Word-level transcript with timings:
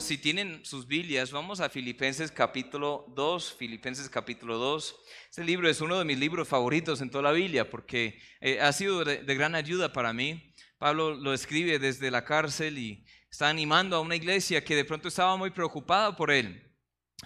Si 0.00 0.16
tienen 0.16 0.64
sus 0.64 0.86
Biblias, 0.86 1.30
vamos 1.30 1.60
a 1.60 1.68
Filipenses 1.68 2.32
capítulo 2.32 3.04
2, 3.14 3.54
Filipenses 3.58 4.08
capítulo 4.08 4.56
2. 4.56 4.96
Este 5.28 5.44
libro 5.44 5.68
es 5.68 5.82
uno 5.82 5.98
de 5.98 6.06
mis 6.06 6.18
libros 6.18 6.48
favoritos 6.48 7.02
en 7.02 7.10
toda 7.10 7.24
la 7.24 7.32
Biblia 7.32 7.68
porque 7.68 8.18
eh, 8.40 8.60
ha 8.60 8.72
sido 8.72 9.04
de, 9.04 9.18
de 9.18 9.34
gran 9.34 9.54
ayuda 9.54 9.92
para 9.92 10.14
mí. 10.14 10.54
Pablo 10.78 11.14
lo 11.14 11.34
escribe 11.34 11.78
desde 11.78 12.10
la 12.10 12.24
cárcel 12.24 12.78
y 12.78 13.04
está 13.30 13.50
animando 13.50 13.94
a 13.94 14.00
una 14.00 14.16
iglesia 14.16 14.64
que 14.64 14.74
de 14.74 14.86
pronto 14.86 15.08
estaba 15.08 15.36
muy 15.36 15.50
preocupada 15.50 16.16
por 16.16 16.30
él. 16.30 16.66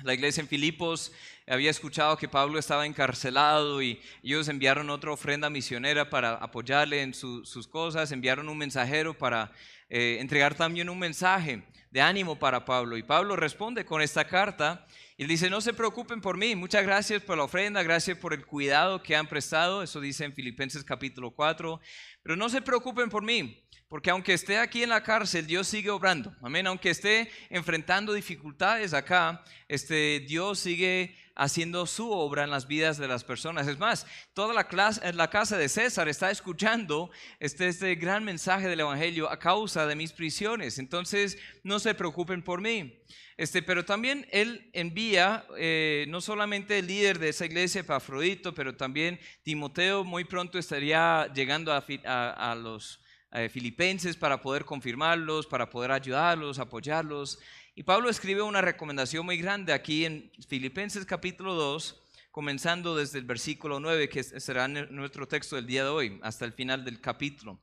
La 0.03 0.13
iglesia 0.13 0.41
en 0.41 0.49
Filipos 0.49 1.13
había 1.47 1.71
escuchado 1.71 2.17
que 2.17 2.29
Pablo 2.29 2.59
estaba 2.59 2.85
encarcelado 2.85 3.81
y 3.81 4.01
ellos 4.25 4.49
enviaron 4.49 4.91
otra 4.91 5.13
ofrenda 5.13 5.49
misionera 5.49 6.11
para 6.11 6.35
apoyarle 6.35 7.03
en 7.03 7.15
sus 7.15 7.69
cosas, 7.69 8.11
enviaron 8.11 8.49
un 8.49 8.59
mensajero 8.59 9.17
para 9.17 9.53
eh, 9.97 10.19
entregar 10.19 10.57
también 10.57 10.91
un 10.91 10.99
mensaje 10.99 11.63
de 11.93 12.01
ánimo 12.01 12.37
para 12.37 12.65
Pablo. 12.65 12.97
Y 12.97 13.05
Pablo 13.05 13.37
responde 13.37 13.85
con 13.85 14.03
esta 14.03 14.25
carta 14.27 14.85
y 15.17 15.25
dice, 15.27 15.49
no 15.49 15.61
se 15.61 15.73
preocupen 15.73 16.21
por 16.21 16.37
mí, 16.37 16.57
muchas 16.57 16.83
gracias 16.83 17.23
por 17.23 17.37
la 17.37 17.45
ofrenda, 17.45 17.81
gracias 17.85 18.19
por 18.19 18.35
el 18.35 18.45
cuidado 18.45 19.05
que 19.05 19.15
han 19.15 19.29
prestado, 19.29 19.85
eso 19.85 20.01
dice 20.01 20.25
en 20.25 20.35
Filipenses 20.35 20.83
capítulo 20.83 21.31
4, 21.31 21.81
pero 22.25 22.35
no 22.35 22.49
se 22.49 22.61
preocupen 22.61 23.09
por 23.09 23.23
mí, 23.23 23.65
porque 23.89 24.11
aunque 24.11 24.33
esté 24.33 24.59
aquí 24.59 24.83
en 24.83 24.89
la 24.89 25.05
cárcel, 25.05 25.47
Dios 25.47 25.69
sigue 25.69 25.91
obrando. 25.91 26.35
Amén. 26.43 26.67
Aunque 26.67 26.91
esté 26.91 27.31
enfrentando 27.49 28.13
dificultades 28.15 28.95
acá, 28.95 29.45
este, 29.69 30.25
Dios 30.27 30.59
sigue 30.59 31.17
haciendo 31.35 31.87
su 31.87 32.11
obra 32.11 32.45
en 32.45 32.51
las 32.51 32.67
vidas 32.67 32.99
de 32.99 33.09
las 33.09 33.25
personas. 33.25 33.67
Es 33.67 33.79
más, 33.79 34.07
toda 34.35 34.55
la, 34.55 34.69
clase, 34.69 35.13
la 35.13 35.31
casa 35.31 35.57
de 35.57 35.69
César 35.69 36.09
está 36.09 36.31
escuchando 36.31 37.11
este, 37.41 37.69
este 37.69 37.95
gran 37.97 38.25
mensaje 38.25 38.69
del 38.69 38.81
Evangelio 38.81 39.31
a 39.31 39.39
causa 39.39 39.87
de 39.87 39.97
mis 39.97 40.13
prisiones. 40.13 40.79
Entonces, 40.79 41.39
no 41.63 41.79
se 41.79 41.95
preocupen 41.95 42.43
por 42.43 42.61
mí. 42.61 43.01
Este, 43.37 43.63
pero 43.63 43.85
también 43.85 44.27
él 44.31 44.71
envía 44.73 45.45
eh, 45.57 46.07
no 46.09 46.21
solamente 46.21 46.79
el 46.79 46.87
líder 46.87 47.19
de 47.19 47.31
esa 47.31 47.47
iglesia, 47.47 47.81
Epafrodito, 47.81 48.55
pero 48.55 48.77
también 48.77 49.19
Timoteo 49.43 50.05
muy 50.05 50.25
pronto 50.25 50.59
estaría 50.59 51.27
llegando 51.35 51.73
a, 51.73 51.83
a 52.31 52.55
los 52.55 53.01
eh, 53.35 53.49
filipenses 53.49 54.17
para 54.17 54.41
poder 54.41 54.65
confirmarlos, 54.65 55.49
para 55.49 55.69
poder 55.69 55.91
ayudarlos, 55.91 56.61
apoyarlos. 56.61 57.41
Y 57.75 57.83
Pablo 57.83 58.09
escribe 58.09 58.43
una 58.43 58.61
recomendación 58.61 59.27
muy 59.27 59.39
grande 59.39 59.73
aquí 59.73 60.05
en 60.05 60.31
Filipenses 60.47 61.05
capítulo 61.05 61.55
2, 61.55 62.01
comenzando 62.31 62.95
desde 62.95 63.19
el 63.19 63.25
versículo 63.25 63.81
9, 63.81 64.09
que 64.09 64.23
será 64.23 64.69
nuestro 64.69 65.27
texto 65.27 65.57
del 65.57 65.67
día 65.67 65.83
de 65.83 65.91
hoy, 65.91 66.21
hasta 66.23 66.45
el 66.45 66.53
final 66.53 66.85
del 66.85 67.01
capítulo. 67.01 67.61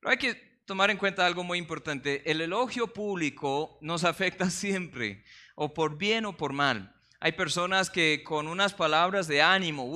Pero 0.00 0.12
hay 0.12 0.16
que 0.16 0.62
tomar 0.64 0.90
en 0.90 0.96
cuenta 0.96 1.26
algo 1.26 1.44
muy 1.44 1.58
importante. 1.58 2.22
El 2.30 2.40
elogio 2.40 2.86
público 2.86 3.76
nos 3.82 4.04
afecta 4.04 4.48
siempre, 4.50 5.24
o 5.56 5.74
por 5.74 5.98
bien 5.98 6.24
o 6.24 6.34
por 6.34 6.54
mal. 6.54 6.96
Hay 7.24 7.30
personas 7.30 7.88
que 7.88 8.24
con 8.24 8.48
unas 8.48 8.74
palabras 8.74 9.28
de 9.28 9.42
ánimo 9.42 9.88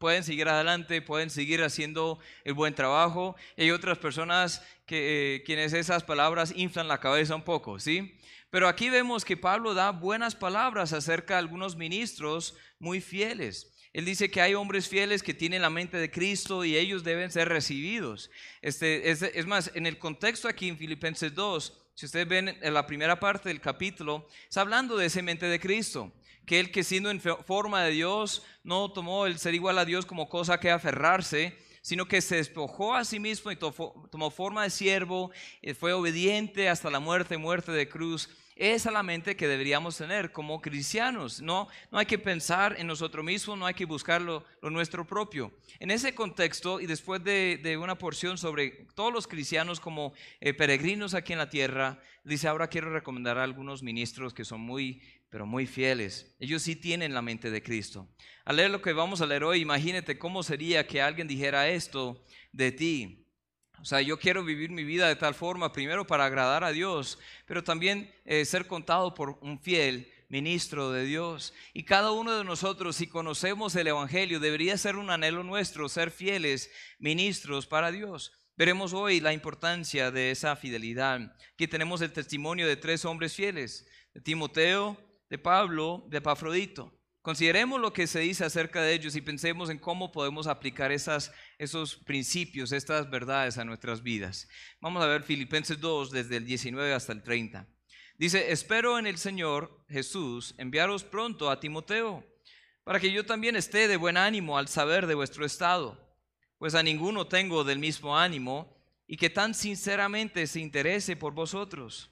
pueden 0.00 0.24
seguir 0.24 0.48
adelante, 0.48 1.00
pueden 1.00 1.30
seguir 1.30 1.62
haciendo 1.62 2.18
el 2.42 2.54
buen 2.54 2.74
trabajo. 2.74 3.36
hay 3.56 3.70
otras 3.70 3.98
personas 3.98 4.64
que 4.84 5.36
eh, 5.36 5.42
quienes 5.44 5.74
esas 5.74 6.02
palabras 6.02 6.52
inflan 6.56 6.88
la 6.88 6.98
cabeza 6.98 7.36
un 7.36 7.44
poco, 7.44 7.78
¿sí? 7.78 8.18
Pero 8.50 8.66
aquí 8.66 8.90
vemos 8.90 9.24
que 9.24 9.36
Pablo 9.36 9.74
da 9.74 9.92
buenas 9.92 10.34
palabras 10.34 10.92
acerca 10.92 11.34
de 11.34 11.38
algunos 11.38 11.76
ministros 11.76 12.56
muy 12.80 13.00
fieles. 13.00 13.72
Él 13.92 14.04
dice 14.04 14.28
que 14.28 14.40
hay 14.40 14.54
hombres 14.54 14.88
fieles 14.88 15.22
que 15.22 15.34
tienen 15.34 15.62
la 15.62 15.70
mente 15.70 15.98
de 15.98 16.10
Cristo 16.10 16.64
y 16.64 16.76
ellos 16.76 17.04
deben 17.04 17.30
ser 17.30 17.48
recibidos. 17.48 18.28
Este, 18.60 19.08
es, 19.12 19.22
es 19.22 19.46
más, 19.46 19.70
en 19.76 19.86
el 19.86 20.00
contexto 20.00 20.48
aquí 20.48 20.68
en 20.68 20.78
Filipenses 20.78 21.32
2, 21.32 21.78
si 21.94 22.06
ustedes 22.06 22.26
ven 22.26 22.58
en 22.60 22.74
la 22.74 22.88
primera 22.88 23.20
parte 23.20 23.50
del 23.50 23.60
capítulo, 23.60 24.26
está 24.48 24.62
hablando 24.62 24.96
de 24.96 25.06
esa 25.06 25.22
mente 25.22 25.46
de 25.46 25.60
Cristo 25.60 26.12
que 26.46 26.60
él 26.60 26.70
que 26.70 26.84
siendo 26.84 27.10
en 27.10 27.20
forma 27.20 27.82
de 27.84 27.92
Dios 27.92 28.42
no 28.64 28.90
tomó 28.92 29.26
el 29.26 29.38
ser 29.38 29.54
igual 29.54 29.78
a 29.78 29.84
Dios 29.84 30.06
como 30.06 30.28
cosa 30.28 30.58
que 30.58 30.70
aferrarse, 30.70 31.56
sino 31.82 32.06
que 32.06 32.20
se 32.20 32.36
despojó 32.36 32.94
a 32.94 33.04
sí 33.04 33.18
mismo 33.18 33.50
y 33.50 33.56
tomó 33.56 34.30
forma 34.30 34.62
de 34.62 34.70
siervo, 34.70 35.30
y 35.60 35.74
fue 35.74 35.92
obediente 35.92 36.68
hasta 36.68 36.90
la 36.90 37.00
muerte, 37.00 37.36
muerte 37.36 37.72
de 37.72 37.88
cruz. 37.88 38.30
Esa 38.62 38.90
es 38.90 38.92
la 38.92 39.02
mente 39.02 39.34
que 39.34 39.48
deberíamos 39.48 39.96
tener 39.96 40.30
como 40.30 40.60
cristianos. 40.60 41.42
No, 41.42 41.66
no 41.90 41.98
hay 41.98 42.06
que 42.06 42.16
pensar 42.16 42.76
en 42.78 42.86
nosotros 42.86 43.24
mismos, 43.24 43.58
no 43.58 43.66
hay 43.66 43.74
que 43.74 43.86
buscar 43.86 44.22
lo, 44.22 44.44
nuestro 44.62 45.04
propio. 45.04 45.50
En 45.80 45.90
ese 45.90 46.14
contexto, 46.14 46.80
y 46.80 46.86
después 46.86 47.24
de, 47.24 47.76
una 47.82 47.98
porción 47.98 48.38
sobre 48.38 48.86
todos 48.94 49.12
los 49.12 49.26
cristianos 49.26 49.80
como 49.80 50.12
eh, 50.40 50.54
peregrinos 50.54 51.14
aquí 51.14 51.32
en 51.32 51.40
la 51.40 51.50
tierra, 51.50 52.00
dice, 52.22 52.46
ahora 52.46 52.68
quiero 52.68 52.92
recomendar 52.92 53.36
a 53.36 53.42
algunos 53.42 53.82
ministros 53.82 54.32
que 54.32 54.44
son 54.44 54.60
muy 54.60 55.02
pero 55.28 55.44
muy 55.44 55.66
fieles. 55.66 56.36
Ellos 56.38 56.62
sí 56.62 56.76
tienen 56.76 57.14
la 57.14 57.22
mente 57.22 57.50
de 57.50 57.64
Cristo. 57.64 58.06
Al 58.44 58.56
leer 58.56 58.70
lo 58.70 58.80
que 58.80 58.92
vamos 58.92 59.22
a 59.22 59.26
leer 59.26 59.42
hoy, 59.42 59.62
imagínate 59.62 60.18
cómo 60.18 60.44
sería 60.44 60.86
que 60.86 61.02
alguien 61.02 61.26
dijera 61.26 61.68
esto 61.68 62.24
de 62.52 62.70
ti. 62.70 63.21
O 63.82 63.84
sea, 63.84 64.00
yo 64.00 64.16
quiero 64.16 64.44
vivir 64.44 64.70
mi 64.70 64.84
vida 64.84 65.08
de 65.08 65.16
tal 65.16 65.34
forma, 65.34 65.72
primero 65.72 66.06
para 66.06 66.24
agradar 66.24 66.62
a 66.62 66.70
Dios, 66.70 67.18
pero 67.46 67.64
también 67.64 68.14
eh, 68.24 68.44
ser 68.44 68.68
contado 68.68 69.12
por 69.12 69.40
un 69.40 69.58
fiel 69.58 70.08
ministro 70.28 70.92
de 70.92 71.04
Dios. 71.04 71.52
Y 71.74 71.82
cada 71.82 72.12
uno 72.12 72.38
de 72.38 72.44
nosotros, 72.44 72.94
si 72.94 73.08
conocemos 73.08 73.74
el 73.74 73.88
Evangelio, 73.88 74.38
debería 74.38 74.78
ser 74.78 74.94
un 74.94 75.10
anhelo 75.10 75.42
nuestro, 75.42 75.88
ser 75.88 76.12
fieles 76.12 76.70
ministros 77.00 77.66
para 77.66 77.90
Dios. 77.90 78.30
Veremos 78.56 78.92
hoy 78.92 79.18
la 79.18 79.32
importancia 79.32 80.12
de 80.12 80.30
esa 80.30 80.54
fidelidad. 80.54 81.34
Aquí 81.54 81.66
tenemos 81.66 82.02
el 82.02 82.12
testimonio 82.12 82.68
de 82.68 82.76
tres 82.76 83.04
hombres 83.04 83.34
fieles, 83.34 83.84
de 84.14 84.20
Timoteo, 84.20 84.96
de 85.28 85.38
Pablo, 85.38 86.06
de 86.08 86.18
Epafrodito. 86.18 87.01
Consideremos 87.22 87.80
lo 87.80 87.92
que 87.92 88.08
se 88.08 88.18
dice 88.18 88.44
acerca 88.44 88.82
de 88.82 88.92
ellos 88.92 89.14
y 89.14 89.20
pensemos 89.20 89.70
en 89.70 89.78
cómo 89.78 90.10
podemos 90.10 90.48
aplicar 90.48 90.90
esas, 90.90 91.32
esos 91.56 91.94
principios, 91.94 92.72
estas 92.72 93.08
verdades 93.08 93.58
a 93.58 93.64
nuestras 93.64 94.02
vidas. 94.02 94.48
Vamos 94.80 95.04
a 95.04 95.06
ver 95.06 95.22
Filipenses 95.22 95.80
2 95.80 96.10
desde 96.10 96.38
el 96.38 96.44
19 96.44 96.92
hasta 96.92 97.12
el 97.12 97.22
30. 97.22 97.68
Dice, 98.18 98.50
espero 98.50 98.98
en 98.98 99.06
el 99.06 99.18
Señor 99.18 99.84
Jesús 99.88 100.54
enviaros 100.58 101.04
pronto 101.04 101.48
a 101.48 101.60
Timoteo, 101.60 102.26
para 102.82 102.98
que 102.98 103.12
yo 103.12 103.24
también 103.24 103.54
esté 103.54 103.86
de 103.86 103.96
buen 103.96 104.16
ánimo 104.16 104.58
al 104.58 104.66
saber 104.66 105.06
de 105.06 105.14
vuestro 105.14 105.46
estado, 105.46 106.16
pues 106.58 106.74
a 106.74 106.82
ninguno 106.82 107.28
tengo 107.28 107.62
del 107.62 107.78
mismo 107.78 108.18
ánimo 108.18 108.76
y 109.06 109.16
que 109.16 109.30
tan 109.30 109.54
sinceramente 109.54 110.48
se 110.48 110.58
interese 110.58 111.14
por 111.14 111.34
vosotros, 111.34 112.10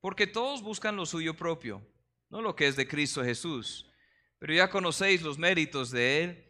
porque 0.00 0.26
todos 0.26 0.60
buscan 0.62 0.96
lo 0.96 1.06
suyo 1.06 1.34
propio 1.34 1.82
no 2.30 2.40
lo 2.40 2.54
que 2.54 2.68
es 2.68 2.76
de 2.76 2.86
Cristo 2.86 3.22
Jesús. 3.24 3.89
Pero 4.40 4.54
ya 4.54 4.70
conocéis 4.70 5.22
los 5.22 5.38
méritos 5.38 5.90
de 5.90 6.24
Él, 6.24 6.44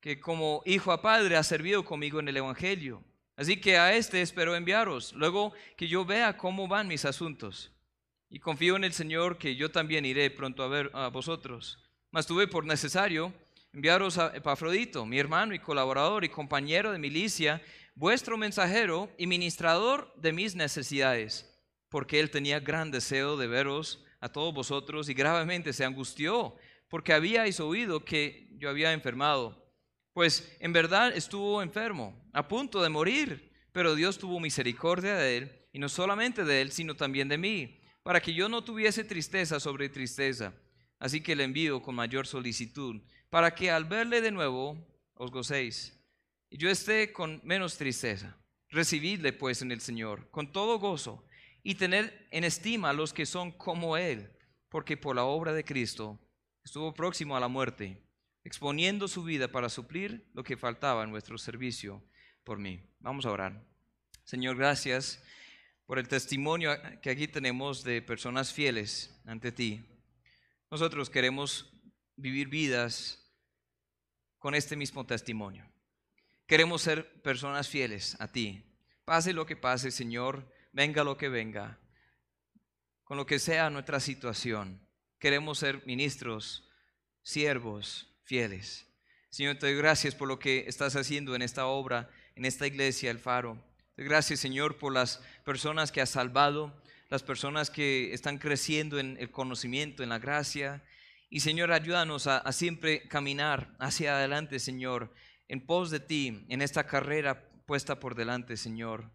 que 0.00 0.20
como 0.20 0.62
hijo 0.66 0.92
a 0.92 1.00
padre 1.00 1.36
ha 1.36 1.42
servido 1.42 1.84
conmigo 1.84 2.20
en 2.20 2.28
el 2.28 2.36
Evangelio. 2.36 3.02
Así 3.36 3.60
que 3.60 3.78
a 3.78 3.94
este 3.94 4.20
espero 4.22 4.56
enviaros, 4.56 5.12
luego 5.12 5.52
que 5.76 5.88
yo 5.88 6.04
vea 6.04 6.36
cómo 6.36 6.68
van 6.68 6.88
mis 6.88 7.04
asuntos. 7.04 7.72
Y 8.28 8.40
confío 8.40 8.76
en 8.76 8.82
el 8.82 8.92
Señor 8.92 9.38
que 9.38 9.54
yo 9.54 9.70
también 9.70 10.04
iré 10.04 10.30
pronto 10.30 10.64
a 10.64 10.68
ver 10.68 10.90
a 10.94 11.08
vosotros. 11.08 11.78
Mas 12.10 12.26
tuve 12.26 12.48
por 12.48 12.64
necesario 12.64 13.32
enviaros 13.72 14.18
a 14.18 14.34
Epafrodito, 14.34 15.06
mi 15.06 15.18
hermano 15.18 15.54
y 15.54 15.60
colaborador 15.60 16.24
y 16.24 16.28
compañero 16.28 16.90
de 16.90 16.98
milicia, 16.98 17.62
vuestro 17.94 18.36
mensajero 18.36 19.12
y 19.16 19.28
ministrador 19.28 20.12
de 20.16 20.32
mis 20.32 20.56
necesidades, 20.56 21.48
porque 21.88 22.18
él 22.18 22.30
tenía 22.30 22.58
gran 22.58 22.90
deseo 22.90 23.36
de 23.36 23.46
veros 23.46 24.02
a 24.20 24.32
todos 24.32 24.52
vosotros 24.52 25.08
y 25.08 25.14
gravemente 25.14 25.72
se 25.72 25.84
angustió 25.84 26.56
porque 26.88 27.12
habíais 27.12 27.60
oído 27.60 28.04
que 28.04 28.48
yo 28.58 28.68
había 28.70 28.92
enfermado. 28.92 29.64
Pues 30.12 30.56
en 30.60 30.72
verdad 30.72 31.14
estuvo 31.14 31.62
enfermo, 31.62 32.28
a 32.32 32.48
punto 32.48 32.82
de 32.82 32.88
morir, 32.88 33.52
pero 33.72 33.94
Dios 33.94 34.18
tuvo 34.18 34.40
misericordia 34.40 35.16
de 35.16 35.36
él, 35.36 35.68
y 35.72 35.78
no 35.78 35.88
solamente 35.88 36.44
de 36.44 36.62
él, 36.62 36.72
sino 36.72 36.96
también 36.96 37.28
de 37.28 37.36
mí, 37.36 37.80
para 38.02 38.20
que 38.20 38.32
yo 38.32 38.48
no 38.48 38.64
tuviese 38.64 39.04
tristeza 39.04 39.60
sobre 39.60 39.88
tristeza. 39.88 40.54
Así 40.98 41.20
que 41.20 41.36
le 41.36 41.44
envío 41.44 41.82
con 41.82 41.94
mayor 41.94 42.26
solicitud, 42.26 43.02
para 43.28 43.54
que 43.54 43.70
al 43.70 43.84
verle 43.84 44.22
de 44.22 44.30
nuevo 44.30 44.78
os 45.14 45.30
gocéis, 45.30 46.00
y 46.48 46.56
yo 46.56 46.70
esté 46.70 47.12
con 47.12 47.40
menos 47.44 47.76
tristeza. 47.76 48.38
Recibidle 48.70 49.32
pues 49.32 49.62
en 49.62 49.72
el 49.72 49.80
Señor, 49.80 50.30
con 50.30 50.52
todo 50.52 50.78
gozo 50.78 51.26
y 51.62 51.74
tener 51.74 52.26
en 52.30 52.44
estima 52.44 52.90
a 52.90 52.92
los 52.92 53.12
que 53.12 53.26
son 53.26 53.52
como 53.52 53.96
Él, 53.96 54.30
porque 54.68 54.96
por 54.96 55.16
la 55.16 55.24
obra 55.24 55.52
de 55.52 55.64
Cristo 55.64 56.18
estuvo 56.66 56.92
próximo 56.92 57.36
a 57.36 57.40
la 57.40 57.46
muerte, 57.46 58.02
exponiendo 58.42 59.06
su 59.06 59.22
vida 59.22 59.46
para 59.46 59.68
suplir 59.68 60.28
lo 60.34 60.42
que 60.42 60.56
faltaba 60.56 61.04
en 61.04 61.10
nuestro 61.10 61.38
servicio 61.38 62.02
por 62.42 62.58
mí. 62.58 62.82
Vamos 62.98 63.24
a 63.24 63.30
orar. 63.30 63.64
Señor, 64.24 64.56
gracias 64.56 65.22
por 65.86 66.00
el 66.00 66.08
testimonio 66.08 66.72
que 67.00 67.10
aquí 67.10 67.28
tenemos 67.28 67.84
de 67.84 68.02
personas 68.02 68.52
fieles 68.52 69.16
ante 69.26 69.52
ti. 69.52 69.86
Nosotros 70.68 71.08
queremos 71.08 71.72
vivir 72.16 72.48
vidas 72.48 73.24
con 74.36 74.56
este 74.56 74.74
mismo 74.74 75.06
testimonio. 75.06 75.70
Queremos 76.48 76.82
ser 76.82 77.22
personas 77.22 77.68
fieles 77.68 78.20
a 78.20 78.26
ti. 78.26 78.64
Pase 79.04 79.32
lo 79.32 79.46
que 79.46 79.54
pase, 79.54 79.92
Señor, 79.92 80.52
venga 80.72 81.04
lo 81.04 81.16
que 81.16 81.28
venga, 81.28 81.78
con 83.04 83.16
lo 83.16 83.24
que 83.24 83.38
sea 83.38 83.70
nuestra 83.70 84.00
situación. 84.00 84.84
Queremos 85.18 85.58
ser 85.58 85.82
ministros, 85.86 86.68
siervos, 87.22 88.06
fieles. 88.24 88.86
Señor, 89.30 89.56
te 89.56 89.66
doy 89.66 89.76
gracias 89.76 90.14
por 90.14 90.28
lo 90.28 90.38
que 90.38 90.66
estás 90.68 90.94
haciendo 90.94 91.34
en 91.34 91.40
esta 91.40 91.66
obra, 91.66 92.10
en 92.34 92.44
esta 92.44 92.66
iglesia, 92.66 93.10
el 93.10 93.18
faro. 93.18 93.58
Te 93.94 94.04
gracias, 94.04 94.40
Señor, 94.40 94.76
por 94.76 94.92
las 94.92 95.22
personas 95.42 95.90
que 95.90 96.02
has 96.02 96.10
salvado, 96.10 96.82
las 97.08 97.22
personas 97.22 97.70
que 97.70 98.12
están 98.12 98.36
creciendo 98.36 98.98
en 98.98 99.16
el 99.18 99.30
conocimiento, 99.30 100.02
en 100.02 100.10
la 100.10 100.18
gracia. 100.18 100.84
Y 101.30 101.40
Señor, 101.40 101.72
ayúdanos 101.72 102.26
a, 102.26 102.36
a 102.36 102.52
siempre 102.52 103.08
caminar 103.08 103.74
hacia 103.78 104.18
adelante, 104.18 104.58
Señor, 104.58 105.14
en 105.48 105.64
pos 105.64 105.90
de 105.90 106.00
ti, 106.00 106.44
en 106.50 106.60
esta 106.60 106.86
carrera 106.86 107.48
puesta 107.64 107.98
por 107.98 108.16
delante, 108.16 108.58
Señor, 108.58 109.10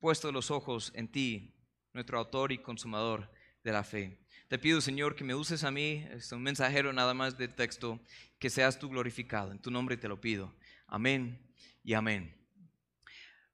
puesto 0.00 0.32
los 0.32 0.50
ojos 0.50 0.90
en 0.96 1.06
ti, 1.06 1.54
nuestro 1.92 2.18
autor 2.18 2.50
y 2.50 2.58
consumador 2.58 3.30
de 3.66 3.72
la 3.72 3.82
fe. 3.82 4.16
Te 4.46 4.60
pido, 4.60 4.80
Señor, 4.80 5.16
que 5.16 5.24
me 5.24 5.34
uses 5.34 5.64
a 5.64 5.72
mí, 5.72 6.06
es 6.12 6.30
un 6.30 6.40
mensajero 6.40 6.92
nada 6.92 7.14
más 7.14 7.36
de 7.36 7.48
texto, 7.48 8.00
que 8.38 8.48
seas 8.48 8.78
tú 8.78 8.88
glorificado. 8.88 9.50
En 9.50 9.58
tu 9.58 9.72
nombre 9.72 9.96
te 9.96 10.06
lo 10.06 10.20
pido. 10.20 10.54
Amén 10.86 11.36
y 11.82 11.94
amén. 11.94 12.32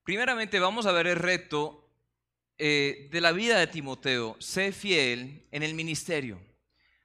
Primeramente 0.04 0.60
vamos 0.60 0.84
a 0.84 0.92
ver 0.92 1.06
el 1.06 1.16
reto 1.16 1.90
eh, 2.58 3.08
de 3.10 3.20
la 3.22 3.32
vida 3.32 3.58
de 3.58 3.66
Timoteo. 3.68 4.36
Sé 4.38 4.72
fiel 4.72 5.46
en 5.50 5.62
el 5.62 5.72
ministerio. 5.72 6.38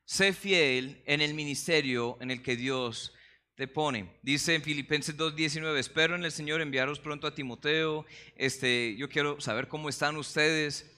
Sé 0.04 0.34
fiel 0.34 1.02
en 1.06 1.22
el 1.22 1.34
ministerio 1.34 2.18
en 2.20 2.30
el 2.30 2.42
que 2.42 2.58
Dios 2.58 3.14
te 3.56 3.70
pone. 3.70 4.20
Dice 4.22 4.54
en 4.54 4.64
Filipenses 4.64 5.16
2.19, 5.16 5.78
espero 5.78 6.16
en 6.16 6.26
el 6.26 6.34
Señor 6.34 6.60
enviaros 6.60 7.00
pronto 7.00 7.26
a 7.26 7.34
Timoteo. 7.34 8.06
Este, 8.36 8.98
yo 8.98 9.08
quiero 9.08 9.40
saber 9.40 9.70
cómo 9.70 9.88
están 9.88 10.18
ustedes 10.18 10.97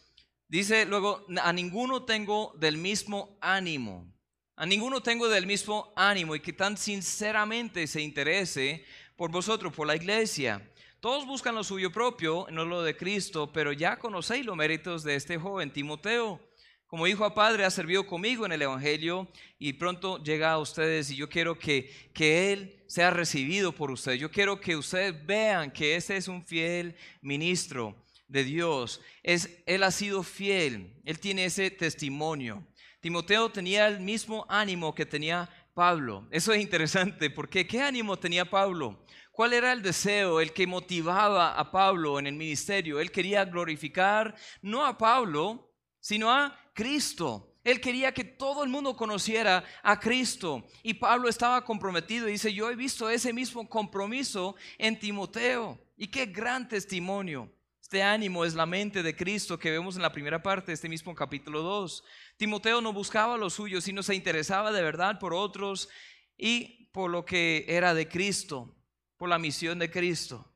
Dice 0.50 0.88
luego, 0.88 1.28
a 1.44 1.54
ninguno 1.54 2.06
tengo 2.06 2.56
del 2.58 2.76
mismo 2.76 3.38
ánimo. 3.40 4.12
A 4.56 4.66
ninguno 4.66 5.00
tengo 5.02 5.30
del 5.30 5.46
mismo 5.46 5.94
ánimo 5.96 6.36
y 6.36 6.40
que 6.40 6.54
tan 6.54 6.76
sinceramente 6.76 7.86
se 7.86 8.02
interese 8.02 8.84
por 9.16 9.30
vosotros, 9.30 9.72
por 9.72 9.86
la 9.86 9.96
iglesia. 9.96 10.68
Todos 11.00 11.28
buscan 11.28 11.54
lo 11.54 11.64
suyo 11.64 11.92
propio, 11.92 12.48
no 12.50 12.66
lo 12.66 12.82
de 12.82 12.98
Cristo, 12.98 13.54
pero 13.54 13.74
ya 13.74 14.00
conocéis 14.00 14.44
los 14.44 14.58
méritos 14.58 15.04
de 15.04 15.16
este 15.16 15.38
joven 15.38 15.72
Timoteo. 15.72 16.42
Como 16.88 17.06
hijo 17.06 17.26
a 17.26 17.36
padre 17.36 17.64
ha 17.64 17.70
servido 17.70 18.08
conmigo 18.08 18.44
en 18.48 18.52
el 18.52 18.64
Evangelio 18.64 19.28
y 19.60 19.74
pronto 19.74 20.18
llega 20.18 20.52
a 20.52 20.58
ustedes 20.58 21.12
y 21.12 21.16
yo 21.16 21.30
quiero 21.30 21.60
que, 21.60 22.10
que 22.12 22.52
Él 22.52 22.84
sea 22.88 23.12
recibido 23.12 23.72
por 23.72 23.92
ustedes. 23.92 24.20
Yo 24.20 24.32
quiero 24.32 24.60
que 24.60 24.76
ustedes 24.76 25.14
vean 25.28 25.70
que 25.70 25.96
ese 25.96 26.18
es 26.18 26.28
un 26.28 26.44
fiel 26.44 26.96
ministro 27.22 27.96
de 28.30 28.46
Dios. 28.46 29.02
Es, 29.22 29.62
él 29.66 29.84
ha 29.84 29.92
sido 29.92 30.24
fiel, 30.24 30.94
él 31.04 31.20
tiene 31.20 31.46
ese 31.46 31.70
testimonio. 31.70 32.66
Timoteo 33.02 33.50
tenía 33.50 33.88
el 33.88 34.00
mismo 34.00 34.46
ánimo 34.48 34.96
que 34.96 35.06
tenía 35.06 35.50
Pablo. 35.74 36.28
Eso 36.32 36.54
es 36.54 36.62
interesante, 36.62 37.30
porque 37.30 37.68
¿qué 37.68 37.82
ánimo 37.82 38.18
tenía 38.18 38.50
Pablo? 38.50 39.04
¿Cuál 39.32 39.54
era 39.54 39.72
el 39.72 39.82
deseo, 39.82 40.42
el 40.42 40.52
que 40.52 40.68
motivaba 40.68 41.58
a 41.58 41.72
Pablo 41.72 42.20
en 42.20 42.28
el 42.28 42.36
ministerio? 42.36 43.00
Él 43.00 43.12
quería 43.12 43.46
glorificar 43.46 44.36
no 44.62 44.86
a 44.86 44.98
Pablo, 44.98 45.74
sino 46.00 46.30
a 46.30 46.58
Cristo. 46.74 47.56
Él 47.64 47.80
quería 47.80 48.14
que 48.14 48.24
todo 48.24 48.64
el 48.64 48.70
mundo 48.70 48.96
conociera 48.96 49.64
a 49.82 50.00
Cristo. 50.00 50.68
Y 50.84 50.96
Pablo 50.96 51.30
estaba 51.30 51.64
comprometido 51.64 52.28
y 52.28 52.34
dice, 52.34 52.54
yo 52.54 52.70
he 52.70 52.76
visto 52.76 53.10
ese 53.10 53.32
mismo 53.32 53.70
compromiso 53.70 54.56
en 54.78 55.00
Timoteo. 55.00 55.80
Y 55.96 56.08
qué 56.08 56.26
gran 56.26 56.68
testimonio. 56.68 57.50
Este 57.90 58.04
ánimo 58.04 58.46
es 58.46 58.54
la 58.54 58.68
mente 58.68 59.02
de 59.02 59.16
Cristo 59.16 59.58
que 59.58 59.72
vemos 59.72 59.96
en 59.96 60.04
la 60.04 60.12
primera 60.12 60.44
parte 60.44 60.68
de 60.68 60.74
este 60.74 60.88
mismo 60.88 61.16
capítulo 61.16 61.64
2. 61.64 62.04
Timoteo 62.38 62.82
no 62.82 62.94
buscaba 62.94 63.36
lo 63.36 63.50
suyo, 63.50 63.82
sino 63.82 64.04
se 64.04 64.14
interesaba 64.14 64.72
de 64.72 64.84
verdad 64.84 65.18
por 65.18 65.34
otros 65.34 65.90
y 66.38 66.88
por 66.92 67.10
lo 67.10 67.26
que 67.26 67.66
era 67.68 67.96
de 67.96 68.08
Cristo, 68.08 68.76
por 69.18 69.28
la 69.28 69.40
misión 69.40 69.80
de 69.80 69.90
Cristo. 69.90 70.54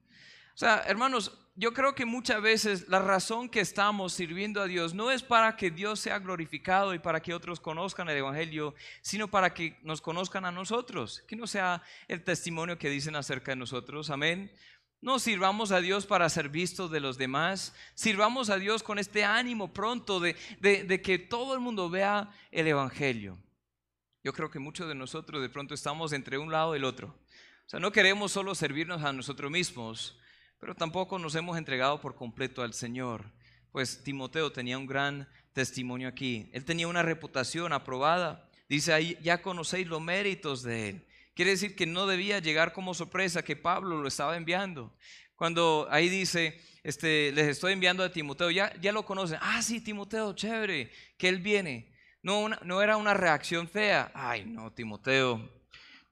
O 0.54 0.58
sea, 0.58 0.84
hermanos, 0.86 1.44
yo 1.56 1.74
creo 1.74 1.96
que 1.96 2.06
muchas 2.06 2.40
veces 2.40 2.88
la 2.88 3.00
razón 3.00 3.50
que 3.50 3.62
estamos 3.62 4.14
sirviendo 4.14 4.62
a 4.62 4.68
Dios 4.68 4.94
no 4.94 5.10
es 5.10 5.24
para 5.24 5.56
que 5.56 5.72
Dios 5.72 6.00
sea 6.00 6.20
glorificado 6.20 6.94
y 6.94 7.00
para 7.00 7.20
que 7.20 7.34
otros 7.34 7.60
conozcan 7.60 8.10
el 8.10 8.18
Evangelio, 8.18 8.76
sino 9.02 9.28
para 9.28 9.56
que 9.56 9.80
nos 9.82 10.02
conozcan 10.02 10.46
a 10.46 10.52
nosotros, 10.52 11.24
que 11.28 11.36
no 11.36 11.48
sea 11.48 11.82
el 12.08 12.24
testimonio 12.24 12.78
que 12.78 12.92
dicen 12.92 13.16
acerca 13.16 13.54
de 13.54 13.56
nosotros. 13.56 14.12
Amén. 14.12 14.52
No 15.04 15.20
sirvamos 15.20 15.74
a 15.74 15.82
Dios 15.82 16.06
para 16.06 16.30
ser 16.30 16.48
vistos 16.48 16.90
de 16.90 17.02
los 17.02 17.18
demás. 17.18 17.76
Sirvamos 17.94 18.50
a 18.50 18.58
Dios 18.58 18.84
con 18.84 19.00
este 19.00 19.26
ánimo 19.26 19.74
pronto 19.74 20.22
de, 20.22 20.34
que 21.04 21.20
todo 21.20 21.54
el 21.56 21.60
mundo 21.60 21.90
vea 21.90 22.32
el 22.52 22.68
Evangelio. 22.68 23.38
Yo 24.24 24.32
creo 24.32 24.50
que 24.50 24.60
muchos 24.60 24.88
de 24.88 24.96
nosotros 24.96 25.42
de 25.42 25.50
pronto 25.50 25.74
estamos 25.74 26.14
entre 26.14 26.38
un 26.38 26.54
lado 26.54 26.74
y 26.74 26.78
el 26.78 26.86
otro. 26.86 27.08
O 27.10 27.70
sea, 27.70 27.82
no 27.82 27.92
queremos 27.92 28.32
solo 28.32 28.56
servirnos 28.56 29.04
a 29.04 29.12
nosotros 29.12 29.52
mismos, 29.52 30.18
pero 30.58 30.74
tampoco 30.74 31.20
nos 31.20 31.36
hemos 31.36 31.58
entregado 31.58 32.00
por 32.00 32.16
completo 32.16 32.62
al 32.62 32.74
Señor. 32.74 33.26
Pues 33.74 34.06
Timoteo 34.06 34.54
tenía 34.54 34.78
un 34.78 34.88
gran 34.88 35.28
testimonio 35.52 36.08
aquí. 36.08 36.50
Él 36.54 36.64
tenía 36.64 36.88
una 36.88 37.04
reputación 37.04 37.74
aprobada. 37.74 38.50
Dice 38.70 38.94
ahí, 38.94 39.18
ya 39.22 39.42
conocéis 39.42 39.86
los 39.86 40.02
méritos 40.02 40.64
de 40.64 40.90
él. 40.92 41.08
Quiere 41.34 41.52
decir 41.52 41.76
que 41.76 41.86
no 41.86 42.06
debía 42.06 42.40
llegar 42.40 42.74
como 42.74 42.94
sorpresa 42.94 43.44
que 43.44 43.56
Pablo 43.56 44.02
lo 44.02 44.08
estaba 44.08 44.38
enviando. 44.38 44.96
Cuando 45.36 45.88
ahí 45.90 46.10
dice, 46.10 46.60
este, 46.84 47.32
les 47.32 47.48
estoy 47.48 47.74
enviando 47.74 48.04
a 48.04 48.12
Timoteo, 48.12 48.52
ya, 48.52 48.74
ya 48.80 48.92
lo 48.92 49.06
conocen. 49.06 49.40
Ah, 49.42 49.62
sí, 49.62 49.82
Timoteo, 49.82 50.34
chévere, 50.34 50.92
que 51.18 51.30
él 51.30 51.40
viene. 51.40 51.92
No, 52.22 52.50
no 52.50 52.82
era 52.82 52.98
una 52.98 53.14
reacción 53.14 53.68
fea. 53.68 54.12
Ay, 54.14 54.46
no, 54.46 54.72
Timoteo, 54.72 55.50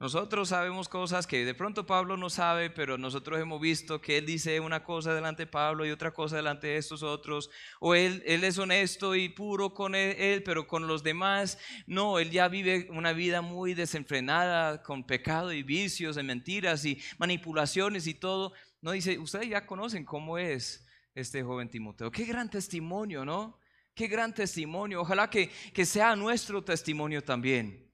nosotros 0.02 0.50
sabemos 0.50 0.90
cosas 0.90 1.28
que 1.28 1.46
de 1.46 1.54
pronto 1.54 1.86
Pablo 1.86 2.18
no 2.18 2.32
sabe, 2.32 2.72
pero 2.72 2.98
nosotros 2.98 3.40
hemos 3.40 3.62
visto 3.62 4.02
que 4.02 4.18
él 4.18 4.26
dice 4.26 4.60
una 4.60 4.84
cosa 4.84 5.14
delante 5.14 5.44
de 5.44 5.52
Pablo 5.52 5.86
y 5.86 5.92
otra 5.92 6.12
cosa 6.12 6.38
delante 6.38 6.66
de 6.66 6.78
estos 6.78 7.04
otros. 7.04 7.52
O 7.80 7.94
él, 7.94 8.24
él 8.26 8.44
es 8.44 8.58
honesto 8.58 9.14
y 9.14 9.30
puro 9.30 9.76
con 9.76 9.94
él, 9.94 10.42
pero 10.42 10.66
con 10.66 10.88
los 10.88 11.04
demás 11.04 11.60
no, 11.86 12.18
él 12.18 12.32
ya 12.32 12.48
vive 12.48 12.88
una 12.90 13.14
vida 13.14 13.44
muy 13.44 13.76
desenfrenada, 13.76 14.82
con 14.82 15.06
pecado 15.06 15.54
y 15.54 15.62
vicios, 15.62 16.18
y 16.18 16.24
mentiras 16.24 16.84
y 16.84 17.00
manipulaciones 17.20 18.08
y 18.08 18.16
todo. 18.16 18.54
No 18.82 18.94
dice, 18.94 19.20
ustedes 19.20 19.50
ya 19.50 19.68
conocen 19.68 20.04
cómo 20.04 20.40
es 20.40 20.84
este 21.14 21.44
joven 21.44 21.70
Timoteo. 21.70 22.10
Qué 22.10 22.26
gran 22.26 22.50
testimonio, 22.50 23.24
¿no? 23.24 23.60
Qué 23.94 24.08
gran 24.08 24.34
testimonio. 24.34 25.02
Ojalá 25.02 25.30
que, 25.30 25.52
que 25.76 25.86
sea 25.86 26.16
nuestro 26.16 26.64
testimonio 26.64 27.24
también. 27.24 27.91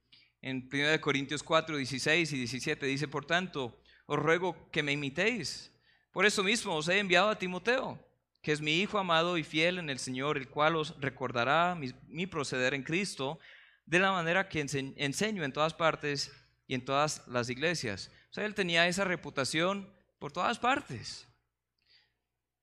En 0.47 0.69
1 0.71 1.01
Corintios 1.01 1.43
4, 1.43 1.75
16 1.75 2.31
y 2.31 2.37
17 2.37 2.85
dice, 2.85 3.09
por 3.09 3.25
tanto, 3.25 3.77
os 4.05 4.17
ruego 4.17 4.55
que 4.71 4.81
me 4.81 4.93
imitéis. 4.93 5.73
Por 6.13 6.25
eso 6.25 6.41
mismo 6.41 6.73
os 6.73 6.87
he 6.87 6.99
enviado 6.99 7.27
a 7.27 7.37
Timoteo, 7.37 7.99
que 8.41 8.53
es 8.53 8.61
mi 8.61 8.79
hijo 8.79 8.97
amado 8.97 9.37
y 9.37 9.43
fiel 9.43 9.77
en 9.77 9.89
el 9.89 9.99
Señor, 9.99 10.37
el 10.37 10.47
cual 10.47 10.77
os 10.77 10.97
recordará 11.01 11.75
mi, 11.75 12.27
proceder 12.27 12.73
en 12.73 12.83
Cristo 12.83 13.39
de 13.85 13.99
la 13.99 14.13
manera 14.13 14.47
que 14.47 14.61
enseño 14.61 15.43
en 15.43 15.51
todas 15.51 15.73
partes 15.73 16.31
y 16.65 16.75
en 16.75 16.85
todas 16.85 17.27
las 17.27 17.49
iglesias. 17.49 18.09
O 18.29 18.33
sea, 18.33 18.45
él 18.45 18.55
tenía 18.55 18.87
esa 18.87 19.03
reputación 19.03 19.93
por 20.17 20.31
todas 20.31 20.57
partes. 20.59 21.27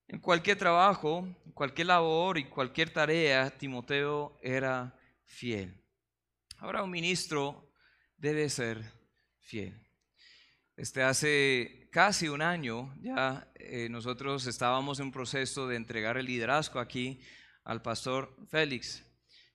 En 0.08 0.20
cualquier 0.20 0.56
trabajo, 0.56 1.28
cualquier 1.52 1.88
labor 1.88 2.38
y 2.38 2.44
cualquier 2.44 2.88
tarea, 2.88 3.50
Timoteo 3.50 4.38
era 4.40 4.98
fiel. 5.26 5.84
Ahora 6.56 6.82
un 6.82 6.90
ministro 6.90 7.63
debe 8.16 8.48
ser 8.48 8.82
fiel. 9.40 9.80
Este, 10.76 11.02
hace 11.02 11.88
casi 11.92 12.28
un 12.28 12.42
año 12.42 12.92
ya 13.00 13.48
eh, 13.54 13.88
nosotros 13.88 14.46
estábamos 14.46 14.98
en 14.98 15.06
un 15.06 15.12
proceso 15.12 15.68
de 15.68 15.76
entregar 15.76 16.16
el 16.16 16.26
liderazgo 16.26 16.80
aquí 16.80 17.20
al 17.62 17.82
pastor 17.82 18.36
Félix. 18.48 19.04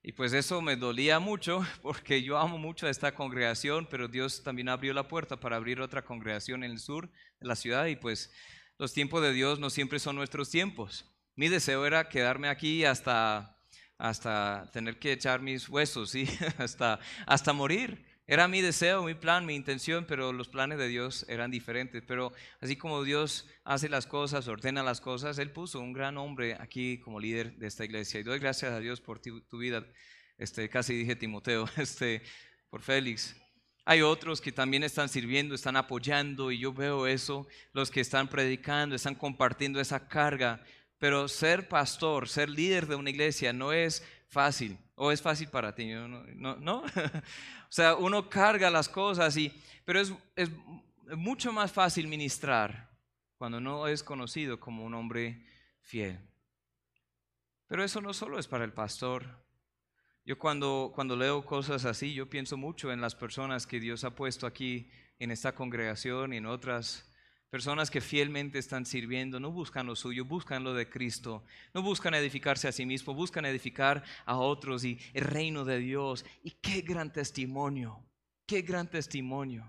Y 0.01 0.13
pues 0.13 0.32
eso 0.32 0.62
me 0.62 0.78
dolía 0.78 1.20
mucho 1.20 1.66
porque 1.82 2.24
yo 2.24 2.38
amo 2.38 2.58
mucho 2.58 2.88
a 2.88 2.89
esta 2.89 3.13
congregación, 3.13 3.88
pero 3.89 4.08
Dios 4.08 4.44
también 4.44 4.70
abrió 4.70 4.94
la 4.94 5.08
puerta 5.08 5.38
para 5.38 5.58
abrir 5.58 5.82
otra 5.82 6.04
congregación 6.04 6.63
en 6.63 6.72
el 6.72 6.80
sur 6.80 7.10
de 7.39 7.48
la 7.48 7.56
ciudad 7.56 7.86
y 7.88 7.98
pues 7.98 8.32
los 8.78 8.94
tiempos 8.94 9.22
de 9.22 9.34
Dios 9.34 9.60
no 9.60 9.70
siempre 9.70 10.00
son 10.00 10.16
nuestros 10.16 10.50
tiempos. 10.50 11.06
Mi 11.36 11.50
deseo 11.50 11.86
era 11.86 12.08
quedarme 12.08 12.48
aquí 12.48 12.86
hasta, 12.86 13.58
hasta 13.98 14.70
tener 14.72 15.00
que 15.00 15.12
echar 15.12 15.42
mis 15.42 15.68
huesos, 15.68 16.12
¿sí? 16.12 16.30
hasta, 16.58 17.00
hasta 17.25 17.51
morir. 17.51 18.09
Era 18.31 18.48
mi 18.48 18.62
deseo, 18.62 19.01
mi 19.01 19.15
plan, 19.15 19.43
mi 19.48 19.55
intención, 19.55 20.05
pero 20.05 20.31
los 20.31 20.50
planes 20.50 20.77
de 20.77 20.88
Dios 20.88 21.25
eran 21.29 21.50
diferentes. 21.50 22.03
Pero 22.05 22.31
así 22.62 22.75
como 22.75 23.03
Dios 23.03 23.48
hace 23.63 23.89
las 23.89 24.05
cosas, 24.05 24.48
ordena 24.48 24.83
las 24.83 25.01
cosas, 25.01 25.39
Él 25.39 25.50
puso 25.50 25.79
un 25.79 25.93
gran 25.93 26.15
hombre 26.15 26.55
aquí 26.59 27.00
como 27.00 27.19
líder 27.19 27.57
de 27.57 27.65
esta 27.65 27.86
iglesia. 27.86 28.19
Y 28.19 28.24
doy 28.24 28.38
gracias 28.38 28.71
a 28.71 28.79
Dios 28.79 29.01
por 29.01 29.19
tu, 29.19 29.57
vida. 29.57 29.83
Este, 30.38 30.69
casi 30.69 30.93
dije 30.93 31.15
Timoteo, 31.15 31.67
este, 31.77 32.21
por 32.69 32.83
Félix. 32.83 33.36
Hay 33.83 34.03
otros 34.03 34.41
que 34.41 34.51
también 34.51 34.83
están 34.83 35.09
sirviendo, 35.09 35.55
están 35.55 35.75
apoyando 35.75 36.51
y 36.51 36.59
yo 36.59 36.71
veo 36.71 37.07
eso, 37.07 37.48
los 37.74 37.89
que 37.89 38.01
están 38.01 38.27
predicando, 38.27 38.95
están 38.95 39.15
compartiendo 39.15 39.81
esa 39.81 40.07
carga. 40.07 40.63
Pero 41.00 41.27
ser 41.29 41.67
pastor, 41.67 42.29
ser 42.29 42.48
líder 42.48 42.86
de 42.86 42.93
una 42.93 43.09
iglesia 43.09 43.53
no 43.53 43.74
es 43.74 44.03
fácil. 44.29 44.77
¿O 44.95 45.12
es 45.12 45.21
fácil 45.21 45.50
para 45.50 45.75
ti? 45.75 45.88
¿No? 45.88 46.55
¿No? 46.55 46.77
o 46.86 47.71
sea, 47.71 47.95
uno 47.95 48.29
carga 48.29 48.69
las 48.69 48.88
cosas, 48.88 49.36
y, 49.36 49.51
pero 49.83 50.00
es, 50.00 50.13
es 50.36 50.50
mucho 51.17 51.51
más 51.51 51.71
fácil 51.71 52.07
ministrar 52.07 52.89
cuando 53.38 53.59
no 53.59 53.88
es 53.88 54.03
conocido 54.03 54.59
como 54.59 54.86
un 54.86 54.93
hombre 54.93 55.45
fiel. 55.81 56.19
Pero 57.67 57.83
eso 57.83 58.01
no 58.01 58.13
solo 58.13 58.39
es 58.39 58.48
para 58.48 58.65
el 58.65 58.74
pastor. 58.74 59.25
Yo 60.25 60.38
cuando, 60.38 60.91
cuando 60.93 61.15
leo 61.15 61.45
cosas 61.45 61.86
así, 61.86 62.13
yo 62.13 62.29
pienso 62.29 62.57
mucho 62.57 62.91
en 62.91 63.01
las 63.01 63.15
personas 63.15 63.65
que 63.65 63.79
Dios 63.79 64.03
ha 64.03 64.15
puesto 64.15 64.45
aquí 64.45 64.91
en 65.17 65.31
esta 65.31 65.53
congregación 65.53 66.33
y 66.33 66.38
en 66.38 66.45
otras 66.45 67.09
Personas 67.50 67.89
que 67.89 68.00
fielmente 68.00 68.60
están 68.60 68.86
sirviendo, 68.86 69.39
no 69.39 69.51
buscan 69.51 69.88
lo 69.88 69.96
suyo, 69.96 70.24
buscan 70.24 70.63
lo 70.63 70.75
de 70.75 70.88
Cristo, 70.88 71.44
no 71.74 71.82
buscan 71.82 72.13
edificarse 72.13 72.68
a 72.68 72.72
sí 72.72 72.86
mismos, 72.86 73.15
buscan 73.15 73.44
edificar 73.44 74.03
a 74.25 74.38
otros 74.38 74.84
y 74.84 75.00
el 75.15 75.24
reino 75.24 75.65
de 75.65 75.79
Dios. 75.79 76.24
Y 76.44 76.51
qué 76.51 76.82
gran 76.82 77.12
testimonio, 77.12 78.06
qué 78.46 78.62
gran 78.62 78.88
testimonio. 78.88 79.65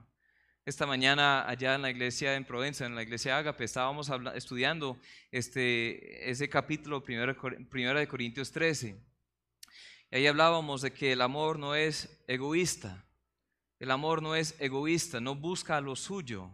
Esta 0.67 0.85
mañana 0.85 1.49
allá 1.49 1.75
en 1.75 1.81
la 1.81 1.91
iglesia 1.91 2.35
en 2.35 2.45
Provenza, 2.45 2.85
en 2.85 2.95
la 2.95 3.03
iglesia 3.03 3.39
Ágape, 3.39 3.65
estábamos 3.65 4.11
estudiando 4.35 4.99
este, 5.33 6.31
ese 6.31 6.51
capítulo 6.51 7.03
primero, 7.03 7.99
de 7.99 8.09
Corintios 8.09 8.53
13. 8.53 8.95
Y 10.11 10.17
ahí 10.17 10.27
hablábamos 10.27 10.83
de 10.83 10.93
que 10.93 11.13
el 11.13 11.23
amor 11.23 11.59
no 11.59 11.75
es 11.75 12.23
egoísta. 12.29 13.07
El 13.79 13.91
amor 13.91 14.23
no 14.23 14.35
es 14.35 14.55
egoísta, 14.61 15.19
no 15.19 15.35
busca 15.35 15.81
lo 15.81 15.97
suyo 15.97 16.53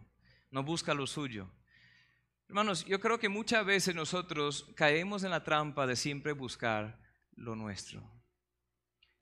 no 0.51 0.63
busca 0.63 0.93
lo 0.93 1.07
suyo. 1.07 1.49
Hermanos, 2.47 2.85
yo 2.85 2.99
creo 2.99 3.19
que 3.19 3.29
muchas 3.29 3.65
veces 3.65 3.93
nosotros 3.93 4.67
caemos 4.75 5.23
en 5.23 5.31
la 5.31 5.43
trampa 5.43 5.85
de 5.85 5.95
siempre 5.95 6.31
buscar 6.31 6.97
lo 7.35 7.55
nuestro. 7.55 8.01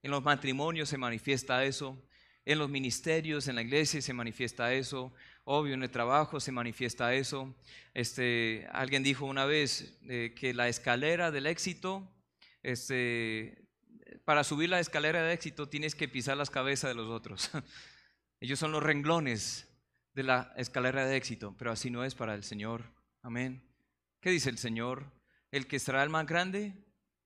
En 0.04 0.12
los 0.12 0.24
matrimonios 0.24 0.90
se 0.90 0.98
manifiesta 1.00 1.66
eso, 1.66 2.00
en 2.46 2.60
los 2.60 2.70
ministerios, 2.70 3.48
en 3.48 3.56
la 3.56 3.64
iglesia 3.64 4.02
se 4.02 4.14
manifiesta 4.14 4.72
eso, 4.74 5.12
obvio 5.44 5.74
en 5.74 5.82
el 5.82 5.90
trabajo 5.90 6.40
se 6.40 6.52
manifiesta 6.52 7.16
eso. 7.16 7.56
Este, 7.96 8.68
alguien 8.72 9.02
dijo 9.02 9.26
una 9.26 9.46
vez 9.46 9.98
eh, 10.04 10.36
que 10.36 10.54
la 10.54 10.68
escalera 10.68 11.32
del 11.32 11.48
éxito, 11.48 12.08
este, 12.62 13.68
para 14.26 14.44
subir 14.44 14.70
la 14.70 14.80
escalera 14.80 15.24
del 15.24 15.32
éxito 15.32 15.68
tienes 15.68 15.96
que 15.96 16.08
pisar 16.08 16.38
las 16.38 16.52
cabezas 16.52 16.92
de 16.92 16.96
los 16.96 17.10
otros. 17.10 17.50
Ellos 18.40 18.60
son 18.60 18.72
los 18.72 18.84
renglones 18.84 19.68
de 20.16 20.24
la 20.24 20.54
escalera 20.56 21.06
de 21.06 21.18
éxito, 21.18 21.56
pero 21.58 21.72
así 21.72 21.92
no 21.92 22.04
es 22.04 22.16
para 22.16 22.34
el 22.34 22.44
Señor. 22.44 22.84
Amén. 23.22 23.62
¿Qué 24.22 24.32
dice 24.32 24.50
el 24.50 24.58
Señor? 24.58 25.12
El 25.52 25.68
que 25.68 25.78
será 25.78 26.02
el 26.04 26.10
más 26.10 26.26
grande 26.26 26.74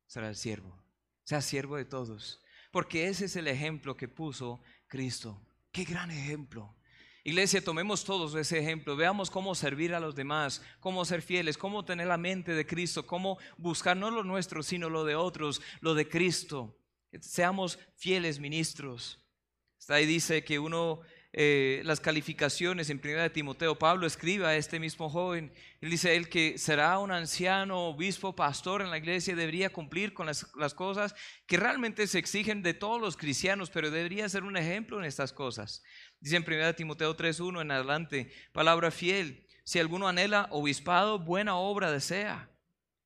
será 0.07 0.27
el 0.27 0.35
siervo. 0.35 0.75
Sea 1.23 1.41
siervo 1.41 1.77
de 1.77 1.85
todos. 1.85 2.43
Porque 2.71 3.07
ese 3.07 3.25
es 3.25 3.35
el 3.35 3.47
ejemplo 3.47 3.95
que 3.95 4.07
puso 4.07 4.61
Cristo. 4.87 5.39
Qué 5.71 5.83
gran 5.83 6.09
ejemplo. 6.09 6.75
Iglesia, 7.23 7.63
tomemos 7.63 8.03
todos 8.05 8.33
ese 8.33 8.57
ejemplo, 8.57 8.95
veamos 8.95 9.29
cómo 9.29 9.53
servir 9.53 9.93
a 9.93 9.99
los 9.99 10.15
demás, 10.15 10.63
cómo 10.79 11.05
ser 11.05 11.21
fieles, 11.21 11.57
cómo 11.57 11.85
tener 11.85 12.07
la 12.07 12.17
mente 12.17 12.53
de 12.53 12.65
Cristo, 12.65 13.05
cómo 13.05 13.37
buscar 13.57 13.95
no 13.95 14.09
lo 14.09 14.23
nuestro, 14.23 14.63
sino 14.63 14.89
lo 14.89 15.03
de 15.03 15.15
otros, 15.15 15.61
lo 15.81 15.93
de 15.93 16.07
Cristo. 16.07 16.75
Seamos 17.19 17.77
fieles 17.97 18.39
ministros. 18.39 19.19
Está 19.77 19.95
ahí 19.95 20.05
dice 20.07 20.43
que 20.43 20.57
uno 20.57 21.01
eh, 21.31 21.81
las 21.85 21.99
calificaciones. 21.99 22.89
En 22.89 22.97
primera 22.97 23.23
de 23.23 23.29
Timoteo, 23.29 23.77
Pablo 23.77 24.07
escribe 24.07 24.47
a 24.47 24.55
este 24.55 24.79
mismo 24.79 25.09
joven, 25.09 25.51
él 25.79 25.91
dice, 25.91 26.23
que 26.25 26.57
será 26.57 26.97
un 26.97 27.11
anciano, 27.11 27.89
obispo, 27.89 28.35
pastor 28.35 28.81
en 28.81 28.89
la 28.89 28.97
iglesia, 28.97 29.35
debería 29.35 29.69
cumplir 29.69 30.13
con 30.13 30.25
las, 30.25 30.47
las 30.55 30.73
cosas 30.73 31.13
que 31.45 31.57
realmente 31.57 32.07
se 32.07 32.17
exigen 32.17 32.63
de 32.63 32.73
todos 32.73 32.99
los 32.99 33.15
cristianos, 33.15 33.69
pero 33.69 33.91
debería 33.91 34.27
ser 34.27 34.43
un 34.43 34.57
ejemplo 34.57 34.97
en 34.97 35.05
estas 35.05 35.31
cosas. 35.31 35.83
Dice 36.19 36.35
en 36.35 36.43
primera 36.43 36.67
de 36.67 36.73
Timoteo 36.73 37.15
3.1 37.15 37.61
en 37.61 37.71
adelante, 37.71 38.31
palabra 38.51 38.89
fiel, 38.89 39.45
si 39.63 39.77
alguno 39.77 40.07
anhela 40.07 40.47
obispado, 40.49 41.19
buena 41.19 41.57
obra 41.57 41.91
desea, 41.91 42.49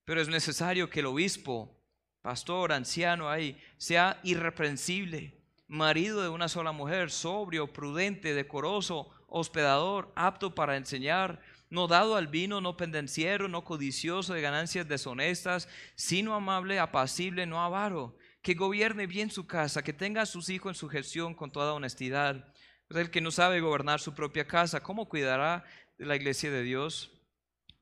pero 0.05 0.21
es 0.21 0.29
necesario 0.29 0.89
que 0.89 1.01
el 1.01 1.07
obispo, 1.07 1.77
pastor, 2.21 2.71
anciano 2.71 3.29
ahí, 3.29 3.61
sea 3.77 4.21
irreprensible 4.23 5.42
marido 5.67 6.21
de 6.21 6.29
una 6.29 6.47
sola 6.47 6.71
mujer, 6.71 7.11
sobrio, 7.11 7.71
prudente, 7.71 8.33
decoroso, 8.33 9.09
hospedador, 9.27 10.11
apto 10.15 10.53
para 10.53 10.77
enseñar, 10.77 11.41
no 11.69 11.87
dado 11.87 12.15
al 12.15 12.27
vino, 12.27 12.61
no 12.61 12.77
pendenciero, 12.77 13.47
no 13.47 13.63
codicioso 13.63 14.33
de 14.33 14.41
ganancias 14.41 14.87
deshonestas, 14.87 15.67
sino 15.95 16.35
amable, 16.35 16.79
apacible, 16.79 17.47
no 17.47 17.63
avaro, 17.63 18.15
que 18.43 18.53
gobierne 18.53 19.07
bien 19.07 19.31
su 19.31 19.47
casa, 19.47 19.83
que 19.83 19.93
tenga 19.93 20.21
a 20.21 20.27
sus 20.27 20.49
hijos 20.49 20.71
en 20.71 20.75
su 20.75 20.89
gestión 20.89 21.33
con 21.33 21.51
toda 21.51 21.73
honestidad. 21.73 22.53
Pues 22.87 22.99
el 22.99 23.09
que 23.09 23.21
no 23.21 23.31
sabe 23.31 23.59
gobernar 23.59 23.99
su 23.99 24.13
propia 24.13 24.45
casa, 24.45 24.83
¿cómo 24.83 25.09
cuidará 25.09 25.63
de 25.97 26.05
la 26.05 26.15
iglesia 26.15 26.51
de 26.51 26.61
Dios? 26.61 27.12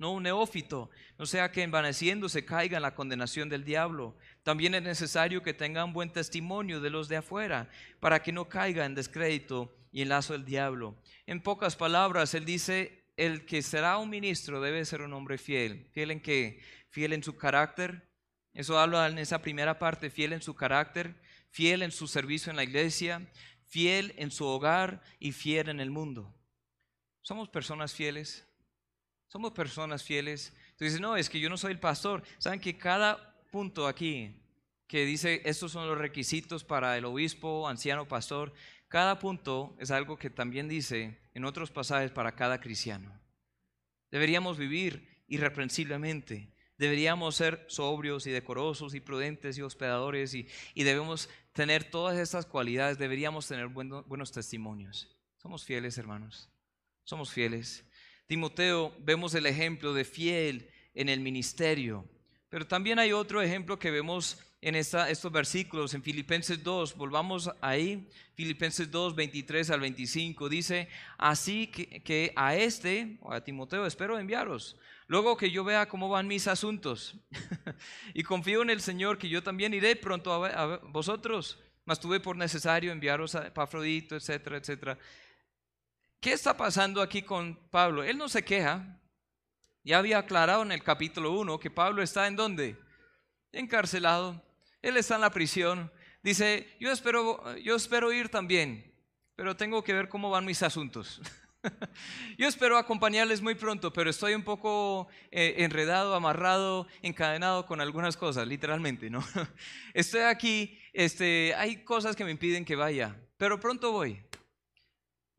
No 0.01 0.13
un 0.13 0.24
neófito, 0.24 0.89
no 1.20 1.27
sea 1.27 1.51
que 1.51 1.62
envaneciéndose 1.62 2.43
caiga 2.43 2.77
en 2.77 2.81
la 2.81 2.96
condenación 2.96 3.50
del 3.50 3.63
diablo. 3.63 4.15
También 4.41 4.74
es 4.74 4.81
necesario 4.81 5.43
que 5.43 5.53
tenga 5.53 5.86
un 5.86 5.93
buen 5.93 6.12
testimonio 6.12 6.81
de 6.81 6.89
los 6.89 7.08
de 7.08 7.17
afuera, 7.17 7.70
para 8.00 8.24
que 8.24 8.31
no 8.31 8.50
caiga 8.50 8.84
en 8.88 8.96
descrédito 8.96 9.72
y 9.91 10.01
en 10.01 10.10
lazo 10.10 10.34
del 10.34 10.43
diablo. 10.43 10.96
En 11.27 11.39
pocas 11.39 11.75
palabras, 11.75 12.34
él 12.34 12.46
dice, 12.46 13.03
el 13.15 13.46
que 13.46 13.62
será 13.62 14.00
un 14.00 14.10
ministro 14.10 14.60
debe 14.60 14.84
ser 14.86 15.03
un 15.03 15.13
hombre 15.13 15.38
fiel. 15.38 15.88
¿Fiel 15.91 16.10
en 16.10 16.20
qué? 16.20 16.60
Fiel 16.89 17.13
en 17.13 17.22
su 17.22 17.38
carácter. 17.38 18.10
Eso 18.55 18.79
habla 18.79 19.08
en 19.08 19.20
esa 19.20 19.43
primera 19.43 19.77
parte, 19.77 20.10
fiel 20.10 20.34
en 20.34 20.41
su 20.41 20.55
carácter, 20.55 21.13
fiel 21.51 21.84
en 21.84 21.91
su 21.91 22.08
servicio 22.08 22.50
en 22.50 22.55
la 22.55 22.63
iglesia, 22.63 23.29
fiel 23.67 24.15
en 24.17 24.31
su 24.31 24.48
hogar 24.48 25.03
y 25.20 25.31
fiel 25.31 25.70
en 25.70 25.79
el 25.79 25.91
mundo. 25.91 26.34
¿Somos 27.22 27.50
personas 27.50 27.93
fieles? 27.93 28.48
¿Somos 29.31 29.53
personas 29.53 30.03
fieles? 30.03 30.51
Dices, 30.77 31.00
no, 31.00 31.15
es 31.15 31.29
que 31.29 31.39
yo 31.39 31.50
no 31.50 31.55
soy 31.55 31.71
el 31.71 31.79
pastor. 31.79 32.21
¿Saben 32.38 32.59
que 32.59 32.77
cada 32.77 33.33
punto 33.50 33.88
aquí 33.88 34.35
que 34.88 35.05
dice 35.05 35.41
estos 35.45 35.71
son 35.71 35.88
los 35.88 35.97
requisitos 35.97 36.65
para 36.65 36.97
el 36.97 37.05
obispo, 37.05 37.65
anciano, 37.69 38.09
pastor, 38.09 38.51
cada 38.89 39.19
punto 39.19 39.73
es 39.79 39.89
algo 39.89 40.17
que 40.17 40.29
también 40.29 40.67
dice 40.67 41.17
en 41.33 41.45
otros 41.45 41.71
pasajes 41.71 42.11
para 42.11 42.35
cada 42.35 42.59
cristiano. 42.59 43.17
Deberíamos 44.11 44.57
vivir 44.57 45.23
irreprensiblemente, 45.29 46.53
deberíamos 46.77 47.35
ser 47.35 47.63
sobrios 47.69 48.27
y 48.27 48.31
decorosos 48.31 48.95
y 48.95 49.00
prudentes 49.00 49.57
y 49.57 49.61
hospedadores 49.61 50.33
y, 50.33 50.45
debemos 50.75 51.29
tener 51.53 51.85
todas 51.85 52.17
estas 52.17 52.45
cualidades, 52.45 52.97
deberíamos 52.97 53.47
tener 53.47 53.67
buenos 53.67 54.33
testimonios. 54.33 55.15
Somos 55.38 55.63
fieles, 55.63 55.97
hermanos, 55.97 56.50
somos 57.05 57.31
fieles. 57.31 57.85
Timoteo, 58.31 58.95
vemos 59.00 59.35
el 59.35 59.45
ejemplo 59.45 59.93
de 59.93 60.05
fiel 60.05 60.69
en 60.93 61.09
el 61.09 61.19
ministerio. 61.19 62.05
Pero 62.47 62.65
también 62.65 62.97
hay 62.97 63.11
otro 63.11 63.41
ejemplo 63.41 63.77
que 63.77 63.91
vemos 63.91 64.39
en 64.61 64.75
estos 64.75 65.31
versículos, 65.33 65.93
en 65.95 66.01
Filipenses 66.01 66.63
2, 66.63 66.95
volvamos 66.95 67.51
ahí, 67.59 68.07
Filipenses 68.35 68.89
2, 68.89 69.15
23 69.15 69.69
al 69.71 69.81
25, 69.81 70.47
dice, 70.47 70.88
así 71.17 71.67
que, 71.67 72.31
a 72.38 72.55
este, 72.55 73.17
o 73.19 73.33
a 73.33 73.43
Timoteo, 73.43 73.85
espero 73.85 74.17
enviaros, 74.17 74.77
luego 75.07 75.35
que 75.35 75.51
yo 75.51 75.65
vea 75.65 75.89
cómo 75.89 76.07
van 76.07 76.25
mis 76.25 76.47
asuntos, 76.47 77.17
y 78.13 78.23
confío 78.23 78.61
en 78.61 78.69
el 78.69 78.79
Señor 78.79 79.17
que 79.17 79.27
yo 79.27 79.43
también 79.43 79.73
iré 79.73 79.97
pronto 79.97 80.45
a, 80.45 80.77
vosotros, 80.77 81.59
mas 81.83 82.00
tuve 82.00 82.21
por 82.21 82.38
necesario 82.38 82.93
enviaros 82.93 83.35
a 83.35 83.53
Pafrodito, 83.53 84.15
etcétera, 84.15 84.55
etcétera. 84.55 84.97
¿Qué 86.21 86.33
está 86.33 86.55
pasando 86.55 87.01
aquí 87.01 87.23
con 87.23 87.55
Pablo? 87.71 88.03
Él 88.03 88.15
no 88.15 88.29
se 88.29 88.43
queja, 88.43 89.01
ya 89.83 89.97
había 89.97 90.19
aclarado 90.19 90.61
en 90.61 90.71
el 90.71 90.83
capítulo 90.83 91.31
1 91.31 91.59
que 91.59 91.71
Pablo 91.71 92.03
está 92.03 92.27
en 92.27 92.35
dónde? 92.35 92.77
Encarcelado. 93.51 94.39
Él 94.83 94.97
está 94.97 95.15
en 95.15 95.21
la 95.21 95.31
prisión. 95.31 95.91
Dice, 96.21 96.77
yo 96.79 96.91
espero, 96.91 97.57
yo 97.57 97.75
espero 97.75 98.13
ir 98.13 98.29
también, 98.29 98.93
pero 99.35 99.57
tengo 99.57 99.83
que 99.83 99.93
ver 99.93 100.09
cómo 100.09 100.29
van 100.29 100.45
mis 100.45 100.61
asuntos. 100.61 101.19
yo 102.37 102.47
espero 102.47 102.77
acompañarles 102.77 103.41
muy 103.41 103.55
pronto, 103.55 103.91
pero 103.91 104.11
estoy 104.11 104.35
un 104.35 104.43
poco 104.43 105.07
eh, 105.31 105.55
enredado, 105.57 106.13
amarrado, 106.13 106.85
encadenado 107.01 107.65
con 107.65 107.81
algunas 107.81 108.15
cosas, 108.15 108.47
literalmente, 108.47 109.09
¿no? 109.09 109.25
estoy 109.95 110.21
aquí, 110.21 110.77
este, 110.93 111.55
hay 111.55 111.83
cosas 111.83 112.15
que 112.15 112.23
me 112.23 112.29
impiden 112.29 112.63
que 112.63 112.75
vaya, 112.75 113.19
pero 113.37 113.59
pronto 113.59 113.91
voy. 113.91 114.23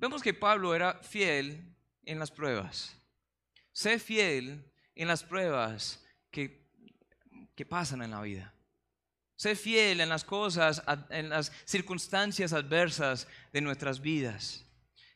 Vemos 0.03 0.21
que 0.21 0.35
Pablo 0.35 0.75
era 0.75 0.95
fiel 0.95 1.65
en 2.05 2.19
las 2.19 2.33
pruebas. 2.33 2.99
Sé 3.71 4.01
fiel 4.01 4.69
en 4.97 5.07
las 5.07 5.23
pruebas 5.23 6.05
que, 6.29 6.67
que 7.55 7.65
pasan 7.65 8.03
en 8.03 8.11
la 8.11 8.21
vida. 8.21 8.53
Sé 9.37 9.55
fiel 9.55 10.01
en 10.01 10.09
las 10.09 10.25
cosas, 10.25 10.83
en 11.11 11.29
las 11.29 11.53
circunstancias 11.65 12.53
adversas 12.53 13.29
de 13.53 13.61
nuestras 13.61 14.01
vidas. 14.01 14.67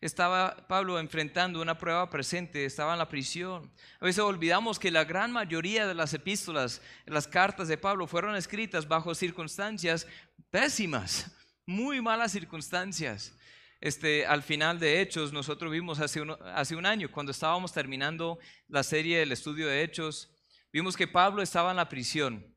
estaba 0.00 0.68
Pablo 0.68 1.00
enfrentando 1.00 1.60
una 1.60 1.76
prueba 1.76 2.08
presente, 2.08 2.64
estaba 2.64 2.92
en 2.92 3.00
la 3.00 3.08
prisión. 3.08 3.72
A 3.98 4.04
veces 4.04 4.20
olvidamos 4.20 4.78
que 4.78 4.92
la 4.92 5.02
gran 5.02 5.32
mayoría 5.32 5.88
de 5.88 5.94
las 5.94 6.14
epístolas, 6.14 6.80
las 7.06 7.26
cartas 7.26 7.66
de 7.66 7.76
Pablo 7.76 8.06
fueron 8.06 8.36
escritas 8.36 8.86
bajo 8.86 9.16
circunstancias 9.16 10.06
pésimas, 10.48 11.36
muy 11.66 12.00
malas 12.00 12.30
circunstancias. 12.30 13.36
Este, 13.80 14.26
al 14.26 14.42
final 14.42 14.78
de 14.78 15.00
Hechos, 15.00 15.32
nosotros 15.32 15.70
vimos 15.70 16.00
hace 16.00 16.20
un, 16.20 16.86
año, 16.86 17.10
cuando 17.10 17.32
estábamos 17.32 17.72
terminando 17.72 18.38
la 18.68 18.82
serie 18.82 19.18
del 19.18 19.32
estudio 19.32 19.66
de 19.66 19.82
Hechos, 19.82 20.30
vimos 20.72 20.96
que 20.96 21.06
Pablo 21.06 21.42
estaba 21.42 21.70
en 21.70 21.76
la 21.76 21.88
prisión 21.88 22.56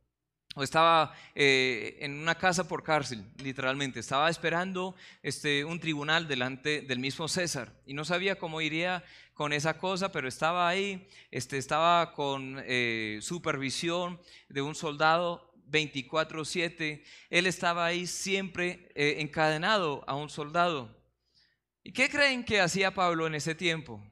o 0.55 0.63
estaba 0.63 1.13
eh, 1.35 1.97
en 1.99 2.19
una 2.19 2.35
casa 2.35 2.67
por 2.67 2.83
cárcel, 2.83 3.23
literalmente. 3.38 3.99
Estaba 3.99 4.29
esperando 4.29 4.95
este, 5.21 5.63
un 5.63 5.79
tribunal 5.79 6.27
delante 6.27 6.81
del 6.81 6.99
mismo 6.99 7.27
César 7.27 7.71
y 7.85 7.93
no 7.93 8.05
sabía 8.05 8.38
cómo 8.38 8.61
iría 8.61 9.03
con 9.33 9.53
esa 9.53 9.77
cosa, 9.77 10.11
pero 10.11 10.27
estaba 10.27 10.67
ahí, 10.67 11.07
este, 11.31 11.57
estaba 11.57 12.13
con 12.13 12.61
eh, 12.65 13.19
supervisión 13.21 14.19
de 14.49 14.61
un 14.61 14.75
soldado 14.75 15.53
24/7. 15.69 17.03
Él 17.29 17.45
estaba 17.45 17.85
ahí 17.85 18.07
siempre 18.07 18.91
eh, 18.95 19.15
encadenado 19.19 20.03
a 20.07 20.15
un 20.15 20.29
soldado. 20.29 20.98
¿Y 21.83 21.91
qué 21.91 22.09
creen 22.09 22.43
que 22.43 22.59
hacía 22.59 22.93
Pablo 22.93 23.27
en 23.27 23.36
ese 23.36 23.55
tiempo? 23.55 24.03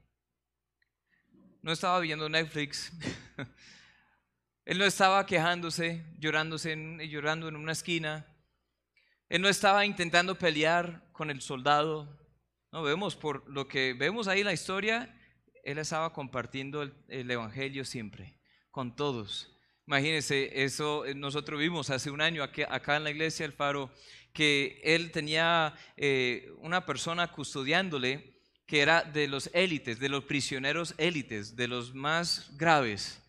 No 1.62 1.72
estaba 1.72 2.00
viendo 2.00 2.30
Netflix. 2.30 2.92
Él 4.66 4.78
no 4.78 4.86
estaba 4.86 5.26
quejándose, 5.26 6.06
llorándose 6.20 6.76
llorando 7.08 7.48
en 7.48 7.56
una 7.56 7.72
esquina. 7.72 8.26
Él 9.30 9.42
no 9.42 9.50
estaba 9.50 9.86
intentando 9.86 10.38
pelear 10.38 11.10
con 11.12 11.30
el 11.30 11.42
soldado. 11.42 12.18
No 12.72 12.84
vemos 12.84 13.16
por 13.16 13.50
lo 13.50 13.68
que 13.68 13.94
vemos 13.94 14.28
ahí 14.28 14.42
en 14.42 14.46
la 14.46 14.54
historia, 14.54 15.14
él 15.68 15.78
estaba 15.80 16.14
compartiendo 16.14 16.82
el, 16.82 17.30
evangelio 17.30 17.84
siempre 17.84 18.40
con 18.72 18.96
todos. 18.96 19.54
Imagínense, 19.86 20.64
eso 20.64 21.06
eh, 21.06 21.14
nosotros 21.14 21.60
vimos 21.60 21.90
hace 21.90 22.10
un 22.10 22.22
año 22.22 22.42
acá 22.42 22.96
en 22.96 23.04
la 23.04 23.12
iglesia 23.12 23.46
El 23.46 23.52
Faro 23.52 23.92
que 24.38 24.80
él 24.84 25.10
tenía 25.10 25.74
eh, 25.96 26.52
una 26.60 26.86
persona 26.86 27.32
custodiándole 27.32 28.36
que 28.68 28.82
era 28.82 29.02
de 29.02 29.28
los 29.28 29.50
élites, 29.52 30.00
de 30.00 30.10
los 30.10 30.26
prisioneros 30.26 30.94
élites, 31.00 31.56
de 31.56 31.68
los 31.68 31.96
más 31.96 32.56
graves. 32.56 33.20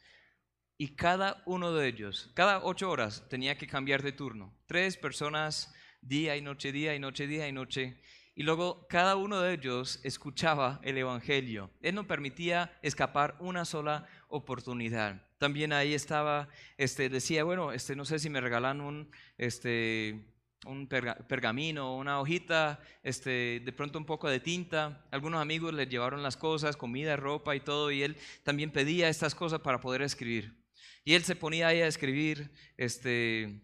Y 0.76 0.96
cada 0.96 1.42
uno 1.46 1.72
de 1.72 1.88
ellos, 1.88 2.30
cada 2.34 2.62
ocho 2.62 2.90
horas, 2.90 3.26
tenía 3.30 3.56
que 3.56 3.66
cambiar 3.66 4.02
de 4.02 4.12
turno. 4.12 4.54
Tres 4.66 4.98
personas, 4.98 5.72
día 6.02 6.36
y 6.36 6.42
noche, 6.42 6.72
día 6.72 6.94
y 6.94 6.98
noche, 6.98 7.26
día 7.26 7.48
y 7.48 7.52
noche. 7.52 8.02
Y 8.34 8.42
luego 8.42 8.86
cada 8.86 9.16
uno 9.16 9.40
de 9.40 9.54
ellos 9.54 10.00
escuchaba 10.04 10.78
el 10.82 10.98
Evangelio. 10.98 11.70
Él 11.80 11.94
no 11.94 12.06
permitía 12.06 12.78
escapar 12.82 13.34
una 13.40 13.64
sola 13.64 14.06
oportunidad. 14.28 15.26
También 15.38 15.72
ahí 15.72 15.94
estaba, 15.94 16.50
este, 16.76 17.08
decía, 17.08 17.44
bueno, 17.44 17.72
este, 17.72 17.96
no 17.96 18.04
sé 18.04 18.18
si 18.18 18.28
me 18.28 18.42
regalan 18.42 18.82
un, 18.82 19.10
este, 19.38 20.36
un 20.66 20.88
pergamino, 20.88 21.96
una 21.96 22.20
hojita, 22.20 22.80
este, 23.02 23.60
de 23.64 23.72
pronto 23.72 23.98
un 23.98 24.04
poco 24.04 24.28
de 24.28 24.40
tinta. 24.40 25.04
Algunos 25.10 25.40
amigos 25.40 25.72
le 25.72 25.86
llevaron 25.86 26.22
las 26.22 26.36
cosas, 26.36 26.76
comida, 26.76 27.16
ropa 27.16 27.54
y 27.54 27.60
todo, 27.60 27.90
y 27.90 28.02
él 28.02 28.16
también 28.42 28.70
pedía 28.70 29.08
estas 29.08 29.34
cosas 29.34 29.60
para 29.60 29.80
poder 29.80 30.02
escribir. 30.02 30.56
Y 31.04 31.14
él 31.14 31.24
se 31.24 31.36
ponía 31.36 31.68
ahí 31.68 31.80
a 31.80 31.86
escribir 31.86 32.50
este, 32.76 33.62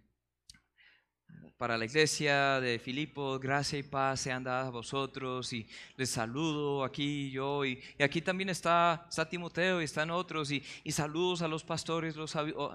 para 1.64 1.78
la 1.78 1.86
iglesia 1.86 2.60
de 2.60 2.78
Filipos, 2.78 3.40
gracia 3.40 3.78
y 3.78 3.82
paz 3.82 4.20
sean 4.20 4.44
dadas 4.44 4.66
a 4.66 4.70
vosotros 4.70 5.50
y 5.54 5.66
les 5.96 6.10
saludo 6.10 6.84
aquí 6.84 7.30
yo 7.30 7.64
y, 7.64 7.82
aquí 7.98 8.20
también 8.20 8.50
está, 8.50 9.06
está, 9.08 9.26
Timoteo 9.26 9.80
y 9.80 9.84
están 9.84 10.10
otros 10.10 10.50
y, 10.50 10.62
saludos 10.92 11.40
a 11.40 11.48
los 11.48 11.64
pastores, 11.64 12.16
los, 12.16 12.34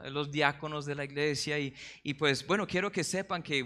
los 0.10 0.32
diáconos 0.32 0.88
de 0.88 0.95
la 0.95 1.04
iglesia 1.04 1.60
y, 1.60 1.71
y, 2.02 2.15
pues 2.15 2.47
bueno, 2.47 2.65
quiero 2.65 2.91
que 2.91 3.04
sepan 3.04 3.43
que 3.43 3.63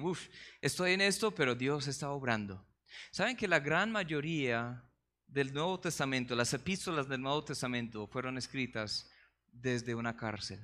estoy 0.59 0.91
en 0.91 0.99
esto, 0.99 1.33
pero 1.33 1.55
Dios 1.55 1.87
está 1.87 2.09
obrando. 2.09 2.61
Saben 3.09 3.37
que 3.37 3.47
la 3.47 3.61
gran 3.61 3.93
mayoría 3.93 4.83
del 5.25 5.53
Nuevo 5.53 5.79
Testamento, 5.79 6.35
las 6.35 6.53
epístolas 6.53 7.07
del 7.07 7.21
Nuevo 7.21 7.45
Testamento 7.45 8.07
fueron 8.07 8.37
escritas 8.37 9.09
desde 9.53 9.95
una 9.95 10.17
cárcel 10.17 10.59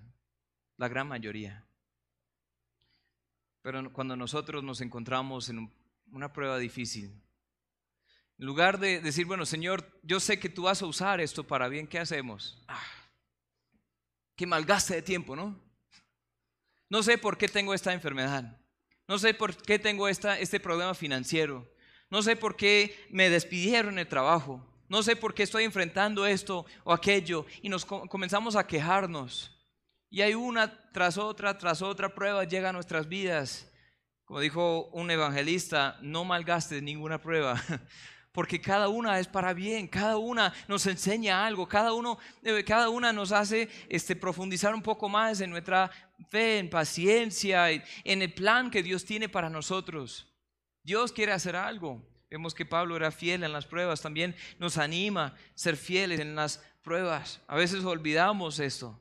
la 0.76 0.90
gran 0.90 1.08
mayoría. 1.08 1.69
Pero 3.62 3.92
cuando 3.92 4.16
nosotros 4.16 4.64
nos 4.64 4.82
encontramos 4.82 5.50
en 5.50 5.72
una 6.12 6.32
prueba 6.32 6.58
difícil, 6.58 7.12
en 8.38 8.46
lugar 8.46 8.80
de 8.80 9.02
decir, 9.02 9.26
bueno, 9.26 9.46
Señor, 9.46 9.86
yo 10.02 10.20
sé 10.20 10.40
que 10.40 10.48
tú 10.48 10.64
vas 10.64 10.82
a 10.82 10.86
usar 10.86 11.20
esto 11.20 11.46
para 11.46 11.68
bien, 11.68 11.88
¿qué 11.88 12.00
hacemos? 12.00 12.64
Ah, 12.68 12.82
qué 14.36 14.46
malgaste 14.46 14.96
de 14.96 15.02
tiempo, 15.02 15.36
¿no? 15.36 15.60
No 16.90 17.04
sé 17.04 17.18
por 17.18 17.38
qué 17.38 17.50
tengo 17.50 17.74
esta 17.74 17.94
enfermedad. 17.94 18.58
No 19.08 19.20
sé 19.20 19.34
por 19.34 19.56
qué 19.58 19.78
tengo 19.78 20.08
esta, 20.08 20.40
este 20.40 20.60
problema 20.60 20.94
financiero. 20.94 21.68
No 22.10 22.22
sé 22.24 22.36
por 22.36 22.56
qué 22.56 23.08
me 23.12 23.30
despidieron 23.30 24.00
el 24.00 24.08
trabajo. 24.08 24.66
No 24.88 25.04
sé 25.04 25.16
por 25.16 25.34
qué 25.34 25.44
estoy 25.44 25.66
enfrentando 25.66 26.26
esto 26.26 26.66
o 26.84 26.94
aquello. 26.94 27.46
Y 27.62 27.70
nos 27.70 27.86
comenzamos 27.86 28.56
a 28.56 28.66
quejarnos. 28.66 29.59
Y 30.10 30.22
hay 30.22 30.34
una 30.34 30.92
tras 30.92 31.18
otra, 31.18 31.58
tras 31.58 31.82
otra 31.82 32.14
prueba 32.14 32.44
llega 32.44 32.70
a 32.70 32.74
nuestras 32.74 33.08
vidas. 33.08 33.72
Como 34.26 34.40
dijo 34.40 34.86
un 34.92 35.10
evangelista, 35.12 35.98
no 36.02 36.24
malgastes 36.26 36.82
ninguna 36.84 37.20
prueba, 37.20 37.62
porque 38.32 38.62
cada 38.62 38.88
una 38.88 39.20
es 39.20 39.28
para 39.28 39.54
bien, 39.54 39.88
cada 39.88 40.18
una 40.18 40.54
nos 40.68 40.86
enseña 40.86 41.46
algo, 41.46 41.68
cada, 41.68 41.94
uno, 41.94 42.20
eh, 42.44 42.64
cada 42.64 42.90
una 42.90 43.12
nos 43.12 43.32
hace 43.32 43.70
este, 43.88 44.16
profundizar 44.16 44.76
un 44.76 44.84
poco 44.84 45.10
más 45.10 45.42
en 45.42 45.50
nuestra 45.50 45.90
fe, 46.30 46.60
en 46.60 46.70
paciencia, 46.70 47.72
en 47.72 48.22
el 48.22 48.34
plan 48.34 48.70
que 48.70 48.84
Dios 48.84 49.04
tiene 49.04 49.30
para 49.30 49.50
nosotros. 49.50 50.32
Dios 50.84 51.12
quiere 51.12 51.32
hacer 51.32 51.56
algo. 51.56 52.08
Vemos 52.30 52.54
que 52.54 52.66
Pablo 52.66 52.96
era 52.96 53.10
fiel 53.10 53.44
en 53.44 53.52
las 53.52 53.66
pruebas, 53.66 54.02
también 54.02 54.36
nos 54.60 54.78
anima 54.78 55.26
a 55.26 55.36
ser 55.56 55.76
fieles 55.76 56.20
en 56.20 56.36
las 56.36 56.64
pruebas. 56.84 57.42
A 57.48 57.56
veces 57.56 57.84
olvidamos 57.84 58.60
esto. 58.60 59.00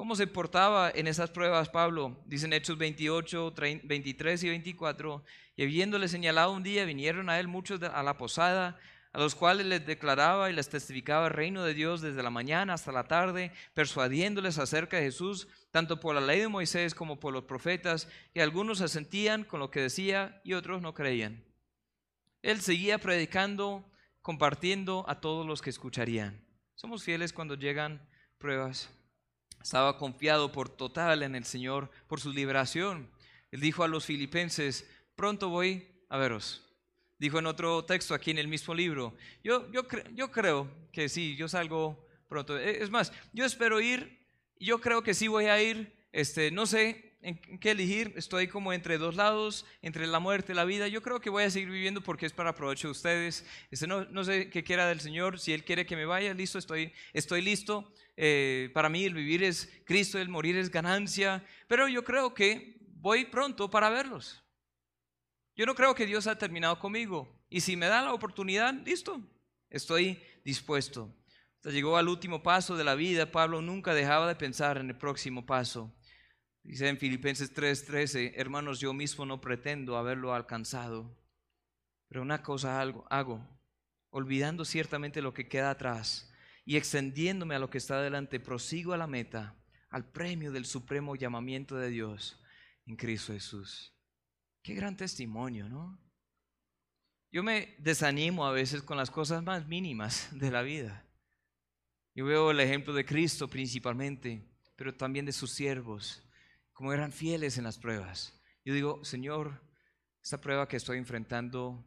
¿Cómo 0.00 0.16
se 0.16 0.26
portaba 0.26 0.90
en 0.94 1.06
esas 1.06 1.28
pruebas 1.28 1.68
Pablo? 1.68 2.16
Dicen 2.24 2.54
Hechos 2.54 2.78
28, 2.78 3.52
23 3.84 4.44
y 4.44 4.48
24. 4.48 5.22
Y 5.56 5.62
habiéndole 5.62 6.08
señalado 6.08 6.52
un 6.52 6.62
día, 6.62 6.86
vinieron 6.86 7.28
a 7.28 7.38
él 7.38 7.48
muchos 7.48 7.82
a 7.82 8.02
la 8.02 8.16
posada, 8.16 8.78
a 9.12 9.18
los 9.18 9.34
cuales 9.34 9.66
les 9.66 9.84
declaraba 9.84 10.48
y 10.48 10.54
les 10.54 10.70
testificaba 10.70 11.26
el 11.26 11.34
reino 11.34 11.62
de 11.64 11.74
Dios 11.74 12.00
desde 12.00 12.22
la 12.22 12.30
mañana 12.30 12.72
hasta 12.72 12.92
la 12.92 13.08
tarde, 13.08 13.52
persuadiéndoles 13.74 14.56
acerca 14.56 14.96
de 14.96 15.02
Jesús, 15.02 15.48
tanto 15.70 16.00
por 16.00 16.14
la 16.14 16.22
ley 16.22 16.40
de 16.40 16.48
Moisés 16.48 16.94
como 16.94 17.20
por 17.20 17.34
los 17.34 17.44
profetas, 17.44 18.08
y 18.32 18.40
algunos 18.40 18.80
asentían 18.80 19.44
con 19.44 19.60
lo 19.60 19.70
que 19.70 19.82
decía 19.82 20.40
y 20.44 20.54
otros 20.54 20.80
no 20.80 20.94
creían. 20.94 21.44
Él 22.40 22.62
seguía 22.62 22.96
predicando, 22.96 23.84
compartiendo 24.22 25.04
a 25.08 25.20
todos 25.20 25.46
los 25.46 25.60
que 25.60 25.68
escucharían. 25.68 26.42
Somos 26.74 27.04
fieles 27.04 27.34
cuando 27.34 27.54
llegan 27.54 28.00
pruebas. 28.38 28.88
Estaba 29.62 29.98
confiado 29.98 30.52
por 30.52 30.68
total 30.68 31.22
en 31.22 31.34
el 31.34 31.44
Señor, 31.44 31.90
por 32.06 32.20
su 32.20 32.32
liberación. 32.32 33.10
Él 33.50 33.60
dijo 33.60 33.84
a 33.84 33.88
los 33.88 34.06
filipenses, 34.06 34.88
pronto 35.14 35.48
voy 35.48 35.86
a 36.08 36.16
veros. 36.16 36.66
Dijo 37.18 37.38
en 37.38 37.46
otro 37.46 37.84
texto 37.84 38.14
aquí 38.14 38.30
en 38.30 38.38
el 38.38 38.48
mismo 38.48 38.74
libro, 38.74 39.14
yo, 39.44 39.70
yo, 39.70 39.82
yo 40.14 40.30
creo 40.30 40.68
que 40.92 41.08
sí, 41.08 41.36
yo 41.36 41.48
salgo 41.48 42.06
pronto. 42.28 42.58
E, 42.58 42.82
es 42.82 42.90
más, 42.90 43.12
yo 43.32 43.44
espero 43.44 43.80
ir, 43.80 44.26
yo 44.58 44.80
creo 44.80 45.02
que 45.02 45.12
sí 45.12 45.28
voy 45.28 45.46
a 45.46 45.60
ir, 45.62 45.92
este, 46.12 46.50
no 46.50 46.64
sé 46.64 47.09
en 47.22 47.58
qué 47.58 47.72
elegir, 47.72 48.14
estoy 48.16 48.48
como 48.48 48.72
entre 48.72 48.96
dos 48.96 49.14
lados, 49.14 49.66
entre 49.82 50.06
la 50.06 50.20
muerte 50.20 50.52
y 50.52 50.54
la 50.54 50.64
vida. 50.64 50.88
Yo 50.88 51.02
creo 51.02 51.20
que 51.20 51.30
voy 51.30 51.44
a 51.44 51.50
seguir 51.50 51.70
viviendo 51.70 52.00
porque 52.00 52.26
es 52.26 52.32
para 52.32 52.54
provecho 52.54 52.88
de 52.88 52.92
ustedes. 52.92 53.44
Este, 53.70 53.86
no, 53.86 54.04
no 54.06 54.24
sé 54.24 54.48
qué 54.48 54.64
quiera 54.64 54.86
del 54.86 55.00
Señor, 55.00 55.38
si 55.38 55.52
Él 55.52 55.64
quiere 55.64 55.86
que 55.86 55.96
me 55.96 56.06
vaya, 56.06 56.32
listo, 56.32 56.58
estoy, 56.58 56.92
estoy 57.12 57.42
listo. 57.42 57.92
Eh, 58.16 58.70
para 58.72 58.88
mí 58.88 59.04
el 59.04 59.14
vivir 59.14 59.42
es 59.42 59.70
Cristo, 59.84 60.18
el 60.18 60.28
morir 60.28 60.56
es 60.56 60.70
ganancia, 60.70 61.44
pero 61.68 61.88
yo 61.88 62.04
creo 62.04 62.32
que 62.34 62.78
voy 62.94 63.26
pronto 63.26 63.70
para 63.70 63.90
verlos. 63.90 64.42
Yo 65.56 65.66
no 65.66 65.74
creo 65.74 65.94
que 65.94 66.06
Dios 66.06 66.26
ha 66.26 66.38
terminado 66.38 66.78
conmigo. 66.78 67.28
Y 67.50 67.60
si 67.60 67.76
me 67.76 67.86
da 67.86 68.02
la 68.02 68.14
oportunidad, 68.14 68.72
listo, 68.84 69.20
estoy 69.68 70.22
dispuesto. 70.44 71.14
Hasta 71.56 71.70
llegó 71.70 71.98
al 71.98 72.08
último 72.08 72.42
paso 72.42 72.76
de 72.76 72.84
la 72.84 72.94
vida, 72.94 73.30
Pablo 73.30 73.60
nunca 73.60 73.92
dejaba 73.92 74.26
de 74.26 74.36
pensar 74.36 74.78
en 74.78 74.88
el 74.88 74.96
próximo 74.96 75.44
paso. 75.44 75.92
Dice 76.70 76.88
en 76.88 76.98
Filipenses 76.98 77.52
3:13, 77.52 78.34
hermanos, 78.36 78.78
yo 78.78 78.92
mismo 78.92 79.26
no 79.26 79.40
pretendo 79.40 79.96
haberlo 79.96 80.32
alcanzado, 80.32 81.18
pero 82.06 82.22
una 82.22 82.44
cosa 82.44 82.80
hago, 82.80 83.44
olvidando 84.10 84.64
ciertamente 84.64 85.20
lo 85.20 85.34
que 85.34 85.48
queda 85.48 85.70
atrás 85.70 86.32
y 86.64 86.76
extendiéndome 86.76 87.56
a 87.56 87.58
lo 87.58 87.70
que 87.70 87.78
está 87.78 87.96
adelante, 87.96 88.38
prosigo 88.38 88.92
a 88.92 88.96
la 88.96 89.08
meta, 89.08 89.60
al 89.88 90.12
premio 90.12 90.52
del 90.52 90.64
supremo 90.64 91.16
llamamiento 91.16 91.74
de 91.74 91.90
Dios 91.90 92.40
en 92.86 92.94
Cristo 92.94 93.32
Jesús. 93.32 93.92
Qué 94.62 94.74
gran 94.74 94.96
testimonio, 94.96 95.68
¿no? 95.68 96.00
Yo 97.32 97.42
me 97.42 97.74
desanimo 97.78 98.46
a 98.46 98.52
veces 98.52 98.80
con 98.80 98.96
las 98.96 99.10
cosas 99.10 99.42
más 99.42 99.66
mínimas 99.66 100.28
de 100.38 100.52
la 100.52 100.62
vida. 100.62 101.04
Yo 102.14 102.26
veo 102.26 102.52
el 102.52 102.60
ejemplo 102.60 102.94
de 102.94 103.04
Cristo 103.04 103.48
principalmente, 103.48 104.48
pero 104.76 104.94
también 104.94 105.26
de 105.26 105.32
sus 105.32 105.50
siervos, 105.50 106.22
como 106.80 106.94
eran 106.94 107.12
fieles 107.12 107.58
en 107.58 107.64
las 107.64 107.76
pruebas. 107.76 108.32
Yo 108.64 108.72
digo, 108.72 109.04
Señor, 109.04 109.60
esta 110.22 110.40
prueba 110.40 110.66
que 110.66 110.78
estoy 110.78 110.96
enfrentando 110.96 111.84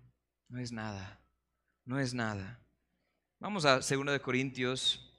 no 0.50 0.60
es 0.60 0.72
nada, 0.72 1.20
no 1.84 2.00
es 2.00 2.14
nada. 2.14 2.64
Vamos 3.40 3.66
a 3.66 3.80
2 3.80 3.88
de 3.88 4.20
Corintios 4.20 5.12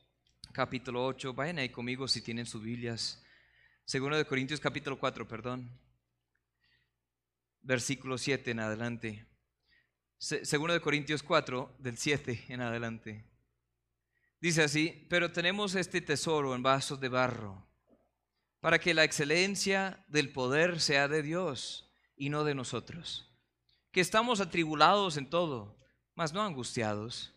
capítulo 0.52 1.04
8, 1.04 1.34
vayan 1.34 1.58
ahí 1.58 1.70
conmigo 1.70 2.06
si 2.06 2.22
tienen 2.22 2.46
sus 2.46 2.62
Biblias. 2.62 3.20
2 3.92 4.16
de 4.16 4.24
Corintios 4.24 4.60
capítulo 4.60 4.96
4, 4.96 5.26
perdón. 5.26 5.68
Versículo 7.60 8.16
7 8.16 8.52
en 8.52 8.60
adelante. 8.60 9.26
Segundo 10.18 10.72
de 10.72 10.80
Corintios 10.80 11.24
4, 11.24 11.78
del 11.80 11.98
7 11.98 12.44
en 12.46 12.60
adelante. 12.60 13.24
Dice 14.40 14.62
así, 14.62 15.04
pero 15.10 15.32
tenemos 15.32 15.74
este 15.74 16.00
tesoro 16.00 16.54
en 16.54 16.62
vasos 16.62 17.00
de 17.00 17.08
barro, 17.08 17.73
para 18.64 18.78
que 18.78 18.94
la 18.94 19.04
excelencia 19.04 20.02
del 20.08 20.32
poder 20.32 20.80
sea 20.80 21.06
de 21.06 21.22
Dios 21.22 21.86
y 22.16 22.30
no 22.30 22.44
de 22.44 22.54
nosotros. 22.54 23.30
Que 23.92 24.00
estamos 24.00 24.40
atribulados 24.40 25.18
en 25.18 25.28
todo, 25.28 25.76
mas 26.14 26.32
no 26.32 26.40
angustiados, 26.40 27.34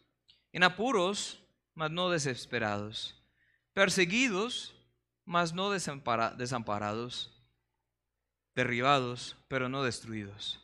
en 0.54 0.64
apuros, 0.64 1.44
mas 1.74 1.92
no 1.92 2.10
desesperados, 2.10 3.22
perseguidos, 3.74 4.74
mas 5.26 5.52
no 5.52 5.70
desamparados, 5.70 7.38
derribados, 8.56 9.36
pero 9.50 9.68
no 9.68 9.84
destruidos 9.84 10.62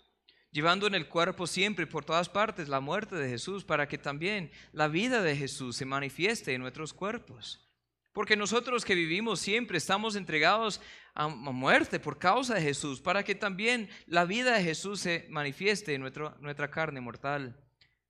llevando 0.50 0.88
en 0.88 0.96
el 0.96 1.10
cuerpo 1.10 1.46
siempre 1.46 1.84
y 1.84 1.88
por 1.88 2.06
todas 2.06 2.30
partes 2.30 2.70
la 2.70 2.80
muerte 2.80 3.18
de 3.18 3.28
Jesús, 3.28 3.66
para 3.66 3.90
que 3.90 3.98
también 3.98 4.50
la 4.72 4.88
vida 4.88 5.22
de 5.24 5.36
Jesús 5.36 5.76
se 5.76 5.86
manifieste 5.86 6.54
en 6.54 6.62
nuestros 6.62 6.94
cuerpos. 6.94 7.73
Porque 8.14 8.38
nosotros 8.38 8.86
que 8.86 8.96
vivimos 8.96 9.40
siempre 9.40 9.78
estamos 9.78 10.16
entregados 10.16 10.80
a 11.16 11.28
muerte 11.28 12.00
por 12.00 12.20
causa 12.20 12.56
de 12.56 12.62
Jesús, 12.62 13.02
para 13.02 13.24
que 13.24 13.36
también 13.36 13.90
la 14.06 14.26
vida 14.26 14.56
de 14.56 14.64
Jesús 14.64 15.00
se 15.02 15.26
manifieste 15.30 15.96
en 15.96 16.02
nuestra 16.02 16.72
carne 16.72 17.02
mortal. 17.02 17.60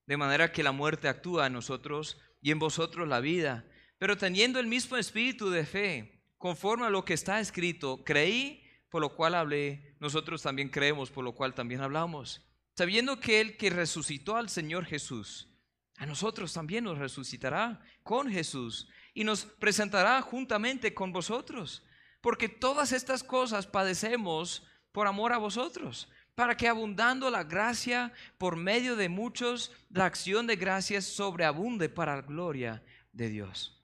De 0.05 0.17
manera 0.17 0.51
que 0.51 0.63
la 0.63 0.73
muerte 0.73 1.07
actúa 1.07 1.47
en 1.47 1.53
nosotros 1.53 2.19
y 2.41 2.51
en 2.51 2.59
vosotros 2.59 3.07
la 3.07 3.21
vida. 3.21 3.65
Pero 3.97 4.17
teniendo 4.17 4.59
el 4.59 4.67
mismo 4.67 4.97
espíritu 4.97 5.49
de 5.49 5.65
fe, 5.65 6.21
conforme 6.37 6.85
a 6.85 6.89
lo 6.89 7.05
que 7.05 7.13
está 7.13 7.39
escrito, 7.39 8.03
creí 8.03 8.61
por 8.89 9.01
lo 9.01 9.15
cual 9.15 9.33
hablé, 9.33 9.95
nosotros 9.99 10.43
también 10.43 10.69
creemos, 10.69 11.09
por 11.09 11.23
lo 11.23 11.33
cual 11.33 11.55
también 11.55 11.81
hablamos. 11.81 12.45
Sabiendo 12.75 13.19
que 13.19 13.39
el 13.39 13.57
que 13.57 13.69
resucitó 13.69 14.35
al 14.35 14.49
Señor 14.49 14.85
Jesús, 14.85 15.49
a 15.95 16.05
nosotros 16.05 16.53
también 16.53 16.83
nos 16.83 16.97
resucitará 16.97 17.81
con 18.03 18.29
Jesús 18.29 18.87
y 19.13 19.23
nos 19.23 19.45
presentará 19.45 20.21
juntamente 20.21 20.93
con 20.93 21.12
vosotros. 21.12 21.84
Porque 22.21 22.49
todas 22.49 22.91
estas 22.91 23.23
cosas 23.23 23.67
padecemos 23.67 24.65
por 24.91 25.08
amor 25.08 25.34
a 25.34 25.38
vosotros, 25.38 26.10
para 26.36 26.56
que 26.56 26.67
abundando 26.67 27.30
la 27.30 27.43
gracia 27.43 28.13
por 28.38 28.56
medio 28.56 28.95
de 28.95 29.10
muchos, 29.10 29.71
la 29.89 30.06
acción 30.06 30.47
de 30.47 30.56
gracias 30.56 31.06
sobreabunde 31.06 31.89
para 31.89 32.15
la 32.15 32.21
gloria 32.21 32.84
de 33.12 33.30
Dios. 33.30 33.84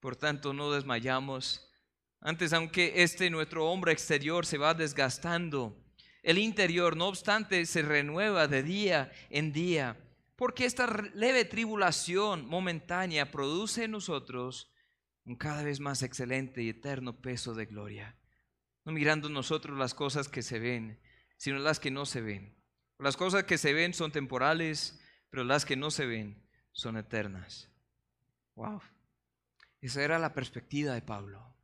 Por 0.00 0.16
tanto, 0.16 0.52
no 0.52 0.70
desmayamos 0.70 1.70
antes, 2.22 2.52
aunque 2.52 3.02
este 3.02 3.30
nuestro 3.30 3.66
hombre 3.70 3.92
exterior 3.92 4.44
se 4.44 4.58
va 4.58 4.74
desgastando, 4.74 5.74
el 6.22 6.36
interior, 6.36 6.94
no 6.94 7.08
obstante, 7.08 7.64
se 7.64 7.80
renueva 7.80 8.46
de 8.46 8.62
día 8.62 9.10
en 9.30 9.52
día, 9.52 9.96
porque 10.40 10.64
esta 10.64 10.86
leve 11.12 11.44
tribulación 11.44 12.46
momentánea 12.46 13.30
produce 13.30 13.84
en 13.84 13.90
nosotros 13.90 14.72
un 15.26 15.36
cada 15.36 15.62
vez 15.62 15.80
más 15.80 16.02
excelente 16.02 16.62
y 16.62 16.70
eterno 16.70 17.20
peso 17.20 17.52
de 17.52 17.66
gloria. 17.66 18.16
No 18.86 18.92
mirando 18.92 19.28
nosotros 19.28 19.76
las 19.76 19.92
cosas 19.92 20.30
que 20.30 20.40
se 20.40 20.58
ven, 20.58 20.98
sino 21.36 21.58
las 21.58 21.78
que 21.78 21.90
no 21.90 22.06
se 22.06 22.22
ven. 22.22 22.56
Las 22.98 23.18
cosas 23.18 23.44
que 23.44 23.58
se 23.58 23.74
ven 23.74 23.92
son 23.92 24.12
temporales, 24.12 24.98
pero 25.28 25.44
las 25.44 25.66
que 25.66 25.76
no 25.76 25.90
se 25.90 26.06
ven 26.06 26.42
son 26.72 26.96
eternas. 26.96 27.68
Wow. 28.54 28.80
Esa 29.82 30.02
era 30.02 30.18
la 30.18 30.32
perspectiva 30.32 30.94
de 30.94 31.02
Pablo. 31.02 31.54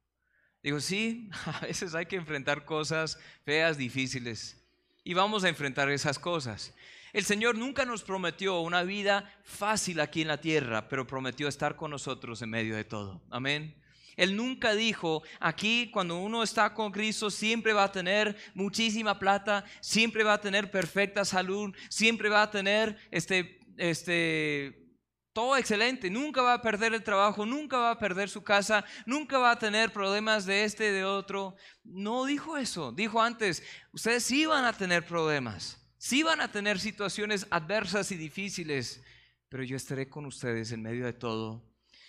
Digo, 0.63 0.81
sí, 0.81 1.31
a 1.47 1.61
veces 1.61 1.95
hay 1.95 2.05
que 2.05 2.17
enfrentar 2.17 2.67
cosas 2.67 3.19
feas, 3.43 3.79
difíciles. 3.79 4.63
Y 5.03 5.15
vamos 5.15 5.45
a 5.45 5.49
enfrentar 5.49 5.91
esas 5.91 6.19
cosas. 6.19 6.75
El 7.17 7.25
Señor 7.25 7.57
nunca 7.57 7.87
nos 7.87 8.03
prometió 8.03 8.61
una 8.61 8.83
vida 8.83 9.33
fácil 9.43 10.01
aquí 10.01 10.21
en 10.21 10.29
la 10.29 10.39
tierra, 10.39 10.87
pero 10.87 11.07
prometió 11.07 11.49
estar 11.49 11.75
con 11.75 11.91
nosotros 11.91 12.43
en 12.43 12.51
medio 12.51 12.77
de 12.77 12.85
todo. 12.85 13.23
Amén. 13.31 13.75
Él 14.19 14.37
nunca 14.37 14.75
dijo, 14.75 15.23
aquí 15.41 15.91
cuando 15.91 16.19
uno 16.19 16.43
está 16.43 16.75
con 16.75 16.93
Cristo 16.93 17.31
siempre 17.31 17.73
va 17.73 17.85
a 17.85 17.91
tener 17.91 18.37
muchísima 18.53 19.19
plata, 19.19 19.65
siempre 19.81 20.25
va 20.25 20.35
a 20.35 20.41
tener 20.43 20.71
perfecta 20.71 21.25
salud, 21.25 21.75
siempre 21.89 22.29
va 22.29 22.43
a 22.43 22.51
tener 22.51 22.99
este, 23.11 23.61
este, 23.79 24.87
todo 25.33 25.57
excelente, 25.57 26.11
nunca 26.11 26.43
va 26.43 26.53
a 26.53 26.61
perder 26.61 26.93
el 26.93 27.03
trabajo, 27.03 27.47
nunca 27.47 27.79
va 27.79 27.93
a 27.93 27.99
perder 27.99 28.29
su 28.29 28.45
casa, 28.45 28.85
nunca 29.07 29.39
va 29.39 29.53
a 29.53 29.59
tener 29.59 29.91
problemas 29.91 30.45
de 30.45 30.65
este, 30.65 30.93
de 30.93 31.07
otro. 31.07 31.57
No 31.83 32.27
dijo 32.27 32.59
eso, 32.59 32.93
dijo 32.93 33.23
antes, 33.23 33.63
ustedes 33.91 34.23
sí 34.23 34.45
van 34.45 34.67
a 34.67 34.75
tener 34.75 35.07
problemas, 35.07 35.86
sí 35.99 36.23
van 36.23 36.41
a 36.41 36.51
tener 36.51 36.79
situaciones 36.79 37.47
adversas 37.51 38.13
y 38.13 38.17
difíciles, 38.17 39.03
pero 39.49 39.63
yo 39.63 39.77
estaré 39.77 40.09
con 40.09 40.27
ustedes 40.27 40.73
en 40.73 40.83
medio 40.83 41.05
de 41.05 41.13
todo. 41.13 41.63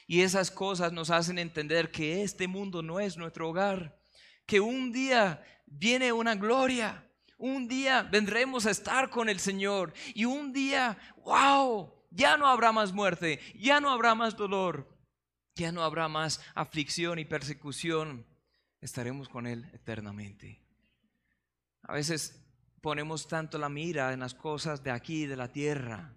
Y 0.07 0.21
esas 0.21 0.51
cosas 0.51 0.93
nos 0.93 1.09
hacen 1.09 1.37
entender 1.37 1.91
que 1.91 2.23
este 2.23 2.47
mundo 2.47 2.81
no 2.81 2.99
es 2.99 3.17
nuestro 3.17 3.49
hogar, 3.49 3.99
que 4.45 4.59
un 4.59 4.91
día 4.91 5.43
viene 5.65 6.13
una 6.13 6.35
gloria, 6.35 7.03
un 7.37 7.67
día 7.67 8.03
vendremos 8.03 8.65
a 8.65 8.71
estar 8.71 9.09
con 9.09 9.29
el 9.29 9.39
Señor 9.39 9.93
y 10.15 10.25
un 10.25 10.53
día, 10.53 10.97
wow, 11.25 11.93
ya 12.09 12.37
no 12.37 12.47
habrá 12.47 12.71
más 12.71 12.93
muerte, 12.93 13.39
ya 13.55 13.79
no 13.79 13.91
habrá 13.91 14.15
más 14.15 14.35
dolor, 14.35 14.87
ya 15.55 15.71
no 15.71 15.83
habrá 15.83 16.07
más 16.07 16.41
aflicción 16.55 17.19
y 17.19 17.25
persecución. 17.25 18.25
Estaremos 18.79 19.27
con 19.27 19.45
Él 19.45 19.69
eternamente. 19.73 20.61
A 21.83 21.93
veces 21.93 22.46
ponemos 22.81 23.27
tanto 23.27 23.57
la 23.57 23.69
mira 23.69 24.13
en 24.13 24.19
las 24.19 24.33
cosas 24.33 24.83
de 24.83 24.91
aquí, 24.91 25.25
de 25.25 25.35
la 25.35 25.51
tierra, 25.51 26.13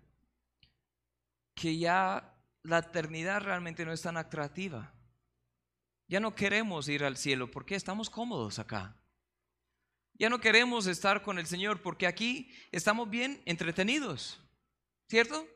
que 1.54 1.78
ya 1.78 2.34
la 2.62 2.78
eternidad 2.78 3.42
realmente 3.42 3.84
no 3.84 3.92
es 3.92 4.02
tan 4.02 4.16
atractiva. 4.16 4.92
Ya 6.08 6.20
no 6.20 6.34
queremos 6.34 6.88
ir 6.88 7.04
al 7.04 7.16
cielo 7.16 7.50
porque 7.50 7.76
estamos 7.76 8.10
cómodos 8.10 8.58
acá. 8.58 8.96
Ya 10.14 10.28
no 10.28 10.40
queremos 10.40 10.86
estar 10.86 11.22
con 11.22 11.38
el 11.38 11.46
Señor 11.46 11.80
porque 11.80 12.06
aquí 12.06 12.52
estamos 12.72 13.08
bien 13.08 13.42
entretenidos, 13.46 14.40
¿cierto? 15.08 15.46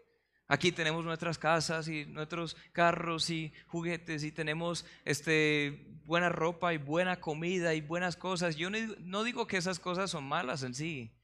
Aquí 0.47 0.73
tenemos 0.73 1.05
nuestras 1.05 1.39
casas 1.39 1.89
y 1.89 2.05
nuestros 2.05 2.55
carros 2.73 3.31
y 3.31 3.53
juguetes 3.67 4.25
y 4.25 4.33
tenemos 4.33 4.85
este, 5.05 6.01
buena 6.05 6.29
ropa 6.29 6.75
y 6.75 6.79
buena 6.79 7.19
comida 7.21 7.73
y 7.73 7.81
buenas 7.81 8.17
cosas. 8.17 8.57
Yo 8.57 8.69
no 8.71 9.25
digo 9.25 9.47
que 9.47 9.57
esas 9.57 9.81
cosas 9.81 10.11
son 10.11 10.25
malas 10.25 10.63
en 10.63 10.75
sí, 10.75 11.17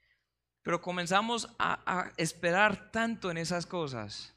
pero 0.63 0.81
comenzamos 0.81 1.55
a, 1.59 1.83
a 1.85 2.13
esperar 2.17 2.91
tanto 2.91 3.31
en 3.31 3.37
esas 3.37 3.67
cosas 3.67 4.35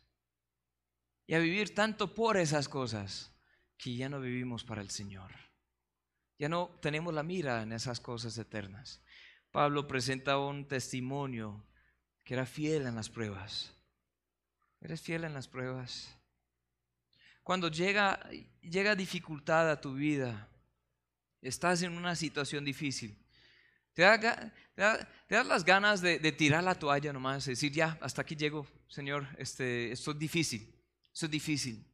y 1.27 1.33
a 1.35 1.39
vivir 1.39 1.73
tanto 1.73 2.13
por 2.13 2.35
esas 2.35 2.67
cosas 2.67 3.33
que 3.77 3.95
ya 3.95 4.09
no 4.09 4.19
vivimos 4.19 4.65
para 4.65 4.81
el 4.81 4.89
Señor. 4.89 5.31
Ya 6.37 6.49
no 6.49 6.77
tenemos 6.81 7.13
la 7.13 7.23
mira 7.23 7.61
en 7.61 7.71
esas 7.71 8.01
cosas 8.01 8.37
eternas. 8.37 9.01
Pablo 9.49 9.87
presenta 9.87 10.37
un 10.39 10.67
testimonio 10.67 11.65
que 12.25 12.33
era 12.33 12.45
fiel 12.45 12.85
en 12.85 12.95
las 12.95 13.09
pruebas 13.09 13.73
Eres 14.83 15.01
fiel 15.01 15.23
en 15.23 15.33
las 15.33 15.47
pruebas. 15.47 16.13
Cuando 17.41 17.69
llega, 17.69 18.19
llega 18.61 18.95
dificultad 18.95 19.71
a 19.71 19.79
tu 19.79 19.93
vida, 19.93 20.49
estás 21.41 21.83
en 21.83 21.93
una 21.93 22.17
situación 22.17 22.65
difícil, 22.65 23.17
te 23.93 24.01
da, 24.01 24.51
das 24.75 25.47
las 25.47 25.63
ganas 25.63 26.01
de, 26.01 26.19
tirar 26.33 26.65
la 26.65 26.75
toalla 26.75 27.13
nomás, 27.13 27.45
decir, 27.45 27.71
ya, 27.71 27.97
hasta 28.01 28.23
aquí 28.23 28.35
llego, 28.35 28.67
Señor, 28.89 29.25
este, 29.37 29.93
esto 29.93 30.11
es 30.11 30.19
difícil, 30.19 30.75
esto 31.13 31.27
es 31.27 31.31
difícil. 31.31 31.85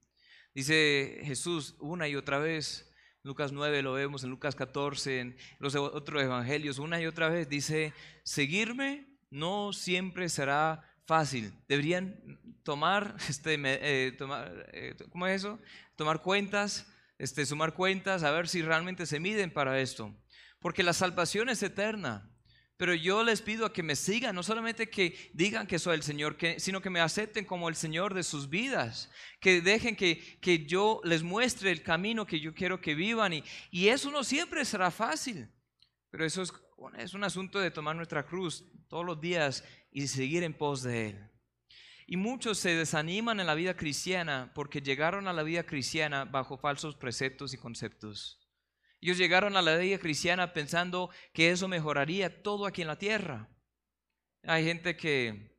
Dice 0.56 1.22
Jesús 1.24 1.76
una 1.80 2.08
y 2.08 2.16
otra 2.16 2.40
vez, 2.40 2.92
Lucas 3.22 3.52
9 3.52 3.84
lo 3.84 3.94
vemos, 3.94 4.24
en 4.24 4.32
Lucas 4.32 4.56
14, 4.56 5.20
en 5.20 5.38
los 5.60 5.76
otros 5.76 6.24
evangelios, 6.24 6.80
una 6.80 7.00
y 7.00 7.06
otra 7.06 7.30
vez 7.30 7.48
dice, 7.48 7.94
seguirme 8.24 9.20
no 9.30 9.74
siempre 9.74 10.28
será 10.28 10.89
fácil. 11.10 11.52
Deberían 11.68 12.16
tomar, 12.62 13.16
este, 13.30 13.56
eh, 13.66 14.12
tomar 14.12 14.70
eh, 14.72 14.96
¿cómo 15.10 15.26
es 15.26 15.42
eso? 15.42 15.60
Tomar 15.96 16.22
cuentas, 16.22 16.86
este, 17.18 17.48
sumar 17.48 17.74
cuentas, 17.74 18.22
a 18.22 18.30
ver 18.30 18.48
si 18.48 18.62
realmente 18.62 19.08
se 19.08 19.20
miden 19.20 19.52
para 19.52 19.80
esto. 19.82 20.16
Porque 20.60 20.84
la 20.84 20.94
salvación 20.94 21.50
es 21.50 21.64
eterna, 21.64 22.30
Pero 22.78 22.94
yo 22.94 23.24
les 23.24 23.42
pido 23.42 23.66
a 23.66 23.74
que 23.74 23.84
me 23.84 23.96
sigan, 23.96 24.36
no 24.36 24.44
solamente 24.44 24.90
que 24.90 25.32
digan 25.34 25.68
que 25.68 25.80
soy 25.80 25.96
el 25.96 26.04
Señor, 26.04 26.38
sino 26.60 26.80
que 26.82 26.90
me 26.90 27.02
acepten 27.02 27.44
como 27.44 27.68
el 27.68 27.76
Señor 27.76 28.14
de 28.14 28.24
sus 28.24 28.48
vidas, 28.48 29.10
que 29.42 29.62
dejen 29.62 29.96
que, 29.98 30.40
que 30.40 30.66
yo 30.66 31.02
les 31.04 31.22
muestre 31.24 31.72
el 31.72 31.82
camino 31.82 32.26
que 32.26 32.40
yo 32.40 32.54
quiero 32.54 32.80
que 32.80 32.96
vivan. 32.96 33.34
Y, 33.34 33.44
y 33.72 33.90
eso 33.90 34.12
no 34.12 34.24
siempre 34.24 34.64
será 34.64 34.92
fácil, 34.92 35.50
pero 36.10 36.24
eso 36.24 36.42
es, 36.42 36.54
es 36.98 37.14
un 37.14 37.24
asunto 37.24 37.60
de 37.60 37.72
tomar 37.72 37.96
nuestra 37.96 38.26
cruz 38.26 38.66
todos 38.88 39.06
los 39.06 39.20
días 39.20 39.64
y 39.92 40.08
seguir 40.08 40.44
en 40.44 40.54
pos 40.54 40.84
de 40.84 41.10
Él. 41.10 41.30
Y 42.08 42.18
muchos 42.18 42.58
se 42.58 42.76
desaniman 42.76 43.40
en 43.40 43.46
la 43.46 43.54
vida 43.54 43.76
cristiana 43.76 44.52
porque 44.56 44.82
llegaron 44.82 45.28
a 45.28 45.34
la 45.34 45.44
vida 45.44 45.64
cristiana 45.64 46.26
bajo 46.26 46.58
falsos 46.58 46.96
preceptos 46.96 47.54
y 47.54 47.58
conceptos. 47.58 48.40
Ellos 49.02 49.18
llegaron 49.18 49.56
a 49.56 49.62
la 49.62 49.78
vida 49.78 50.00
cristiana 50.00 50.52
pensando 50.52 51.10
que 51.34 51.52
eso 51.52 51.68
mejoraría 51.68 52.42
todo 52.42 52.66
aquí 52.66 52.82
en 52.82 52.88
la 52.88 52.98
tierra. 52.98 53.48
Hay 54.44 54.66
gente 54.66 54.98
que 54.98 55.59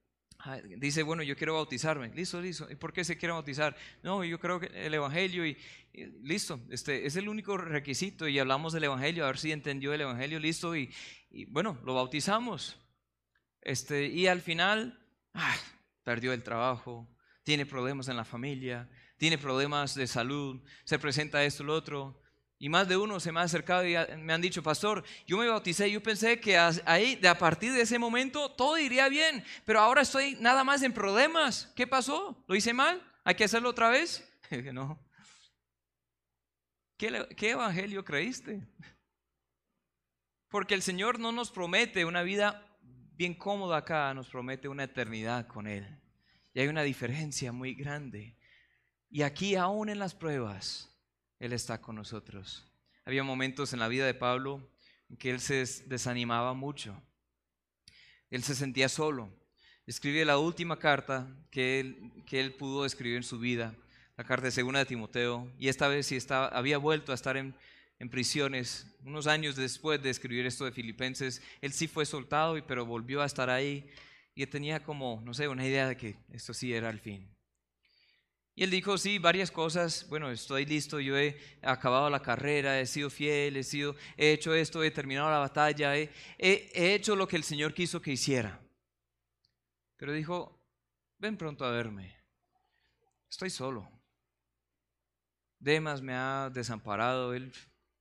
dice, 0.79 1.03
bueno, 1.03 1.22
yo 1.22 1.37
quiero 1.37 1.55
bautizarme. 1.55 2.09
Listo, 2.14 2.40
listo. 2.40 2.70
¿Y 2.70 2.76
por 2.76 2.92
qué 2.92 3.05
se 3.05 3.16
quiere 3.16 3.33
bautizar? 3.33 3.76
No, 4.03 4.24
yo 4.24 4.38
creo 4.38 4.61
que 4.61 4.66
el 4.66 4.94
Evangelio 4.94 5.46
y, 5.46 5.57
listo. 6.22 6.61
Este 6.70 7.07
es 7.07 7.16
el 7.16 7.29
único 7.29 7.57
requisito 7.57 8.29
y 8.29 8.38
hablamos 8.38 8.72
del 8.72 8.85
Evangelio, 8.85 9.24
a 9.24 9.29
ver 9.29 9.38
si 9.38 9.53
entendió 9.53 9.92
el 9.92 10.03
Evangelio, 10.03 10.38
listo. 10.38 10.76
Y, 10.76 10.92
bueno, 11.48 11.79
lo 11.85 11.94
bautizamos. 11.94 12.79
Este, 13.61 14.07
y 14.07 14.26
al 14.26 14.40
final, 14.40 14.98
ah, 15.35 15.57
perdió 16.03 16.33
el 16.33 16.42
trabajo, 16.42 17.09
tiene 17.42 17.66
problemas 17.66 18.09
en 18.09 18.16
la 18.16 18.24
familia, 18.24 18.88
tiene 19.18 19.37
problemas 19.37 19.94
de 19.94 20.07
salud, 20.07 20.62
se 20.85 20.98
presenta 20.98 21.44
esto, 21.44 21.64
lo 21.64 21.74
otro. 21.74 22.22
Y 22.62 22.68
más 22.68 22.86
de 22.86 22.98
uno 22.98 23.18
se 23.20 23.32
me 23.32 23.40
ha 23.40 23.44
acercado 23.44 23.86
y 23.86 23.96
me 24.18 24.34
han 24.34 24.42
dicho, 24.42 24.62
pastor, 24.62 25.02
yo 25.26 25.38
me 25.38 25.48
bauticé, 25.48 25.90
yo 25.90 26.02
pensé 26.02 26.38
que 26.38 26.58
ahí, 26.58 27.18
a 27.26 27.38
partir 27.38 27.72
de 27.72 27.80
ese 27.80 27.98
momento, 27.98 28.50
todo 28.50 28.76
iría 28.76 29.08
bien, 29.08 29.42
pero 29.64 29.80
ahora 29.80 30.02
estoy 30.02 30.36
nada 30.40 30.62
más 30.62 30.82
en 30.82 30.92
problemas. 30.92 31.72
¿Qué 31.74 31.86
pasó? 31.86 32.44
¿Lo 32.46 32.54
hice 32.54 32.74
mal? 32.74 33.02
¿Hay 33.24 33.34
que 33.34 33.44
hacerlo 33.44 33.70
otra 33.70 33.88
vez? 33.88 34.30
no. 34.74 35.02
¿Qué, 36.98 37.26
¿Qué 37.34 37.52
evangelio 37.52 38.04
creíste? 38.04 38.68
Porque 40.50 40.74
el 40.74 40.82
Señor 40.82 41.18
no 41.18 41.32
nos 41.32 41.50
promete 41.50 42.04
una 42.04 42.22
vida 42.22 42.78
bien 43.14 43.32
cómoda 43.32 43.78
acá, 43.78 44.12
nos 44.12 44.28
promete 44.28 44.68
una 44.68 44.84
eternidad 44.84 45.46
con 45.46 45.66
Él. 45.66 45.98
Y 46.52 46.60
hay 46.60 46.68
una 46.68 46.82
diferencia 46.82 47.52
muy 47.52 47.74
grande. 47.74 48.36
Y 49.08 49.22
aquí, 49.22 49.56
aún 49.56 49.88
en 49.88 49.98
las 49.98 50.14
pruebas, 50.14 50.89
él 51.40 51.53
está 51.53 51.81
con 51.81 51.96
nosotros. 51.96 52.64
Había 53.05 53.24
momentos 53.24 53.72
en 53.72 53.81
la 53.81 53.88
vida 53.88 54.07
de 54.07 54.14
Pablo 54.14 54.70
en 55.09 55.16
que 55.16 55.31
él 55.31 55.40
se 55.40 55.64
desanimaba 55.87 56.55
mucho. 56.55 57.03
Él 58.31 58.44
se 58.44 58.55
sentía 58.55 58.88
solo. 58.88 59.33
Escribe 59.87 60.24
la 60.24 60.38
última 60.38 60.79
carta 60.79 61.26
que 61.50 61.81
él, 61.81 62.12
que 62.26 62.40
él 62.40 62.55
pudo 62.55 62.85
escribir 62.85 63.16
en 63.16 63.22
su 63.24 63.40
vida, 63.40 63.74
la 64.16 64.22
carta 64.22 64.44
de 64.44 64.53
segunda 64.53 64.79
de 64.79 64.87
Timoteo, 64.87 65.50
y 65.59 65.68
esta 65.68 65.88
vez 65.88 66.07
sí 66.07 66.14
estaba, 66.14 66.46
había 66.48 66.79
vuelto 66.79 67.11
a 67.11 67.14
estar 67.14 67.37
en, 67.37 67.55
en 67.98 68.11
prisiones. 68.11 68.87
Unos 69.05 69.26
años 69.26 69.57
después 69.57 70.00
de 70.03 70.11
escribir 70.11 70.46
esto 70.46 70.66
de 70.66 70.72
Filipenses, 70.72 71.42
él 71.61 71.72
sí 71.72 71.88
fue 71.88 72.05
soltado, 72.07 72.55
pero 72.66 72.87
volvió 72.87 73.22
a 73.22 73.26
estar 73.26 73.50
ahí 73.50 73.90
y 74.35 74.46
tenía 74.46 74.85
como, 74.85 75.22
no 75.24 75.35
sé, 75.35 75.48
una 75.48 75.66
idea 75.66 75.88
de 75.88 75.96
que 75.96 76.16
esto 76.33 76.55
sí 76.55 76.72
era 76.72 76.90
el 76.90 77.00
fin. 77.00 77.26
Y 78.60 78.64
él 78.64 78.70
dijo, 78.70 78.98
sí, 78.98 79.18
varias 79.18 79.50
cosas, 79.50 80.06
bueno, 80.10 80.30
estoy 80.30 80.66
listo, 80.66 81.00
yo 81.00 81.16
he 81.16 81.34
acabado 81.62 82.10
la 82.10 82.20
carrera, 82.20 82.78
he 82.78 82.84
sido 82.84 83.08
fiel, 83.08 83.56
he, 83.56 83.62
sido, 83.64 83.96
he 84.18 84.32
hecho 84.32 84.54
esto, 84.54 84.84
he 84.84 84.90
terminado 84.90 85.30
la 85.30 85.38
batalla, 85.38 85.96
he, 85.96 86.10
he 86.36 86.94
hecho 86.94 87.16
lo 87.16 87.26
que 87.26 87.36
el 87.36 87.42
Señor 87.42 87.72
quiso 87.72 88.02
que 88.02 88.12
hiciera. 88.12 88.60
Pero 89.96 90.12
dijo, 90.12 90.60
ven 91.16 91.38
pronto 91.38 91.64
a 91.64 91.70
verme, 91.70 92.14
estoy 93.30 93.48
solo. 93.48 93.90
Demas 95.58 96.02
me 96.02 96.12
ha 96.12 96.50
desamparado, 96.52 97.32
él 97.32 97.50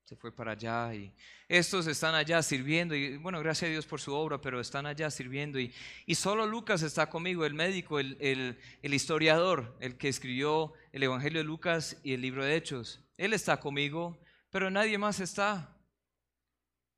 se 0.10 0.16
fue 0.16 0.32
para 0.32 0.54
allá 0.54 0.92
y 0.96 1.14
estos 1.48 1.86
están 1.86 2.16
allá 2.16 2.42
sirviendo 2.42 2.96
y 2.96 3.18
bueno, 3.18 3.40
gracias 3.42 3.70
a 3.70 3.72
Dios 3.72 3.86
por 3.86 4.02
su 4.02 4.12
obra, 4.12 4.42
pero 4.42 4.60
están 4.60 4.88
allá 4.88 5.12
sirviendo 5.12 5.60
y, 5.60 5.72
y 6.08 6.16
solo 6.16 6.48
Lucas 6.48 6.82
está 6.82 7.12
conmigo, 7.12 7.46
el 7.46 7.54
médico, 7.54 8.00
el, 8.00 8.18
el, 8.20 8.94
historiador, 8.96 9.78
el 9.80 9.98
que 9.98 10.10
escribió 10.10 10.74
el 10.94 11.04
Evangelio 11.04 11.42
de 11.42 11.44
Lucas 11.44 11.98
y 12.02 12.14
el 12.14 12.22
libro 12.22 12.44
de 12.44 12.56
Hechos. 12.56 13.06
Él 13.18 13.34
está 13.34 13.60
conmigo, 13.60 14.20
pero 14.50 14.72
nadie 14.72 14.98
más 14.98 15.20
está. 15.20 15.78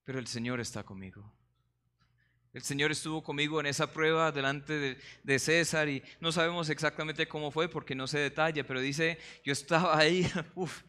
Pero 0.05 0.17
el 0.17 0.27
Señor 0.27 0.61
está 0.61 0.83
conmigo. 0.83 1.35
El 2.53 2.61
Señor 2.61 2.91
estuvo 2.91 3.21
conmigo 3.21 3.59
en 3.59 3.65
esa 3.65 3.91
prueba 3.91 4.31
delante 4.31 4.71
de, 4.71 4.97
de, 5.21 5.39
César 5.39 5.89
y 5.89 6.01
no 6.21 6.31
sabemos 6.31 6.69
exactamente 6.69 7.27
cómo 7.27 7.51
fue 7.51 7.67
porque 7.67 7.93
no 7.93 8.07
se 8.07 8.19
detalla, 8.19 8.65
pero 8.65 8.79
dice, 8.79 9.17
yo 9.43 9.51
estaba 9.51 9.97
ahí, 9.97 10.31
uf, 10.55 10.81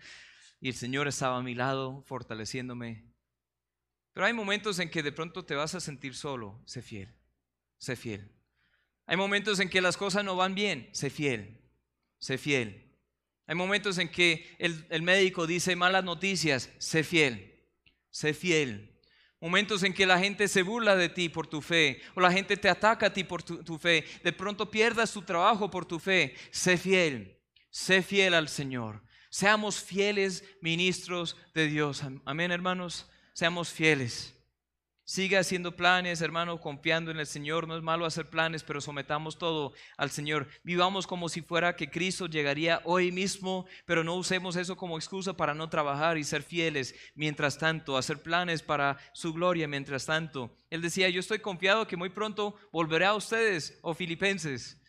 y 0.62 0.68
el 0.68 0.75
Señor 0.75 1.09
estaba 1.09 1.38
a 1.38 1.42
mi 1.42 1.57
lado 1.57 2.03
fortaleciéndome. 2.07 3.05
Pero 4.12 4.27
hay 4.27 4.33
momentos 4.33 4.79
en 4.79 4.90
que 4.90 5.03
de 5.03 5.11
pronto 5.11 5.44
te 5.44 5.57
vas 5.57 5.75
a 5.75 5.81
sentir 5.81 6.14
solo, 6.14 6.62
sé 6.66 6.83
fiel, 6.83 7.12
sé 7.79 7.96
fiel. 7.96 8.31
Hay 9.07 9.16
momentos 9.16 9.59
en 9.59 9.68
que 9.68 9.81
las 9.81 9.96
cosas 9.96 10.25
no 10.25 10.37
van 10.37 10.55
bien, 10.55 10.88
sé 10.92 11.11
fiel, 11.11 11.61
sé 12.20 12.38
fiel. 12.38 12.96
Hay 13.48 13.57
momentos 13.57 13.98
en 13.98 14.09
que 14.09 14.55
el, 14.61 14.87
el 14.88 15.03
médico 15.03 15.48
dice 15.48 15.75
malas 15.75 16.05
noticias, 16.05 16.70
sé 16.79 17.03
fiel, 17.03 17.66
sé 18.11 18.33
fiel. 18.33 19.01
Momentos 19.40 19.83
en 19.83 19.92
que 19.92 20.07
la 20.07 20.20
gente 20.20 20.46
se 20.46 20.62
burla 20.62 20.94
de 20.94 21.09
ti 21.09 21.29
por 21.29 21.48
tu 21.48 21.61
fe 21.61 22.01
o 22.14 22.20
la 22.20 22.31
gente 22.31 22.57
te 22.57 22.68
ataca 22.68 23.07
a 23.07 23.12
ti 23.12 23.25
por 23.25 23.42
tu, 23.42 23.64
tu 23.64 23.79
fe. 23.79 24.05
De 24.22 24.33
pronto 24.33 24.70
pierdas 24.70 25.12
tu 25.12 25.22
trabajo 25.22 25.68
por 25.68 25.85
tu 25.85 25.98
fe. 25.98 26.37
Sé 26.53 26.77
fiel, 26.77 27.37
sé 27.68 28.05
fiel 28.05 28.35
al 28.35 28.48
Señor. 28.48 29.03
Seamos 29.33 29.83
fieles 29.83 30.45
ministros 30.61 31.38
de 31.55 31.66
Dios. 31.66 32.03
Amén, 32.27 32.53
hermanos. 32.53 33.09
Seamos 33.33 33.71
fieles. 33.71 34.38
Siga 35.05 35.40
haciendo 35.40 35.75
planes, 35.75 36.21
hermano, 36.21 36.61
confiando 36.61 37.11
en 37.11 37.18
el 37.18 37.27
Señor. 37.27 37.66
No 37.66 37.75
es 37.75 37.83
malo 37.83 38.05
hacer 38.05 38.29
planes, 38.29 38.62
pero 38.62 38.83
sometamos 38.83 39.38
todo 39.38 39.73
al 39.97 40.11
Señor. 40.11 40.49
Vivamos 40.64 41.07
como 41.07 41.31
si 41.31 41.40
fuera 41.40 41.77
que 41.77 41.88
Cristo 41.88 42.27
llegaría 42.27 42.83
hoy 42.85 43.11
mismo, 43.11 43.64
pero 43.87 44.05
no 44.05 44.16
usemos 44.16 44.55
eso 44.57 44.77
como 44.77 44.99
excusa 44.99 45.33
para 45.33 45.55
no 45.55 45.71
trabajar 45.71 46.18
y 46.18 46.25
ser 46.25 46.42
fieles 46.42 46.95
mientras 47.14 47.57
tanto, 47.57 47.97
hacer 47.97 48.23
planes 48.23 48.61
para 48.61 48.99
su 49.14 49.33
gloria 49.33 49.66
mientras 49.66 50.05
tanto. 50.05 50.55
Él 50.68 50.83
decía, 50.83 51.09
yo 51.09 51.21
estoy 51.21 51.38
confiado 51.38 51.87
que 51.87 51.97
muy 51.97 52.11
pronto 52.11 52.55
volveré 52.71 53.07
a 53.07 53.14
ustedes, 53.14 53.79
o 53.81 53.92
oh 53.92 53.95
filipenses. 53.95 54.82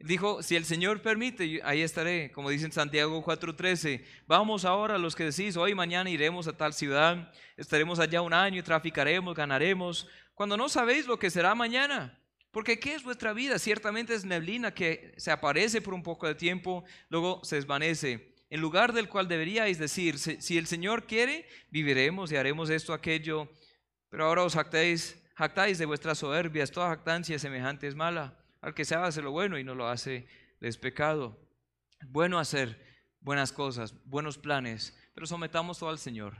Dijo, 0.00 0.44
si 0.44 0.54
el 0.54 0.64
Señor 0.64 1.02
permite, 1.02 1.60
ahí 1.64 1.82
estaré, 1.82 2.30
como 2.30 2.50
dice 2.50 2.66
en 2.66 2.72
Santiago 2.72 3.20
4:13. 3.24 4.04
Vamos 4.28 4.64
ahora 4.64 4.96
los 4.96 5.16
que 5.16 5.24
decís, 5.24 5.56
hoy 5.56 5.74
mañana 5.74 6.08
iremos 6.08 6.46
a 6.46 6.56
tal 6.56 6.72
ciudad, 6.72 7.32
estaremos 7.56 7.98
allá 7.98 8.22
un 8.22 8.32
año, 8.32 8.62
traficaremos, 8.62 9.34
ganaremos, 9.34 10.06
cuando 10.34 10.56
no 10.56 10.68
sabéis 10.68 11.08
lo 11.08 11.18
que 11.18 11.30
será 11.30 11.56
mañana. 11.56 12.16
Porque 12.52 12.78
¿qué 12.78 12.94
es 12.94 13.02
vuestra 13.02 13.32
vida? 13.32 13.58
Ciertamente 13.58 14.14
es 14.14 14.24
neblina 14.24 14.72
que 14.72 15.14
se 15.16 15.32
aparece 15.32 15.82
por 15.82 15.94
un 15.94 16.04
poco 16.04 16.28
de 16.28 16.36
tiempo, 16.36 16.84
luego 17.08 17.42
se 17.42 17.56
desvanece. 17.56 18.36
En 18.50 18.60
lugar 18.60 18.92
del 18.92 19.08
cual 19.08 19.26
deberíais 19.26 19.78
decir, 19.78 20.18
si 20.18 20.58
el 20.58 20.66
Señor 20.68 21.06
quiere, 21.06 21.46
viviremos 21.70 22.30
y 22.30 22.36
haremos 22.36 22.70
esto, 22.70 22.94
aquello. 22.94 23.50
Pero 24.08 24.26
ahora 24.26 24.44
os 24.44 24.54
jactáis, 24.54 25.20
jactáis 25.34 25.76
de 25.76 25.86
vuestras 25.86 26.18
soberbias, 26.18 26.70
toda 26.70 26.88
jactancia 26.88 27.38
semejante 27.38 27.88
es 27.88 27.96
mala. 27.96 28.37
Al 28.60 28.74
que 28.74 28.84
sabe 28.84 29.06
hacer 29.06 29.24
lo 29.24 29.30
bueno 29.30 29.58
y 29.58 29.64
no 29.64 29.74
lo 29.74 29.88
hace, 29.88 30.26
es 30.60 30.76
pecado. 30.76 31.38
Bueno 32.06 32.38
hacer 32.38 32.84
buenas 33.20 33.52
cosas, 33.52 33.94
buenos 34.04 34.38
planes, 34.38 34.96
pero 35.14 35.26
sometamos 35.26 35.78
todo 35.78 35.90
al 35.90 35.98
Señor. 35.98 36.36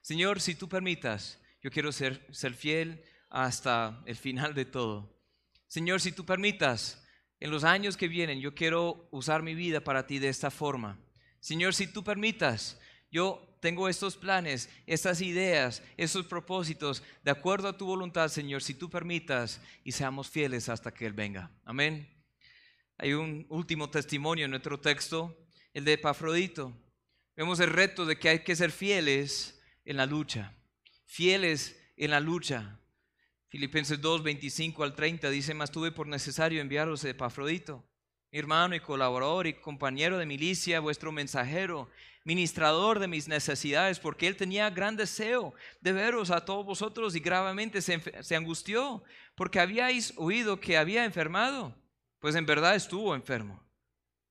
Señor, 0.00 0.40
si 0.40 0.54
tú 0.54 0.68
permitas, 0.68 1.40
yo 1.62 1.70
quiero 1.70 1.92
ser, 1.92 2.26
ser 2.32 2.54
fiel 2.54 3.04
hasta 3.30 4.02
el 4.06 4.16
final 4.16 4.54
de 4.54 4.64
todo. 4.64 5.18
Señor, 5.66 6.00
si 6.00 6.12
tú 6.12 6.26
permitas, 6.26 7.02
en 7.40 7.50
los 7.50 7.64
años 7.64 7.96
que 7.96 8.08
vienen, 8.08 8.40
yo 8.40 8.54
quiero 8.54 9.08
usar 9.10 9.42
mi 9.42 9.54
vida 9.54 9.80
para 9.80 10.06
ti 10.06 10.18
de 10.18 10.28
esta 10.28 10.50
forma. 10.50 11.00
Señor, 11.40 11.74
si 11.74 11.86
tú 11.88 12.04
permitas, 12.04 12.80
yo 13.10 13.51
tengo 13.62 13.88
estos 13.88 14.16
planes, 14.16 14.68
estas 14.88 15.20
ideas, 15.20 15.84
estos 15.96 16.26
propósitos, 16.26 17.00
de 17.22 17.30
acuerdo 17.30 17.68
a 17.68 17.78
tu 17.78 17.86
voluntad, 17.86 18.26
Señor, 18.26 18.60
si 18.60 18.74
tú 18.74 18.90
permitas 18.90 19.60
y 19.84 19.92
seamos 19.92 20.28
fieles 20.28 20.68
hasta 20.68 20.92
que 20.92 21.06
Él 21.06 21.12
venga. 21.12 21.48
Amén. 21.64 22.12
Hay 22.98 23.12
un 23.12 23.46
último 23.48 23.88
testimonio 23.88 24.46
en 24.46 24.50
nuestro 24.50 24.80
texto, 24.80 25.46
el 25.72 25.84
de 25.84 25.92
Epafrodito. 25.92 26.76
Vemos 27.36 27.60
el 27.60 27.70
reto 27.70 28.04
de 28.04 28.18
que 28.18 28.30
hay 28.30 28.38
que 28.40 28.56
ser 28.56 28.72
fieles 28.72 29.62
en 29.84 29.96
la 29.96 30.06
lucha, 30.06 30.56
fieles 31.06 31.80
en 31.96 32.10
la 32.10 32.18
lucha. 32.18 32.80
Filipenses 33.48 34.00
2, 34.00 34.24
25 34.24 34.82
al 34.82 34.96
30 34.96 35.30
dice, 35.30 35.54
más 35.54 35.70
tuve 35.70 35.92
por 35.92 36.08
necesario 36.08 36.60
enviaros 36.60 37.04
a 37.04 37.10
Epafrodito 37.10 37.84
hermano 38.32 38.74
y 38.74 38.80
colaborador 38.80 39.46
y 39.46 39.52
compañero 39.52 40.16
de 40.16 40.26
milicia, 40.26 40.80
vuestro 40.80 41.12
mensajero, 41.12 41.90
ministrador 42.24 42.98
de 42.98 43.06
mis 43.06 43.28
necesidades, 43.28 44.00
porque 44.00 44.26
él 44.26 44.36
tenía 44.36 44.70
gran 44.70 44.96
deseo 44.96 45.54
de 45.80 45.92
veros 45.92 46.30
a 46.30 46.44
todos 46.44 46.64
vosotros 46.64 47.14
y 47.14 47.20
gravemente 47.20 47.82
se, 47.82 48.00
se 48.22 48.36
angustió, 48.36 49.04
porque 49.34 49.60
habíais 49.60 50.14
oído 50.16 50.58
que 50.58 50.78
había 50.78 51.04
enfermado, 51.04 51.76
pues 52.20 52.34
en 52.34 52.46
verdad 52.46 52.74
estuvo 52.74 53.14
enfermo, 53.14 53.62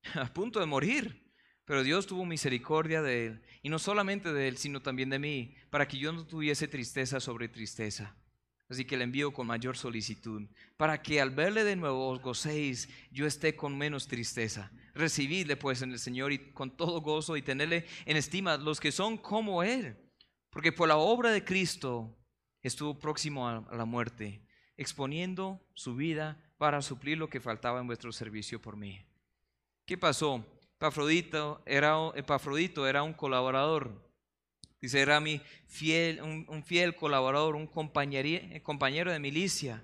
a 0.15 0.25
punto 0.33 0.59
de 0.59 0.65
morir. 0.65 1.21
Pero 1.63 1.83
Dios 1.83 2.07
tuvo 2.07 2.25
misericordia 2.25 3.01
de 3.01 3.27
él, 3.27 3.43
y 3.61 3.69
no 3.69 3.79
solamente 3.79 4.33
de 4.33 4.47
él, 4.47 4.57
sino 4.57 4.81
también 4.81 5.09
de 5.09 5.19
mí, 5.19 5.55
para 5.69 5.87
que 5.87 5.97
yo 5.97 6.11
no 6.11 6.25
tuviese 6.25 6.67
tristeza 6.67 7.19
sobre 7.19 7.47
tristeza. 7.47 8.15
Así 8.71 8.85
que 8.85 8.95
le 8.95 9.03
envío 9.03 9.33
con 9.33 9.47
mayor 9.47 9.75
solicitud, 9.75 10.47
para 10.77 11.01
que 11.01 11.19
al 11.19 11.31
verle 11.31 11.65
de 11.65 11.75
nuevo 11.75 12.07
os 12.07 12.21
gocéis, 12.21 12.87
yo 13.11 13.27
esté 13.27 13.53
con 13.53 13.77
menos 13.77 14.07
tristeza. 14.07 14.71
Recibidle 14.93 15.57
pues 15.57 15.81
en 15.81 15.91
el 15.91 15.99
Señor 15.99 16.31
y 16.31 16.53
con 16.53 16.77
todo 16.77 17.01
gozo 17.01 17.35
y 17.35 17.41
tenerle 17.41 17.85
en 18.05 18.15
estima 18.15 18.55
los 18.55 18.79
que 18.79 18.93
son 18.93 19.17
como 19.17 19.61
Él, 19.61 19.97
porque 20.49 20.71
por 20.71 20.87
la 20.87 20.95
obra 20.95 21.31
de 21.31 21.43
Cristo 21.43 22.17
estuvo 22.61 22.97
próximo 22.97 23.49
a 23.49 23.67
la 23.75 23.83
muerte, 23.83 24.41
exponiendo 24.77 25.61
su 25.73 25.97
vida 25.97 26.41
para 26.57 26.81
suplir 26.81 27.17
lo 27.17 27.29
que 27.29 27.41
faltaba 27.41 27.81
en 27.81 27.87
vuestro 27.87 28.13
servicio 28.13 28.61
por 28.61 28.77
mí. 28.77 29.05
¿Qué 29.85 29.97
pasó? 29.97 30.45
Epafrodito 30.77 31.61
Epafrodito 31.65 32.87
era 32.87 33.03
un 33.03 33.11
colaborador 33.11 34.10
Dice, 34.81 34.99
era 34.99 35.19
mi 35.19 35.39
fiel, 35.67 36.21
un, 36.21 36.63
fiel 36.63 36.95
colaborador, 36.95 37.55
un 37.55 37.67
compañero 37.67 39.11
de 39.11 39.19
milicia. 39.19 39.83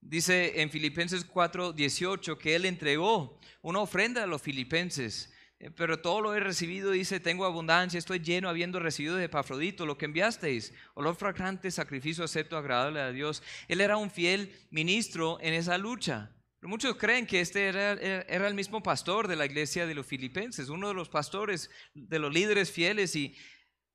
Dice 0.00 0.60
en 0.60 0.70
Filipenses 0.70 1.24
4, 1.24 1.72
18 1.72 2.38
que 2.38 2.54
él 2.54 2.66
entregó 2.66 3.40
una 3.62 3.80
ofrenda 3.80 4.22
a 4.22 4.26
los 4.26 4.42
filipenses. 4.42 5.32
Eh, 5.60 5.70
pero 5.70 6.00
todo 6.00 6.20
lo 6.20 6.34
he 6.34 6.40
recibido, 6.40 6.90
dice, 6.90 7.20
tengo 7.20 7.44
abundancia, 7.44 7.98
estoy 7.98 8.20
lleno 8.20 8.48
habiendo 8.48 8.78
recibido 8.78 9.16
de 9.16 9.24
Epafrodito 9.24 9.86
lo 9.86 9.98
que 9.98 10.04
enviasteis, 10.04 10.72
olor 10.94 11.16
fragante, 11.16 11.70
sacrificio 11.70 12.22
acepto, 12.22 12.56
agradable 12.56 13.00
a 13.00 13.10
Dios. 13.10 13.42
Él 13.66 13.80
era 13.80 13.96
un 13.96 14.10
fiel 14.10 14.52
ministro 14.70 15.38
en 15.40 15.54
esa 15.54 15.78
lucha. 15.78 16.30
muchos 16.62 16.96
creen 16.96 17.26
que 17.26 17.40
este 17.40 17.66
era, 17.66 17.92
era, 17.92 18.46
el 18.46 18.54
mismo 18.54 18.82
pastor 18.82 19.26
de 19.26 19.36
la 19.36 19.46
iglesia 19.46 19.86
de 19.86 19.94
los 19.94 20.06
filipenses, 20.06 20.68
uno 20.68 20.88
de 20.88 20.94
los 20.94 21.08
pastores, 21.08 21.70
de 21.94 22.18
los 22.18 22.32
líderes 22.32 22.70
fieles 22.70 23.16
y 23.16 23.34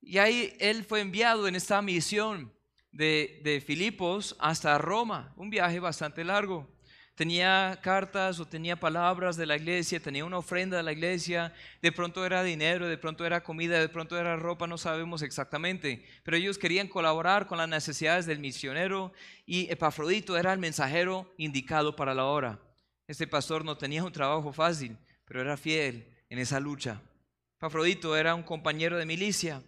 y 0.05 0.17
ahí 0.17 0.55
él 0.59 0.83
fue 0.83 1.01
enviado 1.01 1.47
en 1.47 1.55
esta 1.55 1.81
misión 1.81 2.51
de, 2.91 3.41
de 3.43 3.61
Filipos 3.61 4.35
hasta 4.39 4.77
Roma, 4.77 5.33
un 5.37 5.49
viaje 5.49 5.79
bastante 5.79 6.23
largo. 6.23 6.69
Tenía 7.15 7.79
cartas 7.83 8.39
o 8.39 8.47
tenía 8.47 8.79
palabras 8.79 9.37
de 9.37 9.45
la 9.45 9.55
iglesia, 9.55 9.99
tenía 9.99 10.25
una 10.25 10.39
ofrenda 10.39 10.77
de 10.77 10.83
la 10.83 10.93
iglesia, 10.93 11.53
de 11.79 11.91
pronto 11.91 12.25
era 12.25 12.41
dinero, 12.41 12.87
de 12.87 12.97
pronto 12.97 13.23
era 13.23 13.43
comida, 13.43 13.79
de 13.79 13.87
pronto 13.87 14.17
era 14.17 14.35
ropa, 14.35 14.65
no 14.65 14.79
sabemos 14.79 15.21
exactamente, 15.21 16.03
pero 16.23 16.37
ellos 16.37 16.57
querían 16.57 16.87
colaborar 16.87 17.45
con 17.45 17.59
las 17.59 17.69
necesidades 17.69 18.25
del 18.25 18.39
misionero 18.39 19.13
y 19.45 19.71
Epafrodito 19.71 20.37
era 20.37 20.53
el 20.53 20.59
mensajero 20.59 21.31
indicado 21.37 21.95
para 21.95 22.15
la 22.15 22.25
hora. 22.25 22.59
Este 23.07 23.27
pastor 23.27 23.63
no 23.63 23.77
tenía 23.77 24.03
un 24.03 24.11
trabajo 24.11 24.51
fácil, 24.51 24.97
pero 25.25 25.39
era 25.39 25.55
fiel 25.55 26.07
en 26.29 26.39
esa 26.39 26.59
lucha. 26.59 26.99
Epafrodito 27.57 28.17
era 28.17 28.33
un 28.33 28.41
compañero 28.41 28.97
de 28.97 29.05
milicia, 29.05 29.61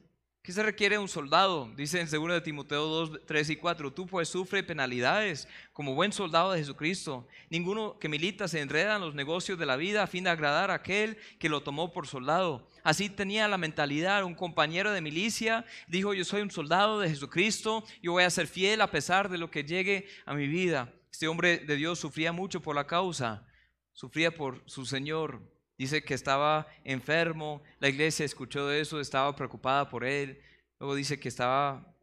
¿Qué 0.45 0.53
se 0.53 0.62
requiere 0.62 0.99
un 0.99 1.08
soldado? 1.08 1.71
Dice 1.75 1.99
en 1.99 2.08
2 2.08 2.34
de 2.34 2.41
Timoteo 2.41 2.86
2, 2.86 3.21
3 3.25 3.49
y 3.49 3.55
4, 3.55 3.91
tú 3.91 4.05
pues 4.05 4.29
sufre 4.29 4.62
penalidades 4.62 5.47
como 5.73 5.95
buen 5.95 6.13
soldado 6.13 6.51
de 6.51 6.60
Jesucristo. 6.60 7.27
Ninguno 7.49 7.97
que 7.97 8.10
milita 8.10 8.47
se 8.47 8.62
enreda 8.62 8.97
en 8.97 9.01
los 9.01 9.15
negocios 9.15 9.58
de 9.58 9.65
la 9.65 9.75
vida 9.75 10.03
a 10.03 10.08
fin 10.08 10.23
de 10.23 10.29
agradar 10.29 10.69
a 10.69 10.75
aquel 10.75 11.17
que 11.39 11.49
lo 11.49 11.63
tomó 11.63 11.91
por 11.91 12.05
soldado. 12.05 12.69
Así 12.84 13.10
tenía 13.10 13.47
la 13.47 13.58
mentalidad, 13.58 14.23
un 14.23 14.36
compañero 14.36 14.91
de 14.91 15.01
milicia 15.01 15.65
dijo, 15.88 16.13
yo 16.13 16.23
soy 16.23 16.43
un 16.43 16.51
soldado 16.51 16.99
de 16.99 17.10
Jesucristo, 17.10 17.84
yo 18.03 18.12
voy 18.12 18.23
a 18.23 18.29
ser 18.29 18.45
fiel 18.45 18.81
a 18.81 18.91
pesar 18.91 19.29
de 19.29 19.39
lo 19.39 19.49
que 19.49 19.63
llegue 19.63 20.05
a 20.27 20.36
mi 20.36 20.47
vida. 20.47 20.93
Este 21.12 21.27
hombre 21.27 21.58
de 21.58 21.75
Dios 21.75 21.97
sufría 21.97 22.31
mucho 22.31 22.62
por 22.62 22.75
la 22.75 22.86
causa, 22.86 23.47
sufría 23.93 24.29
por 24.29 24.62
su 24.67 24.86
Señor, 24.86 25.41
Dice 25.77 26.03
que 26.03 26.13
estaba 26.13 26.67
enfermo, 26.83 27.61
la 27.79 27.89
iglesia 27.89 28.25
escuchó 28.25 28.67
de 28.67 28.79
eso, 28.79 28.99
estaba 28.99 29.35
preocupada 29.35 29.89
por 29.89 30.05
él. 30.05 30.41
Luego 30.79 30.95
dice 30.95 31.19
que 31.19 31.27
estaba 31.27 31.93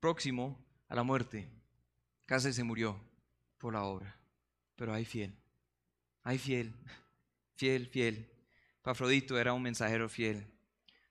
próximo 0.00 0.58
a 0.88 0.96
la 0.96 1.04
muerte. 1.04 1.48
Casi 2.26 2.52
se 2.52 2.64
murió 2.64 3.00
por 3.58 3.74
la 3.74 3.84
obra. 3.84 4.18
Pero 4.74 4.92
hay 4.92 5.04
fiel, 5.04 5.32
hay 6.22 6.38
fiel, 6.38 6.74
fiel, 7.54 7.86
fiel. 7.86 8.28
Pafrodito 8.82 9.38
era 9.38 9.52
un 9.52 9.62
mensajero 9.62 10.08
fiel. 10.08 10.44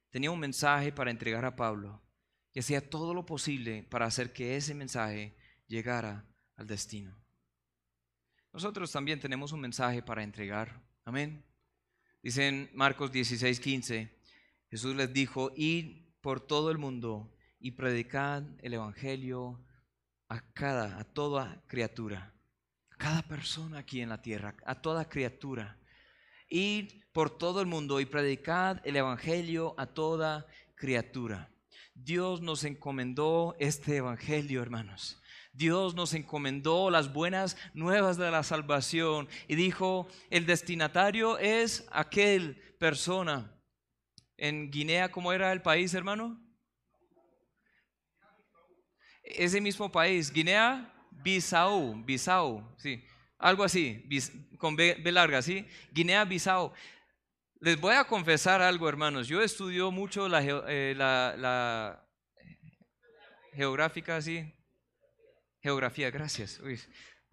Tenía 0.10 0.32
un 0.32 0.40
mensaje 0.40 0.92
para 0.92 1.12
entregar 1.12 1.46
a 1.46 1.56
Pablo 1.56 2.02
y 2.54 2.60
hacía 2.60 2.90
todo 2.90 3.14
lo 3.14 3.26
posible 3.26 3.84
para 3.84 4.06
hacer 4.06 4.34
que 4.34 4.58
ese 4.58 4.74
mensaje 4.74 5.34
llegara 5.68 6.26
al 6.58 6.68
destino. 6.68 7.16
Nosotros 8.52 8.92
también 8.92 9.22
tenemos 9.22 9.54
un 9.54 9.62
mensaje 9.62 10.04
para 10.04 10.24
entregar. 10.24 10.82
Amén. 11.06 11.42
Dice 12.24 12.48
en 12.48 12.70
Marcos 12.74 13.12
16, 13.12 13.60
15, 13.60 14.16
Jesús 14.70 14.96
les 14.96 15.12
dijo, 15.12 15.52
id 15.56 16.06
por 16.22 16.40
todo 16.40 16.70
el 16.70 16.78
mundo 16.78 17.34
y 17.60 17.72
predicad 17.72 18.44
el 18.62 18.76
Evangelio 18.76 19.60
a 20.28 20.40
cada, 20.54 21.00
a 21.00 21.04
toda 21.04 21.64
criatura, 21.68 22.32
a 22.92 22.96
cada 22.98 23.24
persona 23.24 23.80
aquí 23.80 24.02
en 24.02 24.10
la 24.10 24.22
tierra, 24.22 24.56
a 24.66 24.76
toda 24.76 25.10
criatura. 25.10 25.80
Id 26.48 26.92
por 27.12 27.36
todo 27.36 27.60
el 27.60 27.66
mundo 27.66 28.00
y 28.00 28.06
predicad 28.06 28.86
el 28.86 28.98
Evangelio 28.98 29.74
a 29.80 29.88
toda 29.88 30.46
criatura. 30.76 31.50
Dios 31.96 32.42
nos 32.42 32.64
encomendó 32.66 33.56
este 33.60 33.98
Evangelio, 33.98 34.62
hermanos. 34.62 35.20
Dios 35.54 35.96
nos 35.96 36.14
encomendó 36.14 36.90
las 36.90 37.12
buenas 37.12 37.58
nuevas 37.74 38.18
de 38.18 38.32
la 38.32 38.44
salvación 38.44 39.28
y 39.48 39.56
dijo, 39.56 40.08
el 40.30 40.46
destinatario 40.46 41.38
es 41.40 41.88
aquel 41.92 42.56
persona. 42.80 43.54
En 44.38 44.72
Guinea, 44.72 45.12
¿cómo 45.12 45.34
era 45.34 45.52
el 45.52 45.62
país, 45.62 45.94
hermano? 45.94 46.42
Ese 49.24 49.62
mismo 49.62 49.92
país, 49.92 50.32
Guinea, 50.32 50.92
Bissau, 51.12 51.96
Bissau, 52.04 52.76
sí, 52.78 53.04
algo 53.38 53.64
así, 53.64 54.08
con 54.58 54.76
B, 54.76 55.00
larga, 55.12 55.42
¿sí? 55.42 55.66
Guinea, 55.92 56.26
Bissau. 56.26 56.74
Les 57.60 57.80
voy 57.80 57.94
a 57.94 58.06
confesar 58.06 58.62
algo, 58.62 58.90
hermanos. 58.90 59.28
Yo 59.28 59.42
estudio 59.42 59.92
mucho 59.92 60.28
la, 60.28 60.42
eh, 60.44 60.96
la, 60.98 61.36
la 61.38 62.08
geográfica, 63.54 64.20
¿sí? 64.22 64.52
Geografía, 65.62 66.10
gracias. 66.10 66.60
Uy, 66.60 66.80